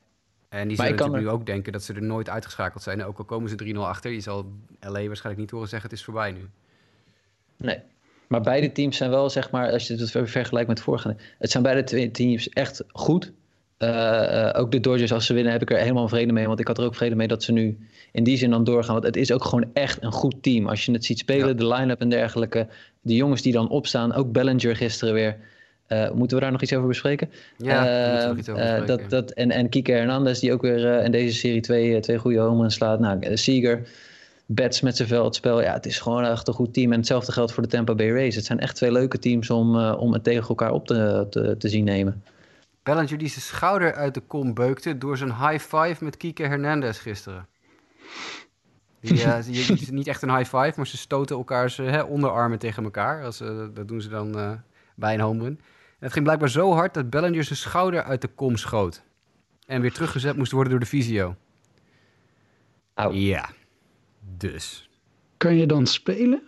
[0.50, 3.04] En die zullen natuurlijk nu ook denken dat ze er nooit uitgeschakeld zijn.
[3.04, 4.12] Ook al komen ze 3-0 achter.
[4.12, 6.50] Je zal LA waarschijnlijk niet horen zeggen het is voorbij nu.
[7.58, 7.80] nee.
[8.28, 11.20] Maar beide teams zijn wel, zeg maar, als je het ver- vergelijkt met het voorgaande,
[11.40, 13.32] het zijn beide twee teams echt goed.
[13.84, 16.48] Eh, eh, ook de Dodgers, als ze winnen, heb ik er helemaal vrede mee.
[16.48, 17.78] Want ik had er ook vrede mee dat ze nu
[18.12, 18.94] in die zin dan doorgaan.
[18.94, 20.68] Want het is ook gewoon echt een goed team.
[20.68, 21.54] Als je het ziet spelen, Ja.
[21.54, 22.68] de line-up en dergelijke.
[23.02, 25.38] De jongens die dan opstaan, ook Bellinger gisteren weer.
[25.88, 27.30] Eh, moeten we daar nog iets over bespreken?
[27.58, 29.10] Ja, daar moeten we nog iets over bespreken.
[29.10, 32.40] dat, dat, en, en Kike Hernandez, die ook weer in deze serie twee, twee goede
[32.40, 33.00] homeruns slaat.
[33.00, 33.88] Nou, Seager,
[34.46, 35.62] Bets met zijn veldspel.
[35.62, 36.92] Ja, het is gewoon echt een goed team.
[36.92, 38.36] En hetzelfde geldt voor de Tampa Bay Rays.
[38.36, 41.70] Het zijn echt twee leuke teams om, om het tegen elkaar op te, te, te
[41.70, 42.24] zien nemen.
[42.84, 47.02] Bellinger die zijn schouder uit de kom beukte door zijn high five met Kike Hernandez
[47.02, 47.48] gisteren.
[49.00, 52.02] Die, eh, die- die is niet echt een high five, maar ze stoten elkaars hè,
[52.02, 53.24] onderarmen tegen elkaar.
[53.24, 54.52] Als, eh, dat doen ze dan eh,
[54.96, 55.60] bij een home run.
[55.60, 59.04] En het ging blijkbaar zo hard dat Bellinger zijn schouder uit de kom schoot.
[59.66, 61.36] En weer teruggezet moest worden door de.
[62.94, 63.12] Auw.
[63.12, 63.50] Ja,
[64.38, 64.90] dus.
[65.38, 66.44] Kan je dan spelen?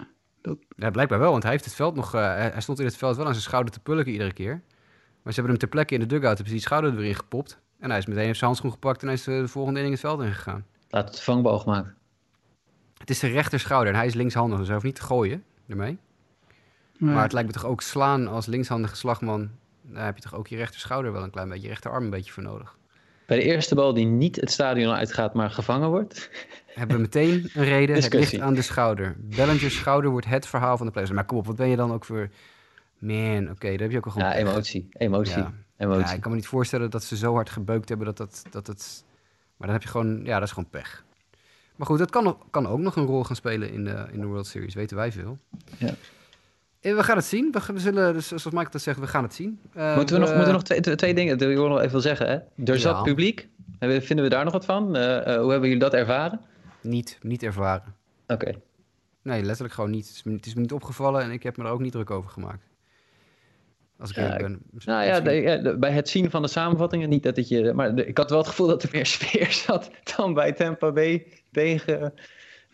[0.78, 2.14] Ja, blijkbaar wel, want hij heeft het veld nog.
[2.14, 4.62] eh, hij hij stond in het veld wel aan zijn schouder te pulken iedere keer.
[5.26, 7.08] Maar ze hebben hem ter plekke in de dugout, hebben ze die schouder er weer
[7.08, 7.60] in gepopt.
[7.80, 10.02] En hij is meteen heeft zijn handschoen gepakt en hij is eh, de volgende inning
[10.02, 10.66] het veld ingegaan.
[10.90, 11.88] Laat het vangboog gemaakt.
[12.98, 15.98] Het is zijn rechterschouder en hij is linkshandig, dus hij hoeft niet te gooien ermee.
[16.98, 19.50] Maar, Maar het lijkt me toch ook slaan als linkshandige slagman.
[19.82, 22.32] Daar heb je toch ook je rechterschouder wel een klein beetje, je rechterarm een beetje
[22.32, 22.78] voor nodig.
[23.26, 26.30] Bij de eerste bal die niet het stadion uitgaat, maar gevangen wordt.
[26.66, 28.38] Hebben we meteen een reden, het Discussie.
[28.38, 29.16] ligt aan de schouder.
[29.20, 31.14] Bellinger's schouder wordt het verhaal van de players.
[31.14, 32.30] Maar kom op, wat ben je dan ook voor...
[33.00, 34.30] Man, oké, daar heb je ook wel gewoon...
[34.30, 34.88] Ja, emotie.
[34.92, 35.38] Emotie.
[35.38, 35.54] Ja.
[35.78, 36.06] emotie.
[36.06, 38.68] Ja, ik kan me niet voorstellen dat ze zo hard gebeukt hebben dat, dat, dat
[38.68, 39.04] het...
[39.58, 40.26] Maar dan heb je gewoon...
[40.26, 41.06] Ja, dat is gewoon pech.
[41.76, 44.26] Maar goed, dat kan, kan ook nog een rol gaan spelen in de, in de
[44.26, 44.74] World Series.
[44.74, 45.38] Weten wij veel.
[45.78, 45.94] Ja.
[46.80, 47.52] We gaan het zien.
[47.52, 49.60] We, zullen, dus, zoals Michael dat zegt, we gaan het zien.
[49.74, 52.02] Eh, Moeten we nog, moeten we nog twee, twee- dingen, dat wil ik nog even
[52.02, 52.28] zeggen.
[52.28, 52.64] Hè?
[52.66, 53.02] Er zat Ja.
[53.02, 53.48] publiek.
[53.80, 54.96] Vinden we daar nog wat van?
[54.96, 56.42] Eh, eh, hoe hebben jullie dat ervaren?
[56.82, 57.96] Niet, niet ervaren.
[58.28, 58.52] Oké.
[59.22, 60.08] Nee, letterlijk gewoon niet.
[60.08, 61.92] Het is, me, het is me niet opgevallen en ik heb me er ook niet
[61.92, 62.64] druk over gemaakt.
[64.00, 64.62] Als ik Ja, ben.
[64.86, 67.74] Nou ja, de- de- bij het zien van de samenvattingen niet dat het je...
[67.74, 70.92] Maar de- ik had wel het gevoel dat er meer sfeer zat dan bij Tampa
[70.92, 72.14] Bay tegen,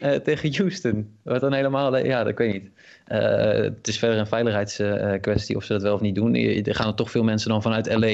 [0.02, 1.10] eh, tegen Houston.
[1.24, 1.98] Wat dan helemaal...
[1.98, 2.72] Ja, dat weet ik niet.
[3.06, 3.22] Eh,
[3.64, 6.34] het is verder een veiligheidskwestie of ze dat wel of niet doen.
[6.34, 8.08] Je- Er gaan er toch veel mensen dan vanuit LA.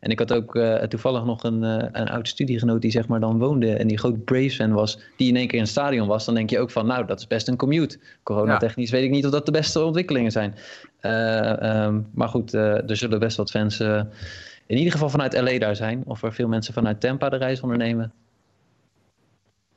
[0.00, 1.62] En ik had ook eh, toevallig nog een,
[2.00, 3.74] een oud studiegenoot die zeg maar dan woonde...
[3.76, 6.24] en die groot Braves-fan was, die in één keer in het stadion was.
[6.24, 7.98] Dan denk je ook van, nou, dat is best een commute.
[8.22, 10.54] Coronatechnisch weet ik niet of dat de beste ontwikkelingen zijn.
[11.00, 13.80] Eh, ehm, maar goed, er zullen best wat fans
[14.66, 16.02] in ieder geval vanuit LA daar zijn.
[16.06, 18.12] Of er veel mensen vanuit Tampa de reis ondernemen.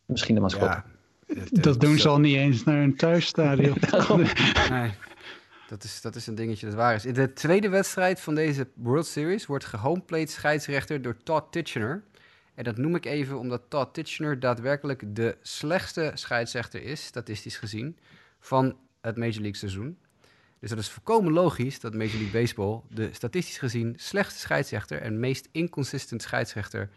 [0.06, 0.68] Misschien de mascotte.
[0.76, 0.84] Ja,
[1.28, 3.78] dat het- doen zo- ze al niet eens naar een thuisstadion.
[4.70, 4.92] Nee,
[5.68, 7.06] dat is, dat is een dingetje dat waar is.
[7.06, 12.04] In de tweede wedstrijd van deze World Series wordt gehomeplate scheidsrechter door Todd Titchener.
[12.56, 17.98] En dat noem ik even omdat Todd Titchener daadwerkelijk de slechtste scheidsrechter is, statistisch gezien,
[18.40, 19.98] van het Major League seizoen.
[20.60, 25.20] Dus dat is volkomen logisch dat Major League Baseball de statistisch gezien slechtste scheidsrechter en
[25.20, 26.90] meest inconsistent scheidsrechter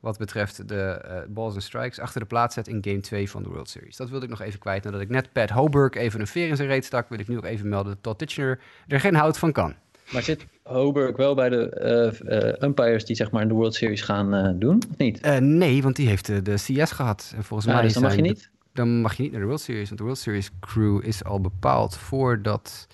[0.00, 3.42] wat betreft de eh, balls en strikes achter de plaats zet in game 2 van
[3.42, 3.96] de World Series.
[3.96, 4.84] Dat wilde ik nog even kwijt.
[4.84, 7.36] Nadat ik net Pat Hoburg even een veer in zijn reet stak, wil ik nu
[7.36, 9.74] ook even melden dat Todd Titchener er geen hout van kan.
[10.12, 13.74] Maar zit Hoburg wel bij de eh, eh, umpires die zeg maar in de World
[13.74, 14.82] Series gaan doen?
[14.90, 15.40] Of niet?
[15.40, 17.32] Nee, want die heeft de, CS gehad.
[17.36, 18.50] En volgens Ja, mij dus dan mag je niet?
[18.72, 19.86] dan mag je niet naar de World Series.
[19.86, 22.86] Want de World Series crew is al bepaald voordat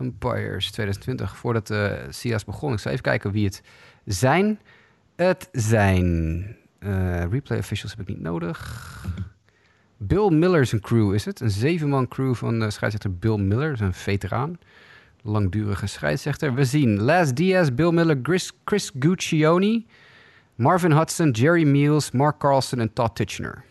[0.00, 2.72] Umpires 2020, voordat de CS begon.
[2.72, 3.62] Ik zal even kijken wie het
[4.04, 4.58] zijn.
[5.16, 6.46] Het zijn
[6.78, 9.06] eh, replay officials heb ik niet nodig.
[9.96, 11.40] Bill Miller zijn crew is het.
[11.40, 13.82] Een zevenman crew van de scheidsrechter Bill Miller.
[13.82, 14.58] Een veteraan.
[15.22, 16.54] Langdurige scheidsrechter.
[16.54, 19.84] We zien Les Diaz, Bill Miller, Chris, Chris Guccione,
[20.54, 23.64] Marvin Hudson, Jerry Meals, Mark Carlson en Todd Titchener.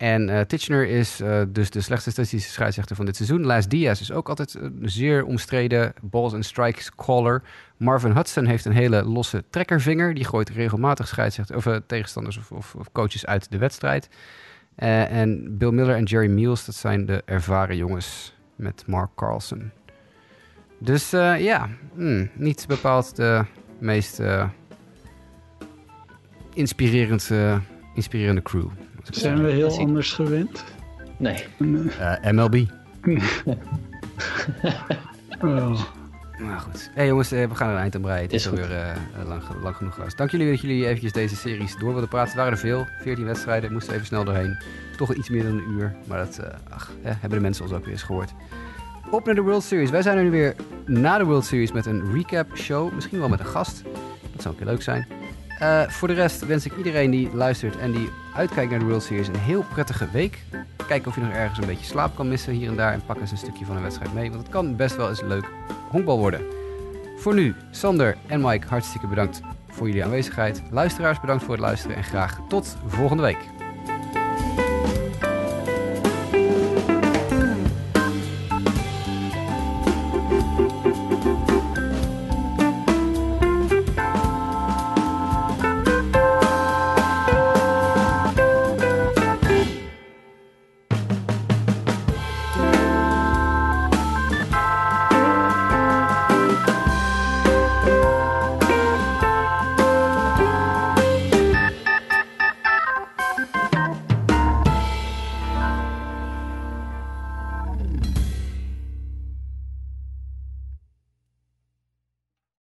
[0.00, 3.44] En eh Titchener is eh, dus de slechtste statistische scheidsrechter van dit seizoen.
[3.44, 7.42] Laz Diaz is ook altijd een zeer omstreden balls and strikes caller.
[7.76, 10.14] Marvin Hudson heeft een hele losse trekkervinger.
[10.14, 14.08] Die gooit regelmatig scheidsrechter, of, eh, tegenstanders of, of, of coaches uit de wedstrijd.
[14.76, 19.70] En Bill Miller en Jerry Meals, dat zijn de ervaren jongens met Mark Carlson.
[20.78, 23.44] Dus ja, hmm, niet bepaald de
[23.78, 24.22] meest
[26.54, 27.30] inspirerend,
[27.94, 28.68] inspirerende crew.
[29.10, 30.64] Zijn we heel anders gewend?
[31.16, 31.44] Nee.
[31.98, 32.54] Eh, MLB.
[32.54, 33.54] eh,
[35.44, 35.80] oh.
[36.38, 36.90] Maar goed.
[36.94, 38.22] hey jongens, we gaan er een eind aan breien.
[38.22, 40.16] Het is, Is alweer uh, lang, lang, genoeg geweest.
[40.16, 42.28] Dank jullie dat jullie eventjes deze series door wilden praten.
[42.28, 42.86] Het waren er veel.
[43.02, 43.72] 14 wedstrijden.
[43.72, 44.58] Moesten even snel doorheen.
[44.96, 45.96] Toch iets meer dan een uur.
[46.06, 48.32] Maar dat uh, ach, hè, hebben de mensen ons ook weer eens gehoord.
[49.10, 49.90] Op naar de World Series.
[49.90, 50.54] Wij zijn er nu weer
[50.86, 52.92] na de World Series met een recap show.
[52.92, 53.82] Misschien wel met een gast.
[54.32, 55.06] Dat zou ook heel leuk zijn.
[55.62, 59.02] Uh, voor de rest wens ik iedereen die luistert en die uitkijkt naar de World
[59.02, 60.38] Series een heel prettige week.
[60.86, 63.20] Kijk of je nog ergens een beetje slaap kan missen hier en daar en pak
[63.20, 64.30] eens een stukje van een wedstrijd mee.
[64.30, 65.48] Want het kan best wel eens leuk
[65.88, 66.40] honkbal worden.
[67.16, 70.62] Voor nu, Sander en Mike, hartstikke bedankt voor jullie aanwezigheid.
[70.70, 73.59] Luisteraars, bedankt voor het luisteren en graag tot volgende week.